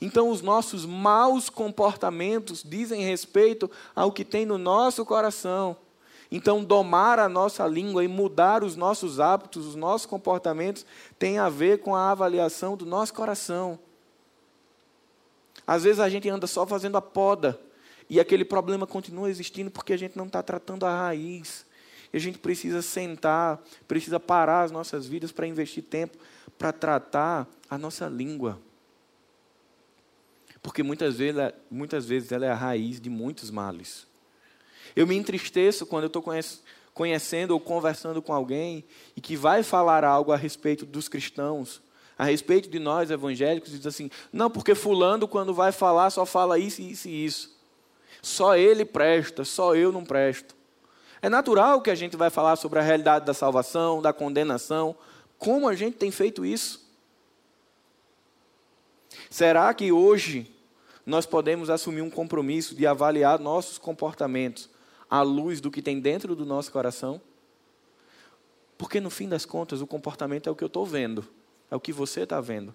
Então, 0.00 0.30
os 0.30 0.40
nossos 0.40 0.86
maus 0.86 1.50
comportamentos 1.50 2.62
dizem 2.62 3.02
respeito 3.02 3.68
ao 3.94 4.12
que 4.12 4.24
tem 4.24 4.46
no 4.46 4.56
nosso 4.56 5.04
coração. 5.04 5.76
Então, 6.30 6.62
domar 6.62 7.18
a 7.18 7.28
nossa 7.28 7.66
língua 7.66 8.04
e 8.04 8.08
mudar 8.08 8.62
os 8.62 8.76
nossos 8.76 9.18
hábitos, 9.18 9.66
os 9.66 9.74
nossos 9.74 10.06
comportamentos, 10.06 10.86
tem 11.18 11.38
a 11.38 11.48
ver 11.48 11.80
com 11.80 11.96
a 11.96 12.12
avaliação 12.12 12.76
do 12.76 12.86
nosso 12.86 13.12
coração. 13.12 13.80
Às 15.66 15.84
vezes 15.84 16.00
a 16.00 16.08
gente 16.08 16.28
anda 16.28 16.46
só 16.46 16.66
fazendo 16.66 16.96
a 16.96 17.02
poda 17.02 17.58
e 18.08 18.20
aquele 18.20 18.44
problema 18.44 18.86
continua 18.86 19.28
existindo 19.28 19.70
porque 19.70 19.92
a 19.92 19.96
gente 19.96 20.16
não 20.16 20.26
está 20.26 20.42
tratando 20.42 20.86
a 20.86 20.96
raiz. 20.96 21.66
E 22.12 22.16
a 22.16 22.20
gente 22.20 22.38
precisa 22.38 22.82
sentar, 22.82 23.60
precisa 23.88 24.20
parar 24.20 24.62
as 24.62 24.70
nossas 24.70 25.06
vidas 25.06 25.32
para 25.32 25.46
investir 25.46 25.82
tempo 25.82 26.16
para 26.56 26.72
tratar 26.72 27.48
a 27.68 27.76
nossa 27.76 28.08
língua. 28.08 28.60
Porque 30.62 30.82
muitas 30.82 31.16
vezes, 31.16 31.40
muitas 31.70 32.06
vezes 32.06 32.32
ela 32.32 32.46
é 32.46 32.50
a 32.50 32.54
raiz 32.54 33.00
de 33.00 33.10
muitos 33.10 33.50
males. 33.50 34.06
Eu 34.94 35.06
me 35.06 35.16
entristeço 35.16 35.86
quando 35.86 36.04
eu 36.04 36.08
estou 36.08 36.24
conhecendo 36.94 37.52
ou 37.52 37.60
conversando 37.60 38.22
com 38.22 38.32
alguém 38.32 38.84
e 39.14 39.20
que 39.20 39.36
vai 39.36 39.62
falar 39.62 40.04
algo 40.04 40.32
a 40.32 40.36
respeito 40.36 40.86
dos 40.86 41.08
cristãos, 41.08 41.82
a 42.18 42.24
respeito 42.24 42.68
de 42.68 42.78
nós 42.78 43.10
evangélicos, 43.10 43.70
diz 43.70 43.86
assim: 43.86 44.10
não, 44.32 44.50
porque 44.50 44.74
Fulano, 44.74 45.28
quando 45.28 45.52
vai 45.52 45.72
falar, 45.72 46.10
só 46.10 46.24
fala 46.24 46.58
isso, 46.58 46.80
isso 46.80 47.08
e 47.08 47.24
isso. 47.24 47.56
Só 48.22 48.56
ele 48.56 48.84
presta, 48.84 49.44
só 49.44 49.74
eu 49.74 49.92
não 49.92 50.04
presto. 50.04 50.56
É 51.20 51.28
natural 51.28 51.80
que 51.80 51.90
a 51.90 51.94
gente 51.94 52.16
vai 52.16 52.30
falar 52.30 52.56
sobre 52.56 52.78
a 52.78 52.82
realidade 52.82 53.24
da 53.24 53.34
salvação, 53.34 54.00
da 54.00 54.12
condenação. 54.12 54.96
Como 55.38 55.68
a 55.68 55.74
gente 55.74 55.96
tem 55.96 56.10
feito 56.10 56.44
isso? 56.44 56.86
Será 59.30 59.72
que 59.74 59.92
hoje 59.92 60.50
nós 61.04 61.26
podemos 61.26 61.70
assumir 61.70 62.02
um 62.02 62.10
compromisso 62.10 62.74
de 62.74 62.86
avaliar 62.86 63.38
nossos 63.38 63.78
comportamentos 63.78 64.68
à 65.08 65.22
luz 65.22 65.60
do 65.60 65.70
que 65.70 65.82
tem 65.82 66.00
dentro 66.00 66.34
do 66.34 66.44
nosso 66.44 66.72
coração? 66.72 67.20
Porque 68.76 69.00
no 69.00 69.10
fim 69.10 69.28
das 69.28 69.44
contas, 69.44 69.80
o 69.80 69.86
comportamento 69.86 70.48
é 70.48 70.52
o 70.52 70.56
que 70.56 70.64
eu 70.64 70.68
estou 70.68 70.84
vendo, 70.84 71.26
é 71.70 71.76
o 71.76 71.80
que 71.80 71.92
você 71.92 72.22
está 72.22 72.40
vendo. 72.40 72.74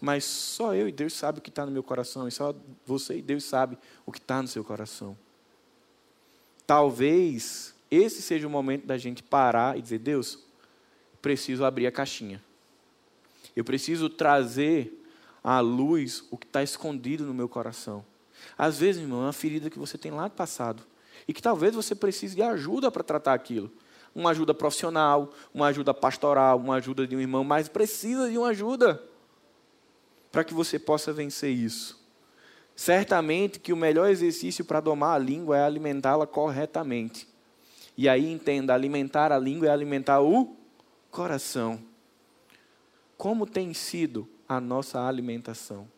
Mas 0.00 0.24
só 0.24 0.74
eu 0.74 0.88
e 0.88 0.92
Deus 0.92 1.12
sabe 1.12 1.38
o 1.38 1.42
que 1.42 1.50
está 1.50 1.66
no 1.66 1.72
meu 1.72 1.82
coração, 1.82 2.28
e 2.28 2.30
só 2.30 2.54
você 2.86 3.18
e 3.18 3.22
Deus 3.22 3.44
sabe 3.44 3.76
o 4.06 4.12
que 4.12 4.18
está 4.18 4.40
no 4.40 4.48
seu 4.48 4.62
coração. 4.62 5.16
Talvez 6.66 7.74
esse 7.90 8.22
seja 8.22 8.46
o 8.46 8.50
momento 8.50 8.86
da 8.86 8.96
gente 8.96 9.22
parar 9.22 9.78
e 9.78 9.82
dizer: 9.82 9.98
Deus, 9.98 10.38
preciso 11.20 11.64
abrir 11.64 11.86
a 11.86 11.92
caixinha. 11.92 12.42
Eu 13.56 13.64
preciso 13.64 14.08
trazer 14.08 15.04
à 15.42 15.60
luz 15.60 16.24
o 16.30 16.36
que 16.36 16.46
está 16.46 16.62
escondido 16.62 17.24
no 17.24 17.34
meu 17.34 17.48
coração. 17.48 18.04
Às 18.56 18.78
vezes, 18.78 19.02
irmão, 19.02 19.22
é 19.22 19.24
uma 19.24 19.32
ferida 19.32 19.70
que 19.70 19.78
você 19.78 19.98
tem 19.98 20.12
lá 20.12 20.28
do 20.28 20.34
passado 20.34 20.84
e 21.26 21.32
que 21.32 21.42
talvez 21.42 21.74
você 21.74 21.94
precise 21.94 22.36
de 22.36 22.42
ajuda 22.42 22.90
para 22.90 23.02
tratar 23.02 23.34
aquilo. 23.34 23.72
Uma 24.18 24.30
ajuda 24.30 24.52
profissional, 24.52 25.32
uma 25.54 25.68
ajuda 25.68 25.94
pastoral, 25.94 26.58
uma 26.58 26.74
ajuda 26.74 27.06
de 27.06 27.14
um 27.14 27.20
irmão, 27.20 27.44
mas 27.44 27.68
precisa 27.68 28.28
de 28.28 28.36
uma 28.36 28.48
ajuda 28.48 29.00
para 30.32 30.42
que 30.42 30.52
você 30.52 30.76
possa 30.76 31.12
vencer 31.12 31.52
isso. 31.52 32.04
Certamente 32.74 33.60
que 33.60 33.72
o 33.72 33.76
melhor 33.76 34.10
exercício 34.10 34.64
para 34.64 34.80
domar 34.80 35.14
a 35.14 35.18
língua 35.18 35.56
é 35.56 35.62
alimentá-la 35.62 36.26
corretamente. 36.26 37.28
E 37.96 38.08
aí 38.08 38.28
entenda, 38.28 38.74
alimentar 38.74 39.30
a 39.30 39.38
língua 39.38 39.68
é 39.68 39.70
alimentar 39.70 40.20
o 40.20 40.56
coração. 41.12 41.80
Como 43.16 43.46
tem 43.46 43.72
sido 43.72 44.28
a 44.48 44.60
nossa 44.60 45.00
alimentação? 45.06 45.88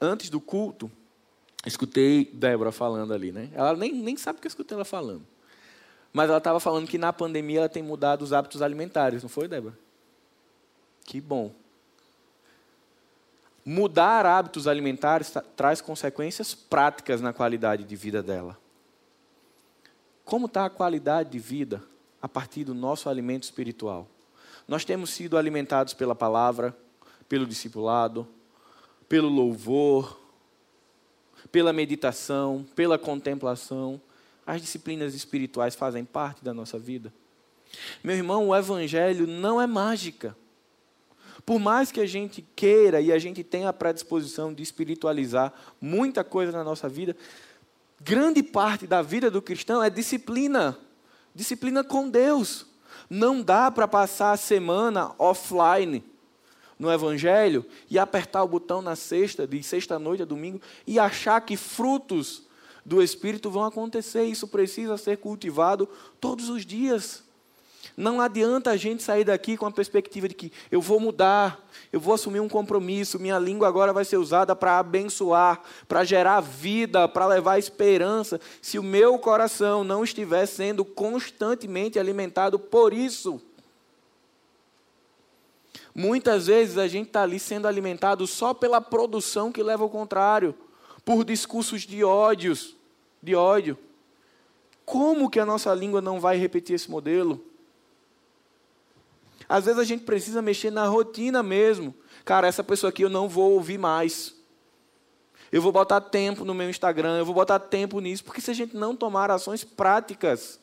Antes 0.00 0.30
do 0.30 0.40
culto, 0.40 0.88
Escutei 1.66 2.30
Débora 2.32 2.70
falando 2.70 3.12
ali, 3.12 3.32
né? 3.32 3.50
Ela 3.52 3.74
nem, 3.74 3.92
nem 3.92 4.16
sabe 4.16 4.38
o 4.38 4.40
que 4.40 4.46
eu 4.46 4.50
escutei 4.50 4.76
ela 4.76 4.84
falando. 4.84 5.26
Mas 6.12 6.28
ela 6.28 6.38
estava 6.38 6.60
falando 6.60 6.88
que 6.88 6.98
na 6.98 7.12
pandemia 7.12 7.60
ela 7.60 7.68
tem 7.68 7.82
mudado 7.82 8.22
os 8.22 8.32
hábitos 8.32 8.62
alimentares, 8.62 9.22
não 9.22 9.28
foi, 9.28 9.48
Débora? 9.48 9.78
Que 11.04 11.20
bom. 11.20 11.52
Mudar 13.64 14.24
hábitos 14.24 14.68
alimentares 14.68 15.32
traz 15.56 15.80
consequências 15.80 16.54
práticas 16.54 17.20
na 17.20 17.32
qualidade 17.32 17.84
de 17.84 17.96
vida 17.96 18.22
dela. 18.22 18.56
Como 20.24 20.46
está 20.46 20.64
a 20.64 20.70
qualidade 20.70 21.30
de 21.30 21.38
vida 21.38 21.82
a 22.20 22.28
partir 22.28 22.64
do 22.64 22.74
nosso 22.74 23.08
alimento 23.08 23.44
espiritual? 23.44 24.08
Nós 24.66 24.84
temos 24.84 25.10
sido 25.10 25.36
alimentados 25.36 25.94
pela 25.94 26.14
palavra, 26.14 26.76
pelo 27.28 27.46
discipulado, 27.46 28.26
pelo 29.08 29.28
louvor, 29.28 30.18
pela 31.52 31.72
meditação, 31.72 32.66
pela 32.74 32.98
contemplação. 32.98 34.00
As 34.46 34.60
disciplinas 34.60 35.14
espirituais 35.14 35.74
fazem 35.74 36.04
parte 36.04 36.44
da 36.44 36.54
nossa 36.54 36.78
vida. 36.78 37.12
Meu 38.02 38.14
irmão, 38.14 38.48
o 38.48 38.56
Evangelho 38.56 39.26
não 39.26 39.60
é 39.60 39.66
mágica. 39.66 40.36
Por 41.44 41.58
mais 41.58 41.92
que 41.92 42.00
a 42.00 42.06
gente 42.06 42.42
queira 42.54 43.00
e 43.00 43.12
a 43.12 43.18
gente 43.18 43.42
tenha 43.44 43.68
a 43.68 43.72
predisposição 43.72 44.52
de 44.52 44.62
espiritualizar 44.62 45.52
muita 45.80 46.24
coisa 46.24 46.52
na 46.52 46.64
nossa 46.64 46.88
vida, 46.88 47.16
grande 48.00 48.42
parte 48.42 48.86
da 48.86 49.02
vida 49.02 49.30
do 49.30 49.42
cristão 49.42 49.82
é 49.82 49.90
disciplina. 49.90 50.78
Disciplina 51.34 51.84
com 51.84 52.08
Deus. 52.08 52.66
Não 53.10 53.42
dá 53.42 53.70
para 53.70 53.86
passar 53.86 54.32
a 54.32 54.36
semana 54.36 55.14
offline 55.18 56.02
no 56.78 56.92
Evangelho 56.92 57.64
e 57.90 57.98
apertar 57.98 58.42
o 58.42 58.48
botão 58.48 58.82
na 58.82 58.96
sexta, 58.96 59.46
de 59.46 59.62
sexta-noite 59.62 60.22
a 60.22 60.26
domingo, 60.26 60.60
e 60.86 60.98
achar 60.98 61.40
que 61.40 61.56
frutos 61.56 62.45
do 62.86 63.02
Espírito 63.02 63.50
vão 63.50 63.64
acontecer. 63.64 64.22
Isso 64.24 64.46
precisa 64.46 64.96
ser 64.96 65.18
cultivado 65.18 65.88
todos 66.20 66.48
os 66.48 66.64
dias. 66.64 67.24
Não 67.96 68.20
adianta 68.20 68.70
a 68.70 68.76
gente 68.76 69.02
sair 69.02 69.24
daqui 69.24 69.56
com 69.56 69.66
a 69.66 69.70
perspectiva 69.70 70.28
de 70.28 70.34
que 70.34 70.52
eu 70.70 70.80
vou 70.80 71.00
mudar, 71.00 71.66
eu 71.92 71.98
vou 71.98 72.14
assumir 72.14 72.40
um 72.40 72.48
compromisso, 72.48 73.18
minha 73.18 73.38
língua 73.38 73.66
agora 73.66 73.92
vai 73.92 74.04
ser 74.04 74.18
usada 74.18 74.54
para 74.54 74.78
abençoar, 74.78 75.62
para 75.88 76.04
gerar 76.04 76.40
vida, 76.40 77.08
para 77.08 77.26
levar 77.26 77.58
esperança, 77.58 78.40
se 78.60 78.78
o 78.78 78.82
meu 78.82 79.18
coração 79.18 79.82
não 79.82 80.04
estiver 80.04 80.46
sendo 80.46 80.84
constantemente 80.84 81.98
alimentado 81.98 82.58
por 82.58 82.92
isso. 82.92 83.40
Muitas 85.94 86.48
vezes 86.48 86.76
a 86.76 86.86
gente 86.86 87.06
está 87.06 87.22
ali 87.22 87.38
sendo 87.38 87.66
alimentado 87.66 88.26
só 88.26 88.52
pela 88.52 88.80
produção 88.80 89.50
que 89.50 89.62
leva 89.62 89.82
ao 89.82 89.90
contrário, 89.90 90.54
por 91.02 91.24
discursos 91.24 91.82
de 91.82 92.04
ódios, 92.04 92.75
de 93.26 93.34
ódio. 93.34 93.76
Como 94.84 95.28
que 95.28 95.40
a 95.40 95.44
nossa 95.44 95.74
língua 95.74 96.00
não 96.00 96.20
vai 96.20 96.36
repetir 96.36 96.76
esse 96.76 96.88
modelo? 96.88 97.44
Às 99.48 99.64
vezes 99.64 99.80
a 99.80 99.84
gente 99.84 100.04
precisa 100.04 100.40
mexer 100.40 100.70
na 100.70 100.86
rotina 100.86 101.42
mesmo. 101.42 101.92
Cara, 102.24 102.46
essa 102.46 102.62
pessoa 102.62 102.90
aqui 102.90 103.02
eu 103.02 103.10
não 103.10 103.28
vou 103.28 103.52
ouvir 103.52 103.78
mais. 103.78 104.34
Eu 105.50 105.60
vou 105.60 105.72
botar 105.72 106.00
tempo 106.00 106.44
no 106.44 106.54
meu 106.54 106.70
Instagram, 106.70 107.18
eu 107.18 107.24
vou 107.24 107.34
botar 107.34 107.58
tempo 107.58 107.98
nisso, 108.00 108.24
porque 108.24 108.40
se 108.40 108.50
a 108.50 108.54
gente 108.54 108.76
não 108.76 108.96
tomar 108.96 109.30
ações 109.30 109.64
práticas, 109.64 110.60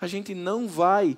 a 0.00 0.06
gente 0.06 0.34
não 0.34 0.66
vai 0.66 1.16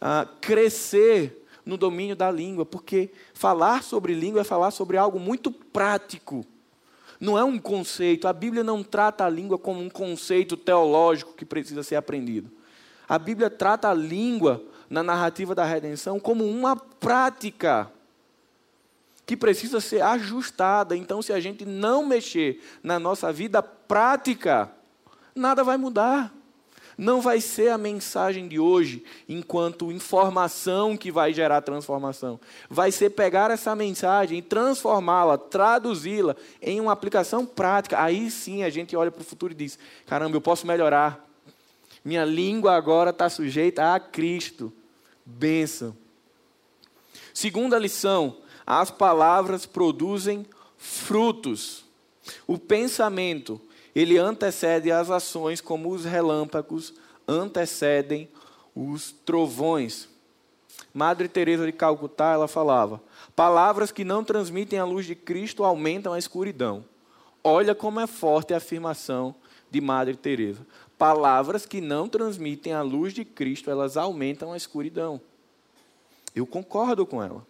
ah, 0.00 0.26
crescer 0.40 1.46
no 1.64 1.76
domínio 1.76 2.16
da 2.16 2.30
língua, 2.30 2.64
porque 2.64 3.10
falar 3.34 3.82
sobre 3.82 4.14
língua 4.14 4.40
é 4.40 4.44
falar 4.44 4.70
sobre 4.70 4.96
algo 4.96 5.18
muito 5.18 5.50
prático. 5.50 6.44
Não 7.20 7.38
é 7.38 7.42
um 7.42 7.58
conceito. 7.58 8.28
A 8.28 8.32
Bíblia 8.32 8.62
não 8.62 8.82
trata 8.82 9.24
a 9.24 9.28
língua 9.28 9.58
como 9.58 9.80
um 9.80 9.90
conceito 9.90 10.56
teológico 10.56 11.34
que 11.34 11.44
precisa 11.44 11.82
ser 11.82 11.96
aprendido. 11.96 12.50
A 13.08 13.18
Bíblia 13.18 13.50
trata 13.50 13.88
a 13.88 13.94
língua 13.94 14.62
na 14.88 15.02
narrativa 15.02 15.54
da 15.54 15.64
redenção 15.64 16.20
como 16.20 16.44
uma 16.44 16.76
prática 16.76 17.90
que 19.26 19.36
precisa 19.36 19.80
ser 19.80 20.02
ajustada. 20.02 20.96
Então, 20.96 21.20
se 21.20 21.32
a 21.32 21.40
gente 21.40 21.64
não 21.64 22.06
mexer 22.06 22.62
na 22.82 22.98
nossa 22.98 23.32
vida 23.32 23.62
prática, 23.62 24.70
nada 25.34 25.62
vai 25.64 25.76
mudar 25.76 26.32
não 26.98 27.20
vai 27.20 27.40
ser 27.40 27.68
a 27.68 27.78
mensagem 27.78 28.48
de 28.48 28.58
hoje 28.58 29.04
enquanto 29.28 29.92
informação 29.92 30.96
que 30.96 31.12
vai 31.12 31.32
gerar 31.32 31.62
transformação. 31.62 32.40
Vai 32.68 32.90
ser 32.90 33.10
pegar 33.10 33.52
essa 33.52 33.76
mensagem 33.76 34.38
e 34.38 34.42
transformá-la, 34.42 35.38
traduzi-la 35.38 36.34
em 36.60 36.80
uma 36.80 36.90
aplicação 36.90 37.46
prática. 37.46 38.02
Aí 38.02 38.28
sim 38.32 38.64
a 38.64 38.68
gente 38.68 38.96
olha 38.96 39.12
para 39.12 39.20
o 39.20 39.24
futuro 39.24 39.52
e 39.52 39.56
diz: 39.56 39.78
caramba, 40.06 40.36
eu 40.36 40.40
posso 40.40 40.66
melhorar. 40.66 41.24
Minha 42.04 42.24
língua 42.24 42.74
agora 42.74 43.10
está 43.10 43.28
sujeita 43.30 43.94
a 43.94 44.00
Cristo. 44.00 44.72
Bênção. 45.24 45.96
Segunda 47.32 47.78
lição: 47.78 48.38
as 48.66 48.90
palavras 48.90 49.64
produzem 49.66 50.44
frutos. 50.76 51.84
O 52.44 52.58
pensamento, 52.58 53.60
ele 53.98 54.16
antecede 54.16 54.92
as 54.92 55.10
ações 55.10 55.60
como 55.60 55.90
os 55.90 56.04
relâmpagos 56.04 56.94
antecedem 57.26 58.28
os 58.72 59.10
trovões. 59.10 60.08
Madre 60.94 61.26
Teresa 61.26 61.66
de 61.66 61.72
Calcutá, 61.72 62.32
ela 62.32 62.46
falava: 62.46 63.02
"Palavras 63.34 63.90
que 63.90 64.04
não 64.04 64.22
transmitem 64.22 64.78
a 64.78 64.84
luz 64.84 65.04
de 65.04 65.16
Cristo 65.16 65.64
aumentam 65.64 66.12
a 66.12 66.18
escuridão". 66.18 66.84
Olha 67.42 67.74
como 67.74 67.98
é 67.98 68.06
forte 68.06 68.54
a 68.54 68.58
afirmação 68.58 69.34
de 69.68 69.80
Madre 69.80 70.14
Teresa. 70.14 70.64
Palavras 70.96 71.66
que 71.66 71.80
não 71.80 72.08
transmitem 72.08 72.72
a 72.72 72.82
luz 72.82 73.12
de 73.12 73.24
Cristo, 73.24 73.68
elas 73.68 73.96
aumentam 73.96 74.52
a 74.52 74.56
escuridão. 74.56 75.20
Eu 76.36 76.46
concordo 76.46 77.04
com 77.04 77.20
ela. 77.20 77.44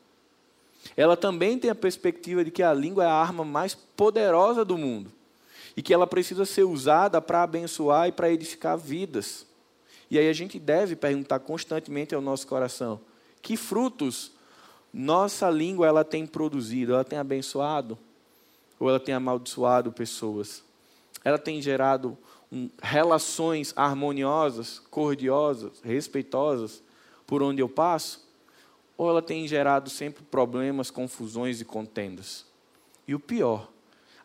Ela 0.96 1.14
também 1.14 1.58
tem 1.58 1.70
a 1.70 1.74
perspectiva 1.74 2.42
de 2.42 2.50
que 2.50 2.62
a 2.62 2.72
língua 2.72 3.04
é 3.04 3.06
a 3.06 3.12
arma 3.12 3.44
mais 3.44 3.74
poderosa 3.74 4.64
do 4.64 4.78
mundo 4.78 5.17
e 5.78 5.82
que 5.82 5.94
ela 5.94 6.08
precisa 6.08 6.44
ser 6.44 6.64
usada 6.64 7.22
para 7.22 7.44
abençoar 7.44 8.08
e 8.08 8.12
para 8.12 8.32
edificar 8.32 8.76
vidas. 8.76 9.46
E 10.10 10.18
aí 10.18 10.28
a 10.28 10.32
gente 10.32 10.58
deve 10.58 10.96
perguntar 10.96 11.38
constantemente 11.38 12.12
ao 12.16 12.20
nosso 12.20 12.48
coração: 12.48 13.00
que 13.40 13.56
frutos 13.56 14.32
nossa 14.92 15.48
língua 15.48 15.86
ela 15.86 16.04
tem 16.04 16.26
produzido? 16.26 16.94
Ela 16.94 17.04
tem 17.04 17.16
abençoado 17.16 17.96
ou 18.76 18.88
ela 18.88 18.98
tem 18.98 19.14
amaldiçoado 19.14 19.92
pessoas? 19.92 20.64
Ela 21.22 21.38
tem 21.38 21.62
gerado 21.62 22.18
um, 22.50 22.68
relações 22.82 23.72
harmoniosas, 23.76 24.80
cordiosas, 24.90 25.80
respeitosas 25.84 26.82
por 27.24 27.40
onde 27.40 27.62
eu 27.62 27.68
passo? 27.68 28.28
Ou 28.96 29.08
ela 29.08 29.22
tem 29.22 29.46
gerado 29.46 29.88
sempre 29.90 30.24
problemas, 30.24 30.90
confusões 30.90 31.60
e 31.60 31.64
contendas? 31.64 32.44
E 33.06 33.14
o 33.14 33.20
pior, 33.20 33.70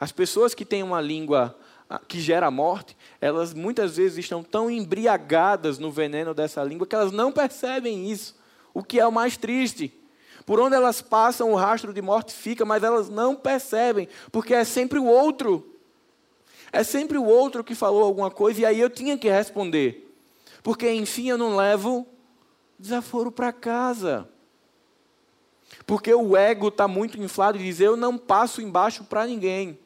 as 0.04 0.12
pessoas 0.12 0.54
que 0.54 0.66
têm 0.66 0.84
uma 0.84 1.00
língua 1.00 1.58
ah, 1.90 1.98
que 2.06 2.20
gera 2.20 2.52
morte, 2.52 2.98
elas 3.22 3.54
muitas 3.54 3.96
vezes 3.96 4.18
estão 4.18 4.44
tão 4.44 4.70
embriagadas 4.70 5.80
no 5.80 5.90
veneno 5.90 6.34
dessa 6.34 6.62
língua 6.62 6.86
que 6.86 6.94
elas 6.94 7.14
não 7.14 7.32
percebem 7.32 8.12
isso. 8.12 8.36
O 8.74 8.84
que 8.84 9.00
é 9.00 9.08
o 9.08 9.12
mais 9.14 9.38
triste. 9.38 9.98
Por 10.46 10.60
onde 10.60 10.76
elas 10.76 11.02
passam, 11.02 11.54
o 11.54 11.56
rastro 11.56 11.94
de 11.94 12.02
morte 12.02 12.34
fica, 12.34 12.66
mas 12.66 12.84
elas 12.84 13.08
não 13.08 13.34
percebem, 13.34 14.10
porque 14.30 14.54
é 14.54 14.66
sempre 14.66 15.00
o 15.00 15.06
outro. 15.06 15.74
É 16.70 16.84
sempre 16.84 17.18
o 17.18 17.24
outro 17.24 17.64
que 17.64 17.74
falou 17.74 18.04
alguma 18.04 18.30
coisa 18.30 18.60
e 18.60 18.66
aí 18.66 18.82
eu 18.82 18.90
tinha 18.90 19.18
que 19.18 19.30
responder. 19.30 20.14
Porque, 20.62 20.92
enfim, 20.92 21.30
eu 21.30 21.38
não 21.38 21.56
levo 21.56 22.06
desaforo 22.78 23.32
para 23.32 23.54
casa. 23.54 24.28
Porque 25.86 26.14
o 26.14 26.36
ego 26.36 26.68
está 26.68 26.90
muito 26.90 27.18
inflado 27.18 27.58
e 27.58 27.64
diz: 27.64 27.80
eu 27.80 27.96
não 27.96 28.18
passo 28.18 28.62
embaixo 28.62 29.06
para 29.06 29.26
ninguém. 29.26 29.80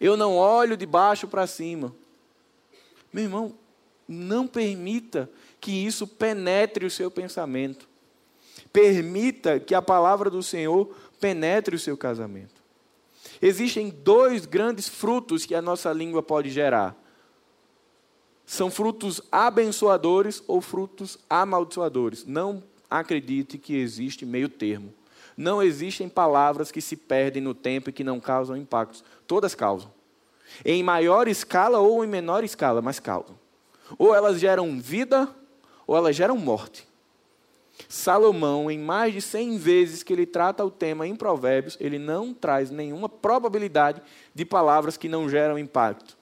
Eu 0.00 0.16
não 0.16 0.36
olho 0.36 0.76
de 0.76 0.86
baixo 0.86 1.26
para 1.26 1.46
cima. 1.46 1.94
Meu 3.12 3.24
irmão, 3.24 3.54
não 4.06 4.46
permita 4.46 5.30
que 5.60 5.72
isso 5.72 6.06
penetre 6.06 6.86
o 6.86 6.90
seu 6.90 7.10
pensamento. 7.10 7.88
Permita 8.72 9.58
que 9.58 9.74
a 9.74 9.82
palavra 9.82 10.30
do 10.30 10.42
Senhor 10.42 10.94
penetre 11.20 11.76
o 11.76 11.78
seu 11.78 11.96
casamento. 11.96 12.58
Existem 13.40 13.90
dois 13.90 14.46
grandes 14.46 14.88
frutos 14.88 15.44
que 15.44 15.54
a 15.54 15.62
nossa 15.62 15.92
língua 15.92 16.22
pode 16.22 16.50
gerar. 16.50 16.96
São 18.46 18.70
frutos 18.70 19.20
abençoadores 19.30 20.42
ou 20.46 20.60
frutos 20.60 21.18
amaldiçoadores. 21.28 22.24
Não 22.24 22.62
acredite 22.88 23.58
que 23.58 23.76
existe 23.76 24.24
meio 24.24 24.48
termo. 24.48 24.94
Não 25.38 25.62
existem 25.62 26.08
palavras 26.08 26.72
que 26.72 26.80
se 26.80 26.96
perdem 26.96 27.40
no 27.40 27.54
tempo 27.54 27.90
e 27.90 27.92
que 27.92 28.02
não 28.02 28.18
causam 28.18 28.56
impactos. 28.56 29.04
Todas 29.24 29.54
causam. 29.54 29.88
Em 30.64 30.82
maior 30.82 31.28
escala 31.28 31.78
ou 31.78 32.04
em 32.04 32.08
menor 32.08 32.42
escala, 32.42 32.82
mas 32.82 32.98
causam. 32.98 33.38
Ou 33.96 34.12
elas 34.12 34.40
geram 34.40 34.80
vida, 34.80 35.28
ou 35.86 35.96
elas 35.96 36.16
geram 36.16 36.36
morte. 36.36 36.88
Salomão, 37.88 38.68
em 38.68 38.80
mais 38.80 39.14
de 39.14 39.22
100 39.22 39.58
vezes 39.58 40.02
que 40.02 40.12
ele 40.12 40.26
trata 40.26 40.64
o 40.64 40.72
tema 40.72 41.06
em 41.06 41.14
Provérbios, 41.14 41.76
ele 41.78 42.00
não 42.00 42.34
traz 42.34 42.72
nenhuma 42.72 43.08
probabilidade 43.08 44.02
de 44.34 44.44
palavras 44.44 44.96
que 44.96 45.08
não 45.08 45.28
geram 45.28 45.56
impacto. 45.56 46.18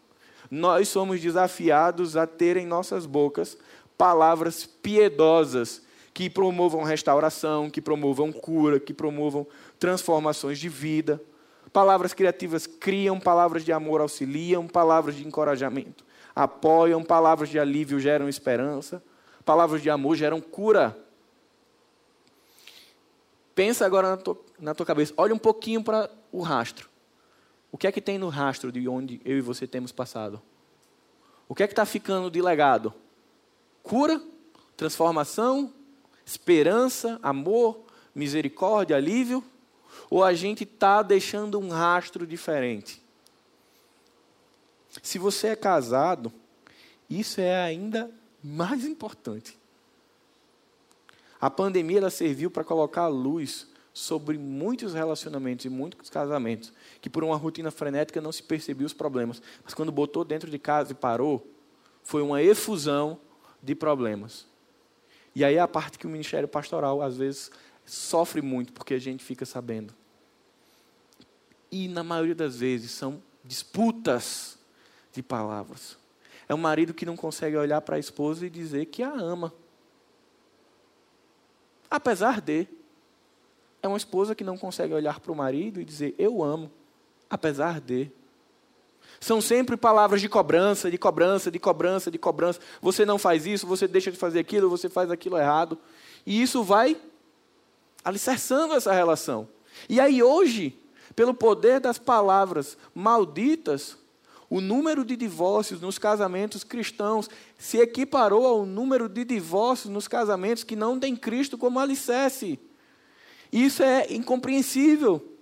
Nós 0.51 0.91
somos 0.91 1.23
desafiados 1.23 2.19
a 2.19 2.27
ter 2.27 2.59
em 2.59 2.67
nossas 2.67 3.07
bocas 3.07 3.57
palavras 3.97 4.67
piedosas 4.67 5.86
que 6.17 6.31
promovam 6.31 6.83
restauração, 6.83 7.69
que 7.69 7.83
promovam 7.83 8.33
cura, 8.33 8.81
que 8.81 8.95
promovam 8.95 9.47
transformações 9.79 10.59
de 10.59 10.67
vida. 10.67 11.23
Palavras 11.75 12.15
criativas 12.15 12.67
criam, 12.67 13.21
palavras 13.21 13.63
de 13.63 13.71
amor 13.71 14.01
auxiliam, 14.01 14.67
palavras 14.67 15.15
de 15.15 15.29
encorajamento 15.29 16.07
apoiam, 16.35 17.03
palavras 17.03 17.49
de 17.49 17.59
alívio 17.59 17.99
geram 17.99 18.29
esperança, 18.29 19.03
palavras 19.43 19.83
de 19.83 19.89
amor 19.89 20.17
geram 20.17 20.39
cura. 20.39 20.95
Pensa 23.55 23.87
agora 23.87 24.11
na 24.11 24.17
tua, 24.19 24.39
na 24.59 24.75
tua 24.75 24.85
cabeça, 24.85 25.15
olha 25.17 25.35
um 25.35 25.39
pouquinho 25.39 25.83
para 25.83 26.11
o 26.31 26.43
rastro. 26.43 26.91
O 27.73 27.79
que 27.79 27.87
é 27.87 27.93
que 27.93 28.03
tem 28.03 28.19
no 28.19 28.29
rastro 28.29 28.71
de 28.71 28.87
onde 28.87 29.21
eu 29.25 29.39
e 29.39 29.41
você 29.41 29.67
temos 29.67 29.93
passado? 29.93 30.41
O 31.49 31.55
que 31.55 31.63
é 31.63 31.67
que 31.67 31.73
está 31.73 31.87
ficando 31.87 32.31
de 32.31 32.43
legado? 32.43 32.93
Cura? 33.83 34.21
Transformação? 34.77 35.73
Esperança, 36.27 37.21
amor, 37.23 37.81
misericórdia, 38.13 38.97
alívio? 38.97 39.43
Ou 40.11 40.25
a 40.25 40.35
gente 40.35 40.65
está 40.65 41.03
deixando 41.03 41.59
um 41.59 41.69
rastro 41.69 42.27
diferente? 42.27 43.01
Se 45.03 45.19
você 45.19 45.49
é 45.49 45.57
casado, 45.57 46.33
isso 47.09 47.41
é 47.41 47.63
ainda 47.63 48.11
mais 48.43 48.85
importante. 48.85 49.57
A 51.41 51.51
pandemia 51.51 51.99
ela 51.99 52.11
serviu 52.11 52.51
para 52.51 52.65
colocar 52.65 53.07
luz 53.07 53.69
sobre 53.93 54.37
muitos 54.37 54.95
relacionamentos 54.95 55.65
e 55.65 55.71
muitos 55.71 56.11
casamentos 56.11 56.73
que 57.01 57.09
por 57.09 57.25
uma 57.25 57.37
rotina 57.37 57.71
frenética 57.71 58.21
não 58.21 58.33
se 58.33 58.43
percebia 58.43 58.87
os 58.87 58.93
problemas, 58.93 59.41
mas 59.65 59.75
quando 59.75 59.93
botou 59.93 60.25
dentro 60.25 60.51
de 60.51 60.59
casa 60.59 60.93
e 60.93 60.95
parou, 60.95 61.47
foi 62.03 62.23
uma 62.23 62.43
efusão 62.43 63.19
de 63.63 63.75
problemas. 63.75 64.47
E 65.37 65.45
aí 65.45 65.57
é 65.57 65.61
a 65.61 65.69
parte 65.69 65.99
que 65.99 66.07
o 66.07 66.09
ministério 66.09 66.49
pastoral, 66.49 67.03
às 67.03 67.19
vezes, 67.19 67.51
sofre 67.85 68.41
muito, 68.41 68.73
porque 68.73 68.95
a 68.95 68.99
gente 68.99 69.23
fica 69.23 69.45
sabendo. 69.45 69.93
E, 71.71 71.89
na 71.89 72.03
maioria 72.03 72.35
das 72.35 72.57
vezes, 72.57 72.91
são 72.93 73.23
disputas 73.45 74.57
de 75.13 75.23
palavras. 75.23 75.99
É 76.49 76.55
um 76.55 76.59
marido 76.59 76.95
que 76.95 77.05
não 77.05 77.17
consegue 77.19 77.55
olhar 77.55 77.83
para 77.83 77.97
a 77.97 77.99
esposa 77.99 78.47
e 78.47 78.51
dizer 78.51 78.87
que 78.87 79.03
a 79.03 79.13
ama. 79.13 79.53
Apesar 81.91 82.41
de. 82.41 82.67
É 83.83 83.89
uma 83.89 83.99
esposa 83.99 84.35
que 84.35 84.43
não 84.43 84.57
consegue 84.57 84.95
olhar 84.95 85.21
para 85.21 85.31
o 85.31 85.37
marido 85.37 85.83
e 85.83 85.85
dizer 85.85 86.15
eu 86.17 86.43
amo. 86.43 86.73
Apesar 87.29 87.79
de. 87.79 88.11
São 89.21 89.41
sempre 89.41 89.77
palavras 89.77 90.21
de 90.21 90.29
cobrança, 90.29 90.91
de 90.91 90.99
cobrança, 90.99 91.51
de 91.51 91.59
cobrança, 91.59 92.11
de 92.11 92.19
cobrança. 92.19 92.61
Você 92.81 93.05
não 93.05 93.19
faz 93.19 93.47
isso, 93.47 93.67
você 93.67 93.89
deixa 93.89 94.11
de 94.11 94.19
fazer 94.19 94.41
aquilo, 94.41 94.69
você 94.69 94.89
faz 94.89 95.11
aquilo 95.11 95.39
errado. 95.39 95.79
E 96.25 96.41
isso 96.41 96.63
vai 96.63 96.97
alicerçando 98.05 98.75
essa 98.75 98.93
relação. 98.93 99.49
E 99.89 100.01
aí 100.01 100.23
hoje, 100.23 100.79
pelo 101.15 101.35
poder 101.35 101.81
das 101.81 101.99
palavras 101.99 102.77
malditas, 102.95 103.97
o 104.49 104.61
número 104.61 105.05
de 105.05 105.17
divórcios 105.17 105.81
nos 105.81 105.99
casamentos 105.99 106.63
cristãos 106.63 107.29
se 107.59 107.79
equiparou 107.79 108.47
ao 108.47 108.65
número 108.65 109.09
de 109.09 109.25
divórcios 109.25 109.93
nos 109.93 110.07
casamentos 110.07 110.63
que 110.63 110.77
não 110.77 111.01
têm 111.01 111.17
Cristo 111.17 111.59
como 111.59 111.81
alicerce. 111.81 112.59
Isso 113.53 113.83
é 113.83 114.07
incompreensível. 114.13 115.36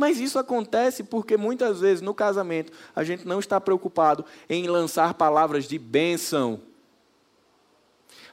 Mas 0.00 0.18
isso 0.18 0.38
acontece 0.38 1.04
porque 1.04 1.36
muitas 1.36 1.80
vezes 1.80 2.00
no 2.00 2.14
casamento 2.14 2.72
a 2.96 3.04
gente 3.04 3.28
não 3.28 3.38
está 3.38 3.60
preocupado 3.60 4.24
em 4.48 4.66
lançar 4.66 5.12
palavras 5.12 5.68
de 5.68 5.78
bênção. 5.78 6.58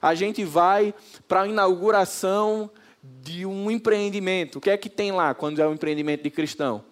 A 0.01 0.15
gente 0.15 0.45
vai 0.45 0.93
para 1.27 1.41
a 1.41 1.47
inauguração 1.47 2.71
de 3.03 3.45
um 3.45 3.69
empreendimento. 3.69 4.59
O 4.59 4.61
que 4.61 4.69
é 4.69 4.77
que 4.77 4.89
tem 4.89 5.11
lá 5.11 5.33
quando 5.33 5.61
é 5.61 5.67
um 5.67 5.73
empreendimento 5.73 6.23
de 6.23 6.29
cristão? 6.29 6.85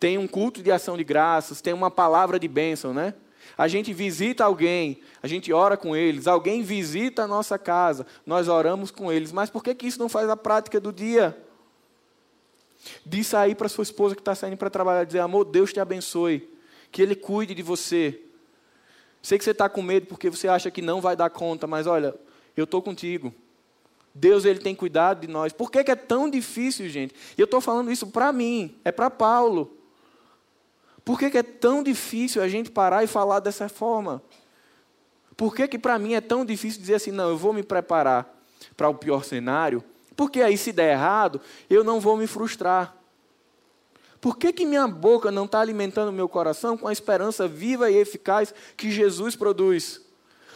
Tem 0.00 0.16
um 0.16 0.26
culto 0.26 0.62
de 0.62 0.72
ação 0.72 0.96
de 0.96 1.04
graças, 1.04 1.60
tem 1.60 1.74
uma 1.74 1.90
palavra 1.90 2.38
de 2.38 2.48
bênção, 2.48 2.94
né? 2.94 3.12
A 3.58 3.68
gente 3.68 3.92
visita 3.92 4.42
alguém, 4.42 5.02
a 5.22 5.26
gente 5.26 5.52
ora 5.52 5.76
com 5.76 5.94
eles, 5.94 6.26
alguém 6.26 6.62
visita 6.62 7.24
a 7.24 7.26
nossa 7.26 7.58
casa, 7.58 8.06
nós 8.24 8.48
oramos 8.48 8.90
com 8.90 9.12
eles. 9.12 9.32
Mas 9.32 9.50
por 9.50 9.62
que, 9.62 9.74
que 9.74 9.86
isso 9.86 9.98
não 9.98 10.08
faz 10.08 10.30
a 10.30 10.36
prática 10.36 10.80
do 10.80 10.94
dia? 10.94 11.36
De 13.04 13.22
sair 13.24 13.54
para 13.54 13.68
sua 13.68 13.82
esposa 13.82 14.14
que 14.14 14.20
está 14.20 14.34
saindo 14.34 14.56
para 14.56 14.70
trabalhar, 14.70 15.04
dizer: 15.04 15.20
Amor, 15.20 15.44
Deus 15.44 15.72
te 15.72 15.80
abençoe, 15.80 16.48
que 16.90 17.02
Ele 17.02 17.14
cuide 17.14 17.54
de 17.54 17.62
você. 17.62 18.20
Sei 19.22 19.36
que 19.36 19.44
você 19.44 19.50
está 19.50 19.68
com 19.68 19.82
medo 19.82 20.06
porque 20.06 20.30
você 20.30 20.48
acha 20.48 20.70
que 20.70 20.80
não 20.80 21.00
vai 21.00 21.16
dar 21.16 21.30
conta, 21.30 21.66
mas 21.66 21.86
olha, 21.86 22.14
eu 22.56 22.64
estou 22.64 22.80
contigo. 22.80 23.34
Deus 24.14 24.44
ele 24.44 24.58
tem 24.58 24.74
cuidado 24.74 25.20
de 25.20 25.28
nós. 25.28 25.52
Por 25.52 25.70
que, 25.70 25.84
que 25.84 25.90
é 25.90 25.96
tão 25.96 26.28
difícil, 26.28 26.88
gente? 26.88 27.14
E 27.36 27.40
eu 27.40 27.44
estou 27.44 27.60
falando 27.60 27.90
isso 27.90 28.06
para 28.08 28.32
mim, 28.32 28.76
é 28.84 28.90
para 28.90 29.10
Paulo. 29.10 29.76
Por 31.04 31.18
que, 31.18 31.30
que 31.30 31.38
é 31.38 31.42
tão 31.42 31.82
difícil 31.82 32.42
a 32.42 32.48
gente 32.48 32.70
parar 32.70 33.04
e 33.04 33.06
falar 33.06 33.40
dessa 33.40 33.68
forma? 33.68 34.22
Por 35.36 35.54
que, 35.54 35.68
que 35.68 35.78
para 35.78 35.98
mim 35.98 36.14
é 36.14 36.20
tão 36.20 36.44
difícil 36.44 36.80
dizer 36.80 36.94
assim, 36.96 37.12
não, 37.12 37.28
eu 37.28 37.36
vou 37.36 37.52
me 37.52 37.62
preparar 37.62 38.28
para 38.76 38.88
o 38.88 38.94
pior 38.94 39.24
cenário, 39.24 39.82
porque 40.18 40.42
aí 40.42 40.58
se 40.58 40.72
der 40.72 40.94
errado, 40.94 41.40
eu 41.70 41.84
não 41.84 42.00
vou 42.00 42.16
me 42.16 42.26
frustrar. 42.26 42.92
Por 44.20 44.36
que, 44.36 44.52
que 44.52 44.66
minha 44.66 44.88
boca 44.88 45.30
não 45.30 45.44
está 45.44 45.60
alimentando 45.60 46.10
meu 46.10 46.28
coração 46.28 46.76
com 46.76 46.88
a 46.88 46.92
esperança 46.92 47.46
viva 47.46 47.88
e 47.88 47.96
eficaz 47.96 48.52
que 48.76 48.90
Jesus 48.90 49.36
produz? 49.36 50.00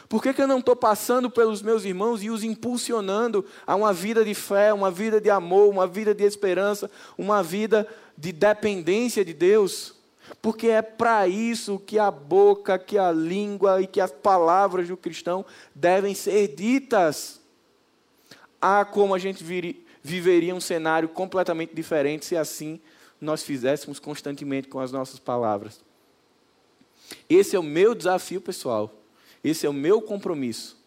Por 0.08 0.20
que, 0.20 0.34
que 0.34 0.42
eu 0.42 0.48
não 0.48 0.58
estou 0.58 0.74
passando 0.74 1.30
pelos 1.30 1.62
meus 1.62 1.84
irmãos 1.84 2.24
e 2.24 2.28
os 2.28 2.42
impulsionando 2.42 3.44
a 3.64 3.76
uma 3.76 3.92
vida 3.92 4.24
de 4.24 4.34
fé, 4.34 4.74
uma 4.74 4.90
vida 4.90 5.20
de 5.20 5.30
amor, 5.30 5.70
uma 5.70 5.86
vida 5.86 6.12
de 6.12 6.24
esperança, 6.24 6.90
uma 7.16 7.40
vida 7.40 7.86
de 8.18 8.32
dependência 8.32 9.24
de 9.24 9.32
Deus? 9.32 9.94
Porque 10.42 10.66
é 10.66 10.82
para 10.82 11.28
isso 11.28 11.78
que 11.78 12.00
a 12.00 12.10
boca, 12.10 12.80
que 12.80 12.98
a 12.98 13.12
língua 13.12 13.80
e 13.80 13.86
que 13.86 14.00
as 14.00 14.10
palavras 14.10 14.88
do 14.88 14.96
cristão 14.96 15.46
devem 15.72 16.16
ser 16.16 16.48
ditas. 16.48 17.41
Ah, 18.64 18.84
como 18.84 19.12
a 19.12 19.18
gente 19.18 19.42
viveria 20.04 20.54
um 20.54 20.60
cenário 20.60 21.08
completamente 21.08 21.74
diferente 21.74 22.24
se 22.24 22.36
assim 22.36 22.80
nós 23.20 23.42
fizéssemos 23.42 23.98
constantemente 23.98 24.68
com 24.68 24.78
as 24.78 24.92
nossas 24.92 25.18
palavras. 25.18 25.80
Esse 27.28 27.56
é 27.56 27.58
o 27.58 27.62
meu 27.62 27.92
desafio 27.92 28.40
pessoal. 28.40 28.94
Esse 29.42 29.66
é 29.66 29.68
o 29.68 29.72
meu 29.72 30.00
compromisso. 30.00 30.80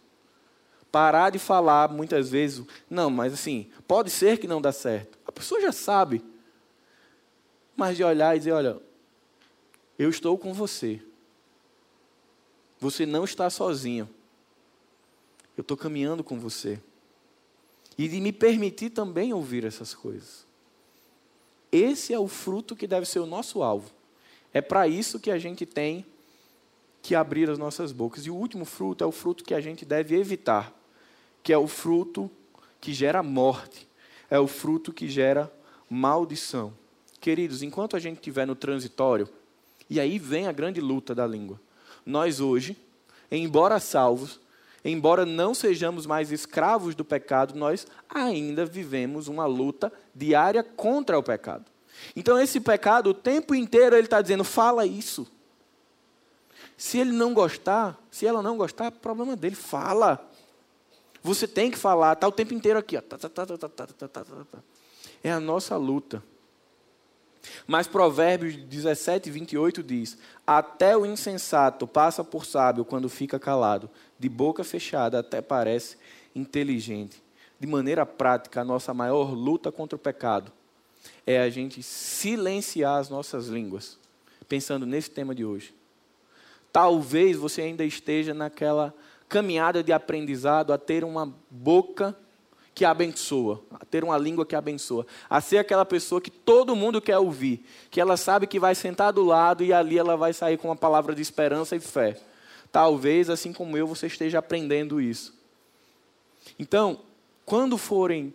Parar 0.90 1.30
de 1.30 1.38
falar 1.40 1.90
muitas 1.90 2.30
vezes, 2.30 2.66
não, 2.90 3.10
mas 3.10 3.34
assim, 3.34 3.70
pode 3.86 4.10
ser 4.10 4.38
que 4.38 4.48
não 4.48 4.62
dá 4.62 4.72
certo. 4.72 5.18
A 5.28 5.32
pessoa 5.34 5.60
já 5.60 5.74
sabe. 5.74 6.24
Mas 7.76 7.98
de 7.98 8.06
olhar 8.06 8.36
e 8.36 8.40
dizer, 8.40 8.54
olha, 8.54 8.80
eu 10.00 10.10
estou 10.10 10.38
com 10.38 10.54
você. 10.54 11.02
Você 12.80 13.06
não 13.06 13.26
está 13.26 13.50
sozinho. 13.50 14.10
Eu 15.58 15.62
estou 15.62 15.76
caminhando 15.76 16.24
com 16.24 16.40
você. 16.40 16.80
E 17.98 18.08
de 18.08 18.20
me 18.20 18.32
permitir 18.32 18.90
também 18.90 19.34
ouvir 19.34 19.64
essas 19.64 19.94
coisas. 19.94 20.46
Esse 21.72 22.14
é 22.14 22.20
o 22.20 22.28
fruto 22.28 22.76
que 22.76 22.88
deve 22.88 23.06
ser 23.06 23.20
o 23.20 23.26
nosso 23.26 23.62
alvo. 23.62 23.92
É 24.54 24.62
para 24.62 24.88
isso 24.88 25.20
que 25.20 25.32
a 25.32 25.38
gente 25.38 25.66
tem 25.66 26.06
que 27.02 27.14
abrir 27.14 27.50
as 27.50 27.58
nossas 27.58 27.92
bocas. 27.92 28.26
E 28.26 28.32
o 28.32 28.36
último 28.36 28.66
fruto 28.66 29.04
é 29.04 29.08
o 29.08 29.12
fruto 29.12 29.44
que 29.44 29.54
a 29.54 29.62
gente 29.62 29.86
deve 29.86 30.16
evitar, 30.16 30.74
que 31.44 31.54
é 31.54 31.58
o 31.58 31.68
fruto 31.68 32.32
que 32.82 32.94
gera 32.94 33.22
morte, 33.22 33.88
é 34.30 34.40
o 34.40 34.48
fruto 34.48 34.94
que 34.94 35.08
gera 35.08 35.52
maldição. 35.90 36.74
Queridos, 37.20 37.62
enquanto 37.62 37.96
a 37.96 38.00
gente 38.00 38.18
estiver 38.18 38.48
no 38.48 38.56
transitório, 38.56 39.28
e 39.90 40.00
aí 40.00 40.18
vem 40.18 40.48
a 40.48 40.52
grande 40.52 40.82
luta 40.82 41.14
da 41.14 41.28
língua. 41.28 41.60
Nós 42.06 42.40
hoje, 42.40 42.78
embora 43.32 43.80
salvos, 43.80 44.40
embora 44.92 45.26
não 45.26 45.54
sejamos 45.54 46.06
mais 46.06 46.32
escravos 46.32 46.96
do 46.96 47.04
pecado, 47.04 47.56
nós 47.56 47.88
ainda 48.10 48.66
vivemos 48.66 49.28
uma 49.28 49.46
luta 49.46 49.92
diária 50.14 50.64
contra 50.64 51.18
o 51.18 51.24
pecado. 51.24 51.66
Então, 52.16 52.40
esse 52.40 52.60
pecado, 52.60 53.10
o 53.10 53.14
tempo 53.14 53.56
inteiro, 53.56 53.96
ele 53.96 54.06
está 54.06 54.22
dizendo: 54.22 54.44
fala 54.44 54.86
isso. 54.86 55.28
Se 56.78 57.00
ele 57.00 57.12
não 57.12 57.34
gostar, 57.34 57.98
se 58.12 58.26
ela 58.26 58.42
não 58.42 58.58
gostar, 58.58 58.92
problema 58.92 59.36
dele, 59.36 59.56
fala. 59.56 60.30
Você 61.24 61.48
tem 61.48 61.72
que 61.72 61.78
falar, 61.78 62.14
está 62.14 62.28
o 62.28 62.32
tempo 62.32 62.54
inteiro 62.54 62.78
aqui. 62.78 62.98
Ó. 62.98 63.02
É 65.24 65.32
a 65.32 65.40
nossa 65.40 65.76
luta. 65.78 66.22
Mas 67.66 67.88
Provérbios 67.88 68.56
17, 68.58 69.30
28 69.30 69.84
diz: 69.84 70.18
Até 70.46 70.96
o 70.98 71.06
insensato 71.06 71.88
passa 71.88 72.24
por 72.24 72.46
sábio 72.46 72.86
quando 72.86 73.10
fica 73.10 73.40
calado, 73.40 73.90
de 74.20 74.30
boca 74.30 74.64
fechada 74.64 75.20
até 75.20 75.42
parece 75.42 75.98
inteligente. 76.36 77.22
De 77.60 77.68
maneira 77.68 78.06
prática, 78.06 78.62
a 78.62 78.66
nossa 78.66 78.94
maior 78.94 79.34
luta 79.34 79.72
contra 79.72 79.96
o 79.96 80.00
pecado 80.00 80.52
é 81.26 81.40
a 81.42 81.50
gente 81.50 81.82
silenciar 81.82 83.00
as 83.00 83.10
nossas 83.10 83.48
línguas, 83.48 83.98
pensando 84.48 84.86
nesse 84.86 85.10
tema 85.10 85.34
de 85.34 85.46
hoje. 85.46 85.74
Talvez 86.72 87.38
você 87.38 87.62
ainda 87.62 87.86
esteja 87.86 88.34
naquela 88.34 88.94
caminhada 89.30 89.84
de 89.84 89.94
aprendizado 89.94 90.74
a 90.74 90.78
ter 90.78 91.04
uma 91.04 91.34
boca 91.50 92.16
que 92.74 92.84
abençoa, 92.84 93.64
a 93.72 93.86
ter 93.86 94.04
uma 94.04 94.18
língua 94.18 94.46
que 94.46 94.56
abençoa, 94.56 95.08
a 95.30 95.40
ser 95.40 95.58
aquela 95.58 95.86
pessoa 95.86 96.20
que 96.20 96.30
todo 96.30 96.76
mundo 96.76 97.02
quer 97.02 97.18
ouvir, 97.18 97.66
que 97.90 98.02
ela 98.02 98.18
sabe 98.18 98.46
que 98.46 98.60
vai 98.60 98.76
sentar 98.76 99.14
do 99.14 99.24
lado 99.24 99.64
e 99.64 99.72
ali 99.72 99.98
ela 99.98 100.18
vai 100.18 100.34
sair 100.34 100.58
com 100.58 100.68
uma 100.68 100.76
palavra 100.76 101.16
de 101.16 101.22
esperança 101.22 101.76
e 101.76 101.80
fé. 101.80 102.20
Talvez, 102.76 103.30
assim 103.30 103.54
como 103.54 103.78
eu, 103.78 103.88
você 103.88 104.06
esteja 104.08 104.40
aprendendo 104.40 105.00
isso. 105.00 105.34
Então, 106.60 107.00
quando 107.46 107.78
forem 107.78 108.34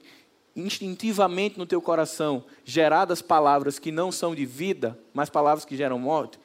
instintivamente 0.56 1.58
no 1.58 1.66
teu 1.66 1.82
coração 1.82 2.42
geradas 2.64 3.20
palavras 3.20 3.78
que 3.78 3.92
não 3.92 4.10
são 4.10 4.34
de 4.34 4.46
vida, 4.46 4.98
mas 5.12 5.28
palavras 5.28 5.66
que 5.66 5.76
geram 5.76 5.98
morte, 5.98 6.40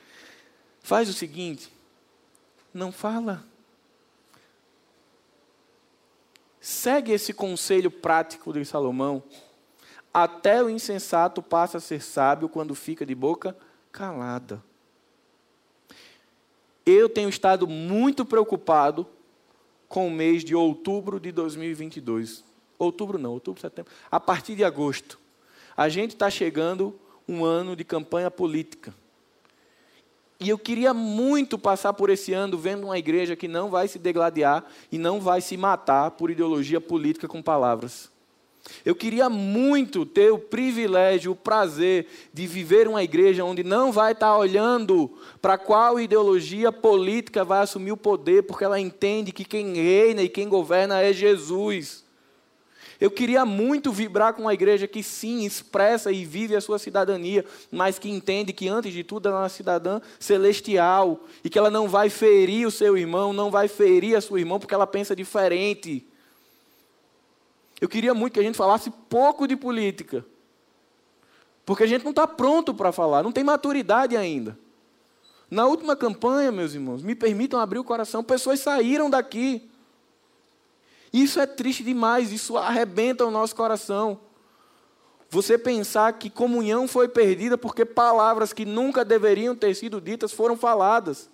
faz 0.82 1.08
o 1.08 1.14
seguinte: 1.14 1.72
não 2.74 2.92
fala. 2.92 3.46
Segue 6.60 7.14
esse 7.14 7.32
conselho 7.32 7.90
prático 7.90 8.52
de 8.52 8.66
Salomão. 8.66 9.24
Até 10.14 10.62
o 10.62 10.70
insensato 10.70 11.42
passa 11.42 11.78
a 11.78 11.82
ser 11.82 12.02
sábio 12.02 12.50
quando 12.50 12.76
fica 12.76 13.06
de 13.06 13.16
boca 13.16 13.56
calada. 13.90 14.62
Eu 16.86 17.10
tenho 17.10 17.30
estado 17.30 17.68
muito 17.68 18.24
preocupado 18.24 19.08
com 19.88 20.08
o 20.08 20.12
mês 20.12 20.44
de 20.44 20.54
outubro 20.54 21.20
de 21.20 21.32
2022. 21.32 22.44
Outubro 22.78 23.18
não, 23.18 23.32
outubro, 23.32 23.62
setembro. 23.62 23.92
A 24.12 24.20
partir 24.20 24.56
de 24.56 24.64
agosto. 24.64 25.20
A 25.76 25.90
gente 25.90 26.12
está 26.12 26.30
chegando 26.30 26.94
um 27.28 27.44
ano 27.44 27.76
de 27.76 27.84
campanha 27.84 28.30
política. 28.30 28.94
E 30.40 30.50
eu 30.50 30.58
queria 30.58 30.94
muito 30.94 31.58
passar 31.58 31.94
por 31.94 32.10
esse 32.10 32.34
ano 32.34 32.58
vendo 32.58 32.86
uma 32.86 32.98
igreja 32.98 33.36
que 33.36 33.48
não 33.48 33.70
vai 33.70 33.88
se 33.88 33.98
degladiar 33.98 34.66
e 34.92 34.98
não 34.98 35.20
vai 35.20 35.42
se 35.42 35.56
matar 35.56 36.12
por 36.12 36.30
ideologia 36.30 36.82
política 36.82 37.28
com 37.28 37.42
palavras. 37.42 38.12
Eu 38.84 38.96
queria 38.96 39.30
muito 39.30 40.06
ter 40.06 40.32
o 40.32 40.38
privilégio, 40.38 41.32
o 41.32 41.36
prazer 41.36 42.08
de 42.34 42.48
viver 42.48 42.88
uma 42.88 43.04
igreja 43.04 43.44
onde 43.44 43.64
não 43.64 43.92
vai 43.92 44.12
estar 44.12 44.38
olhando 44.38 45.12
para 45.42 45.58
qual 45.58 46.00
ideologia 46.00 46.72
política 46.72 47.44
vai 47.44 47.62
assumir 47.62 47.92
o 47.92 47.98
poder, 47.98 48.44
porque 48.44 48.64
ela 48.64 48.80
entende 48.80 49.32
que 49.32 49.46
quem 49.46 49.74
reina 49.74 50.22
e 50.22 50.30
quem 50.30 50.48
governa 50.48 51.02
é 51.02 51.14
Jesus. 51.14 52.06
Eu 53.00 53.12
queria 53.12 53.46
muito 53.46 53.92
vibrar 53.92 54.34
com 54.34 54.44
uma 54.44 54.54
igreja 54.54 54.88
que 54.88 55.04
sim 55.04 55.44
expressa 55.44 56.12
e 56.12 56.24
vive 56.24 56.56
a 56.56 56.62
sua 56.62 56.80
cidadania, 56.80 57.44
mas 57.72 58.00
que 58.00 58.10
entende 58.10 58.54
que 58.54 58.70
antes 58.70 58.94
de 58.94 59.04
tudo 59.04 59.28
ela 59.28 59.40
é 59.40 59.42
uma 59.42 59.50
cidadã 59.50 60.00
celestial 60.20 61.20
e 61.44 61.50
que 61.50 61.60
ela 61.60 61.70
não 61.70 61.90
vai 61.90 62.10
ferir 62.10 62.66
o 62.66 62.72
seu 62.72 62.98
irmão, 62.98 63.34
não 63.34 63.52
vai 63.52 63.68
ferir 63.68 64.16
a 64.16 64.22
sua 64.22 64.40
irmã 64.40 64.60
porque 64.60 64.74
ela 64.74 64.88
pensa 64.88 65.16
diferente. 65.16 66.08
Eu 67.86 67.90
queria 67.90 68.14
muito 68.14 68.34
que 68.34 68.40
a 68.40 68.44
gente 68.44 68.58
falasse 68.58 68.90
pouco 69.08 69.48
de 69.48 69.56
política, 69.56 70.26
porque 71.66 71.84
a 71.84 71.88
gente 71.88 72.04
não 72.04 72.10
está 72.12 72.26
pronto 72.26 72.74
para 72.74 72.92
falar, 72.92 73.24
não 73.24 73.32
tem 73.32 73.44
maturidade 73.44 74.18
ainda. 74.18 74.58
Na 75.50 75.68
última 75.68 75.96
campanha, 75.96 76.52
meus 76.52 76.74
irmãos, 76.74 77.04
me 77.04 77.14
permitam 77.14 77.60
abrir 77.60 77.80
o 77.80 77.84
coração, 77.84 78.24
pessoas 78.24 78.60
saíram 78.60 79.10
daqui 79.10 79.70
isso 81.16 81.40
é 81.40 81.46
triste 81.46 81.82
demais, 81.82 82.34
isso 82.34 82.58
arrebenta 82.58 83.26
o 83.26 83.32
nosso 83.32 83.56
coração. 83.56 84.20
Você 85.30 85.58
pensar 85.58 86.12
que 86.12 86.30
comunhão 86.30 86.90
foi 86.90 87.08
perdida 87.08 87.58
porque 87.58 87.86
palavras 87.86 88.52
que 88.52 88.66
nunca 88.66 89.06
deveriam 89.06 89.56
ter 89.56 89.74
sido 89.76 90.02
ditas 90.02 90.34
foram 90.34 90.58
faladas. 90.58 91.30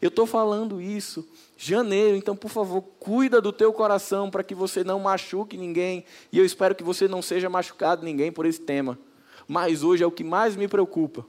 Eu 0.00 0.08
estou 0.08 0.24
falando 0.24 0.80
isso 0.80 1.28
janeiro, 1.56 2.16
então 2.16 2.36
por 2.36 2.50
favor, 2.50 2.82
cuida 2.98 3.40
do 3.40 3.52
teu 3.52 3.72
coração 3.72 4.30
para 4.30 4.42
que 4.42 4.54
você 4.54 4.82
não 4.82 4.98
machuque 4.98 5.56
ninguém. 5.56 6.04
E 6.32 6.38
eu 6.38 6.44
espero 6.44 6.74
que 6.74 6.82
você 6.82 7.06
não 7.06 7.22
seja 7.22 7.48
machucado 7.48 8.04
ninguém 8.04 8.32
por 8.32 8.46
esse 8.46 8.60
tema. 8.60 8.98
Mas 9.46 9.82
hoje 9.82 10.02
é 10.02 10.06
o 10.06 10.10
que 10.10 10.24
mais 10.24 10.56
me 10.56 10.66
preocupa. 10.68 11.26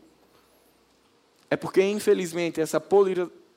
É 1.49 1.55
porque, 1.55 1.81
infelizmente, 1.81 2.59
essa 2.59 2.81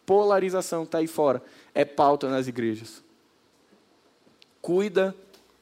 polarização 0.05 0.83
que 0.83 0.89
está 0.89 0.99
aí 0.99 1.07
fora 1.07 1.43
é 1.75 1.85
pauta 1.85 2.29
nas 2.29 2.47
igrejas. 2.47 3.03
Cuida 4.61 5.15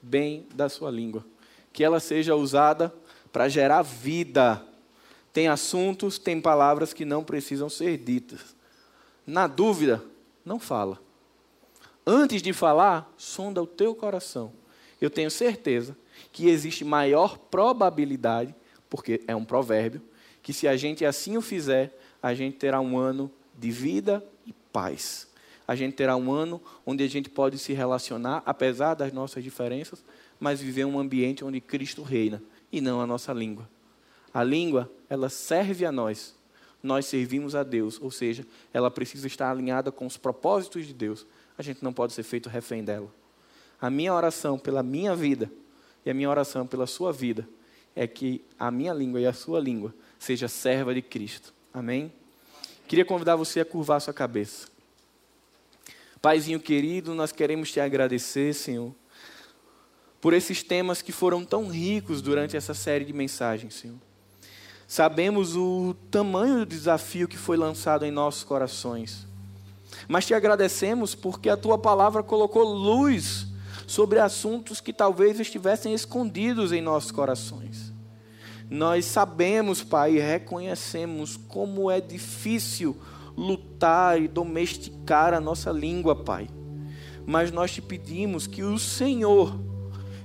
bem 0.02 0.46
da 0.54 0.68
sua 0.68 0.90
língua. 0.90 1.24
Que 1.72 1.84
ela 1.84 2.00
seja 2.00 2.34
usada 2.34 2.92
para 3.32 3.48
gerar 3.48 3.82
vida. 3.82 4.64
Tem 5.32 5.48
assuntos, 5.48 6.18
tem 6.18 6.40
palavras 6.40 6.92
que 6.92 7.04
não 7.04 7.22
precisam 7.22 7.68
ser 7.68 7.98
ditas. 7.98 8.56
Na 9.26 9.46
dúvida, 9.46 10.02
não 10.46 10.60
fala. 10.60 11.02
Antes 12.06 12.40
de 12.40 12.52
falar, 12.52 13.12
sonda 13.16 13.60
o 13.60 13.66
teu 13.66 13.94
coração. 13.94 14.52
Eu 15.00 15.10
tenho 15.10 15.30
certeza 15.30 15.96
que 16.32 16.48
existe 16.48 16.84
maior 16.84 17.36
probabilidade, 17.36 18.54
porque 18.88 19.20
é 19.26 19.34
um 19.34 19.44
provérbio, 19.44 20.00
que 20.40 20.52
se 20.52 20.68
a 20.68 20.76
gente 20.76 21.04
assim 21.04 21.36
o 21.36 21.42
fizer, 21.42 21.98
a 22.22 22.32
gente 22.32 22.56
terá 22.56 22.80
um 22.80 22.96
ano 22.96 23.30
de 23.58 23.72
vida 23.72 24.24
e 24.46 24.52
paz. 24.72 25.28
A 25.66 25.74
gente 25.74 25.94
terá 25.94 26.16
um 26.16 26.30
ano 26.30 26.62
onde 26.86 27.02
a 27.02 27.08
gente 27.08 27.28
pode 27.28 27.58
se 27.58 27.72
relacionar, 27.72 28.40
apesar 28.46 28.94
das 28.94 29.12
nossas 29.12 29.42
diferenças, 29.42 30.04
mas 30.38 30.60
viver 30.60 30.84
um 30.84 31.00
ambiente 31.00 31.44
onde 31.44 31.60
Cristo 31.60 32.02
reina 32.04 32.40
e 32.70 32.80
não 32.80 33.00
a 33.00 33.06
nossa 33.06 33.32
língua. 33.32 33.68
A 34.32 34.44
língua, 34.44 34.88
ela 35.08 35.28
serve 35.28 35.84
a 35.84 35.90
nós. 35.90 36.35
Nós 36.86 37.06
servimos 37.06 37.56
a 37.56 37.64
Deus, 37.64 38.00
ou 38.00 38.12
seja, 38.12 38.46
ela 38.72 38.90
precisa 38.90 39.26
estar 39.26 39.50
alinhada 39.50 39.90
com 39.90 40.06
os 40.06 40.16
propósitos 40.16 40.86
de 40.86 40.94
Deus. 40.94 41.26
A 41.58 41.62
gente 41.62 41.82
não 41.82 41.92
pode 41.92 42.12
ser 42.12 42.22
feito 42.22 42.48
refém 42.48 42.84
dela. 42.84 43.12
A 43.80 43.90
minha 43.90 44.14
oração 44.14 44.56
pela 44.56 44.84
minha 44.84 45.14
vida 45.16 45.50
e 46.04 46.10
a 46.10 46.14
minha 46.14 46.30
oração 46.30 46.64
pela 46.64 46.86
sua 46.86 47.12
vida 47.12 47.46
é 47.94 48.06
que 48.06 48.44
a 48.56 48.70
minha 48.70 48.94
língua 48.94 49.20
e 49.20 49.26
a 49.26 49.32
sua 49.32 49.58
língua 49.58 49.92
seja 50.16 50.46
serva 50.46 50.94
de 50.94 51.02
Cristo. 51.02 51.52
Amém? 51.74 52.12
Queria 52.86 53.04
convidar 53.04 53.34
você 53.34 53.58
a 53.58 53.64
curvar 53.64 54.00
sua 54.00 54.14
cabeça. 54.14 54.68
Paizinho 56.22 56.60
querido, 56.60 57.14
nós 57.14 57.32
queremos 57.32 57.72
te 57.72 57.80
agradecer, 57.80 58.54
Senhor, 58.54 58.94
por 60.20 60.32
esses 60.32 60.62
temas 60.62 61.02
que 61.02 61.10
foram 61.10 61.44
tão 61.44 61.68
ricos 61.68 62.22
durante 62.22 62.56
essa 62.56 62.74
série 62.74 63.04
de 63.04 63.12
mensagens, 63.12 63.74
Senhor. 63.74 64.05
Sabemos 64.86 65.56
o 65.56 65.94
tamanho 66.10 66.60
do 66.60 66.66
desafio 66.66 67.26
que 67.26 67.36
foi 67.36 67.56
lançado 67.56 68.04
em 68.04 68.10
nossos 68.10 68.44
corações. 68.44 69.26
Mas 70.06 70.26
te 70.26 70.34
agradecemos 70.34 71.14
porque 71.14 71.48
a 71.48 71.56
tua 71.56 71.76
palavra 71.76 72.22
colocou 72.22 72.62
luz 72.62 73.46
sobre 73.86 74.18
assuntos 74.18 74.80
que 74.80 74.92
talvez 74.92 75.40
estivessem 75.40 75.92
escondidos 75.92 76.72
em 76.72 76.80
nossos 76.80 77.10
corações. 77.10 77.92
Nós 78.68 79.04
sabemos, 79.04 79.82
Pai, 79.82 80.16
e 80.16 80.20
reconhecemos 80.20 81.36
como 81.36 81.90
é 81.90 82.00
difícil 82.00 82.96
lutar 83.36 84.20
e 84.20 84.26
domesticar 84.26 85.34
a 85.34 85.40
nossa 85.40 85.70
língua, 85.70 86.16
Pai. 86.16 86.48
Mas 87.24 87.50
nós 87.50 87.72
te 87.72 87.82
pedimos 87.82 88.46
que 88.46 88.62
o 88.62 88.78
Senhor, 88.78 89.56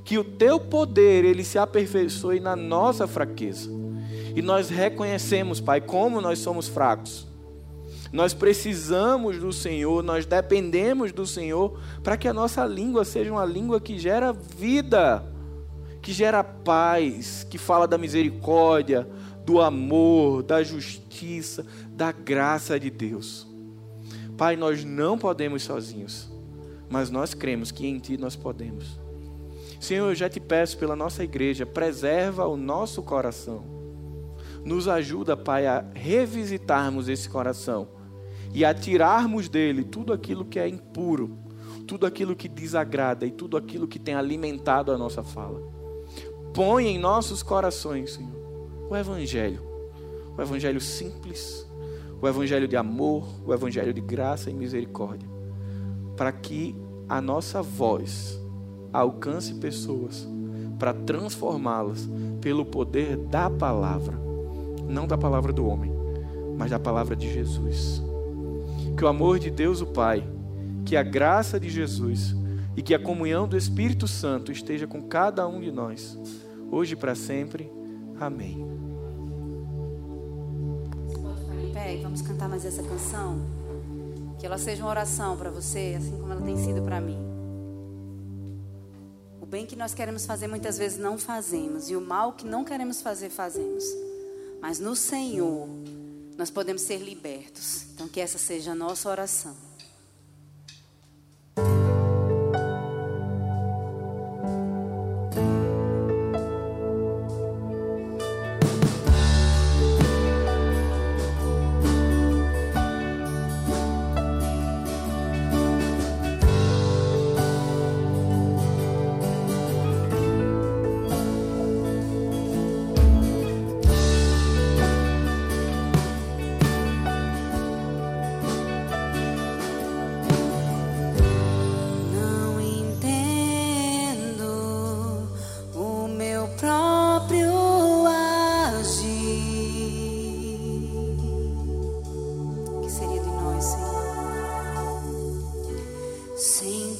que 0.03 0.17
o 0.17 0.23
teu 0.23 0.59
poder, 0.59 1.25
ele 1.25 1.43
se 1.43 1.57
aperfeiçoe 1.57 2.39
na 2.39 2.55
nossa 2.55 3.07
fraqueza. 3.07 3.69
E 4.35 4.41
nós 4.41 4.69
reconhecemos, 4.69 5.59
Pai, 5.59 5.81
como 5.81 6.21
nós 6.21 6.39
somos 6.39 6.67
fracos. 6.67 7.27
Nós 8.11 8.33
precisamos 8.33 9.37
do 9.37 9.53
Senhor, 9.53 10.03
nós 10.03 10.25
dependemos 10.25 11.13
do 11.13 11.25
Senhor 11.25 11.79
para 12.03 12.17
que 12.17 12.27
a 12.27 12.33
nossa 12.33 12.65
língua 12.65 13.05
seja 13.05 13.31
uma 13.31 13.45
língua 13.45 13.79
que 13.79 13.97
gera 13.97 14.33
vida, 14.33 15.23
que 16.01 16.11
gera 16.11 16.43
paz, 16.43 17.47
que 17.49 17.57
fala 17.57 17.87
da 17.87 17.97
misericórdia, 17.97 19.07
do 19.45 19.61
amor, 19.61 20.43
da 20.43 20.61
justiça, 20.61 21.65
da 21.89 22.11
graça 22.11 22.77
de 22.77 22.89
Deus. 22.89 23.47
Pai, 24.37 24.57
nós 24.57 24.83
não 24.83 25.17
podemos 25.17 25.63
sozinhos, 25.63 26.29
mas 26.89 27.09
nós 27.09 27.33
cremos 27.33 27.71
que 27.71 27.87
em 27.87 27.97
Ti 27.97 28.17
nós 28.17 28.35
podemos. 28.35 28.99
Senhor, 29.79 30.09
eu 30.09 30.15
já 30.15 30.29
te 30.29 30.39
peço 30.39 30.77
pela 30.77 30.95
nossa 30.95 31.23
igreja, 31.23 31.65
preserva 31.65 32.45
o 32.45 32.57
nosso 32.57 33.01
coração. 33.01 33.80
Nos 34.63 34.87
ajuda, 34.87 35.35
Pai, 35.35 35.65
a 35.65 35.85
revisitarmos 35.93 37.09
esse 37.09 37.27
coração 37.27 37.87
e 38.53 38.63
a 38.63 38.73
tirarmos 38.73 39.49
dele 39.49 39.83
tudo 39.83 40.13
aquilo 40.13 40.45
que 40.45 40.59
é 40.59 40.67
impuro, 40.67 41.37
tudo 41.87 42.05
aquilo 42.05 42.35
que 42.35 42.47
desagrada 42.47 43.25
e 43.25 43.31
tudo 43.31 43.57
aquilo 43.57 43.87
que 43.87 43.99
tem 43.99 44.13
alimentado 44.13 44.91
a 44.91 44.97
nossa 44.97 45.23
fala. 45.23 45.61
Põe 46.53 46.87
em 46.87 46.99
nossos 46.99 47.41
corações, 47.41 48.13
Senhor, 48.13 48.35
o 48.89 48.95
Evangelho. 48.95 49.61
O 50.37 50.41
Evangelho 50.41 50.79
simples, 50.79 51.67
o 52.21 52.27
Evangelho 52.27 52.67
de 52.67 52.77
amor, 52.77 53.25
o 53.45 53.53
Evangelho 53.53 53.93
de 53.93 54.01
graça 54.01 54.49
e 54.49 54.53
misericórdia. 54.53 55.29
Para 56.15 56.31
que 56.31 56.75
a 57.07 57.19
nossa 57.19 57.61
voz 57.61 58.39
alcance 58.93 59.55
pessoas, 59.55 60.27
para 60.77 60.93
transformá-las 60.93 62.07
pelo 62.41 62.65
poder 62.65 63.17
da 63.17 63.49
palavra, 63.49 64.30
não 64.91 65.07
da 65.07 65.17
palavra 65.17 65.51
do 65.53 65.65
homem, 65.65 65.91
mas 66.57 66.69
da 66.69 66.79
palavra 66.79 67.15
de 67.15 67.31
Jesus. 67.33 68.01
Que 68.97 69.03
o 69.03 69.07
amor 69.07 69.39
de 69.39 69.49
Deus, 69.49 69.81
o 69.81 69.87
Pai, 69.87 70.23
que 70.85 70.95
a 70.95 71.03
graça 71.03 71.59
de 71.59 71.69
Jesus 71.69 72.35
e 72.75 72.81
que 72.81 72.93
a 72.93 72.99
comunhão 72.99 73.47
do 73.47 73.57
Espírito 73.57 74.07
Santo 74.07 74.51
esteja 74.51 74.85
com 74.85 75.01
cada 75.01 75.47
um 75.47 75.59
de 75.59 75.71
nós, 75.71 76.17
hoje 76.69 76.93
e 76.93 76.95
para 76.95 77.15
sempre. 77.15 77.71
Amém. 78.19 78.65
Pé 81.73 81.95
e 81.95 82.03
vamos 82.03 82.21
cantar 82.21 82.47
mais 82.47 82.65
essa 82.65 82.83
canção. 82.83 83.39
Que 84.37 84.45
ela 84.45 84.57
seja 84.57 84.83
uma 84.83 84.89
oração 84.89 85.37
para 85.37 85.49
você, 85.49 85.95
assim 85.97 86.17
como 86.17 86.31
ela 86.33 86.41
tem 86.41 86.57
sido 86.57 86.81
para 86.81 86.99
mim. 86.99 87.17
O 89.41 89.45
bem 89.45 89.65
que 89.65 89.75
nós 89.75 89.93
queremos 89.93 90.25
fazer 90.25 90.47
muitas 90.47 90.77
vezes 90.77 90.97
não 90.97 91.17
fazemos, 91.17 91.89
e 91.89 91.95
o 91.95 92.01
mal 92.01 92.33
que 92.33 92.45
não 92.45 92.63
queremos 92.63 93.01
fazer, 93.01 93.29
fazemos. 93.29 93.83
Mas 94.61 94.79
no 94.79 94.95
Senhor, 94.95 95.67
nós 96.37 96.51
podemos 96.51 96.83
ser 96.83 96.99
libertos. 96.99 97.87
Então, 97.93 98.07
que 98.07 98.21
essa 98.21 98.37
seja 98.37 98.71
a 98.71 98.75
nossa 98.75 99.09
oração. 99.09 99.70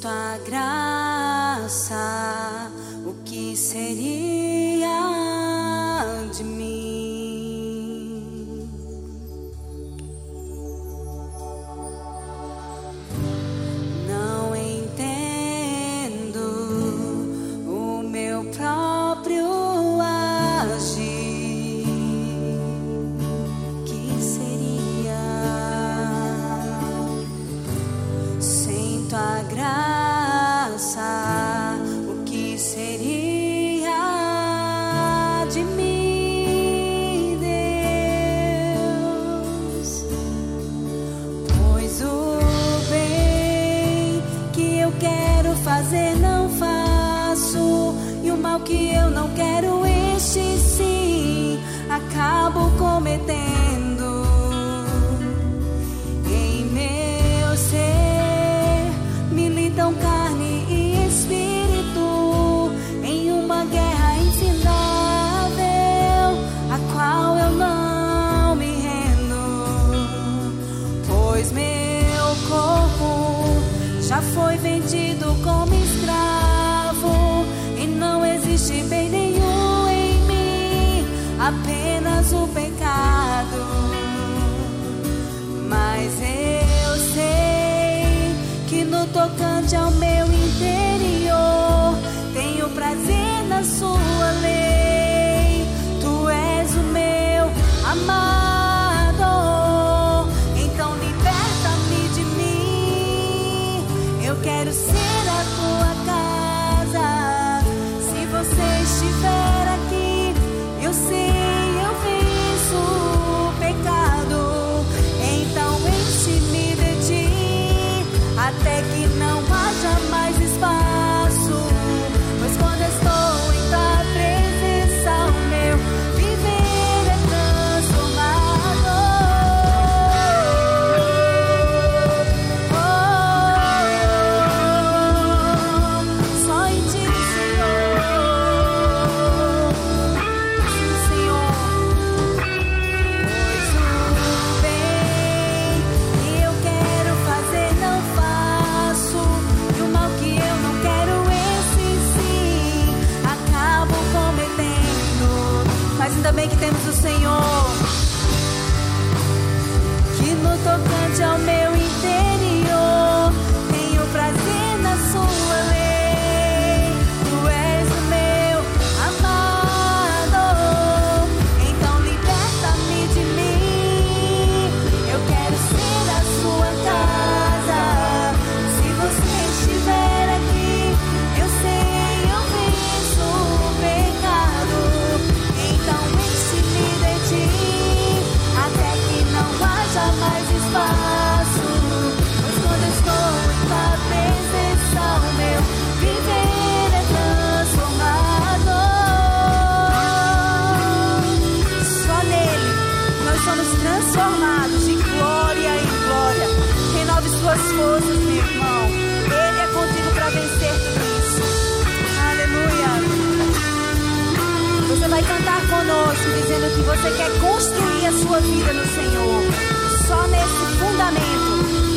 Apenas 0.06 1.90
o 3.08 3.14
pecado. 3.26 4.71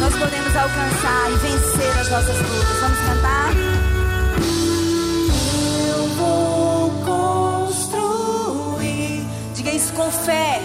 nós 0.05 0.15
podemos 0.17 0.55
alcançar 0.55 1.31
e 1.31 1.37
vencer 1.37 1.99
as 1.99 2.11
nossas 2.11 2.37
lutas. 2.37 2.81
Vamos 2.81 2.99
cantar? 2.99 3.55
Eu 5.89 6.07
vou 6.19 6.91
construir. 8.67 9.25
Diga 9.55 9.71
isso 9.71 9.95
com 9.95 10.11
fé. 10.11 10.61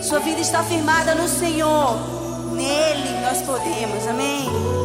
Sua 0.00 0.20
vida 0.20 0.40
está 0.40 0.62
firmada 0.62 1.16
no 1.16 1.26
Senhor. 1.26 1.98
Nele 2.52 3.20
nós 3.20 3.42
podemos. 3.42 4.06
Amém. 4.06 4.77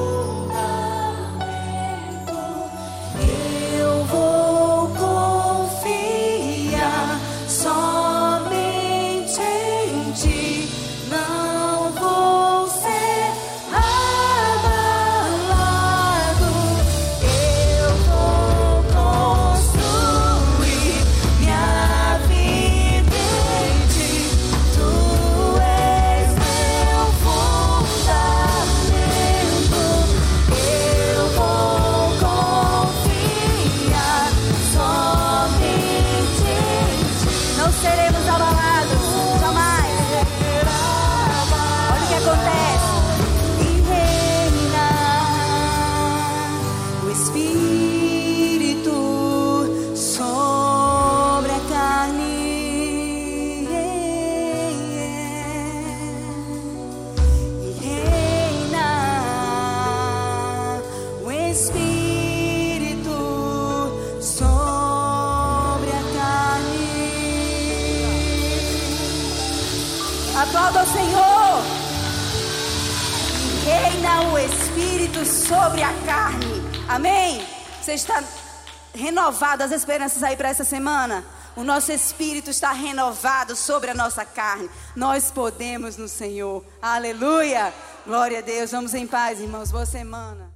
está 77.93 78.23
renovado 78.93 79.63
as 79.63 79.71
esperanças 79.71 80.21
aí 80.23 80.35
para 80.35 80.49
essa 80.49 80.63
semana? 80.63 81.23
O 81.55 81.63
nosso 81.63 81.91
espírito 81.91 82.49
está 82.49 82.71
renovado 82.71 83.55
sobre 83.55 83.91
a 83.91 83.93
nossa 83.93 84.25
carne. 84.25 84.69
Nós 84.95 85.31
podemos 85.31 85.97
no 85.97 86.07
Senhor. 86.07 86.65
Aleluia. 86.81 87.73
Glória 88.05 88.39
a 88.39 88.41
Deus. 88.41 88.71
Vamos 88.71 88.93
em 88.93 89.05
paz, 89.05 89.39
irmãos. 89.39 89.71
Boa 89.71 89.85
semana. 89.85 90.52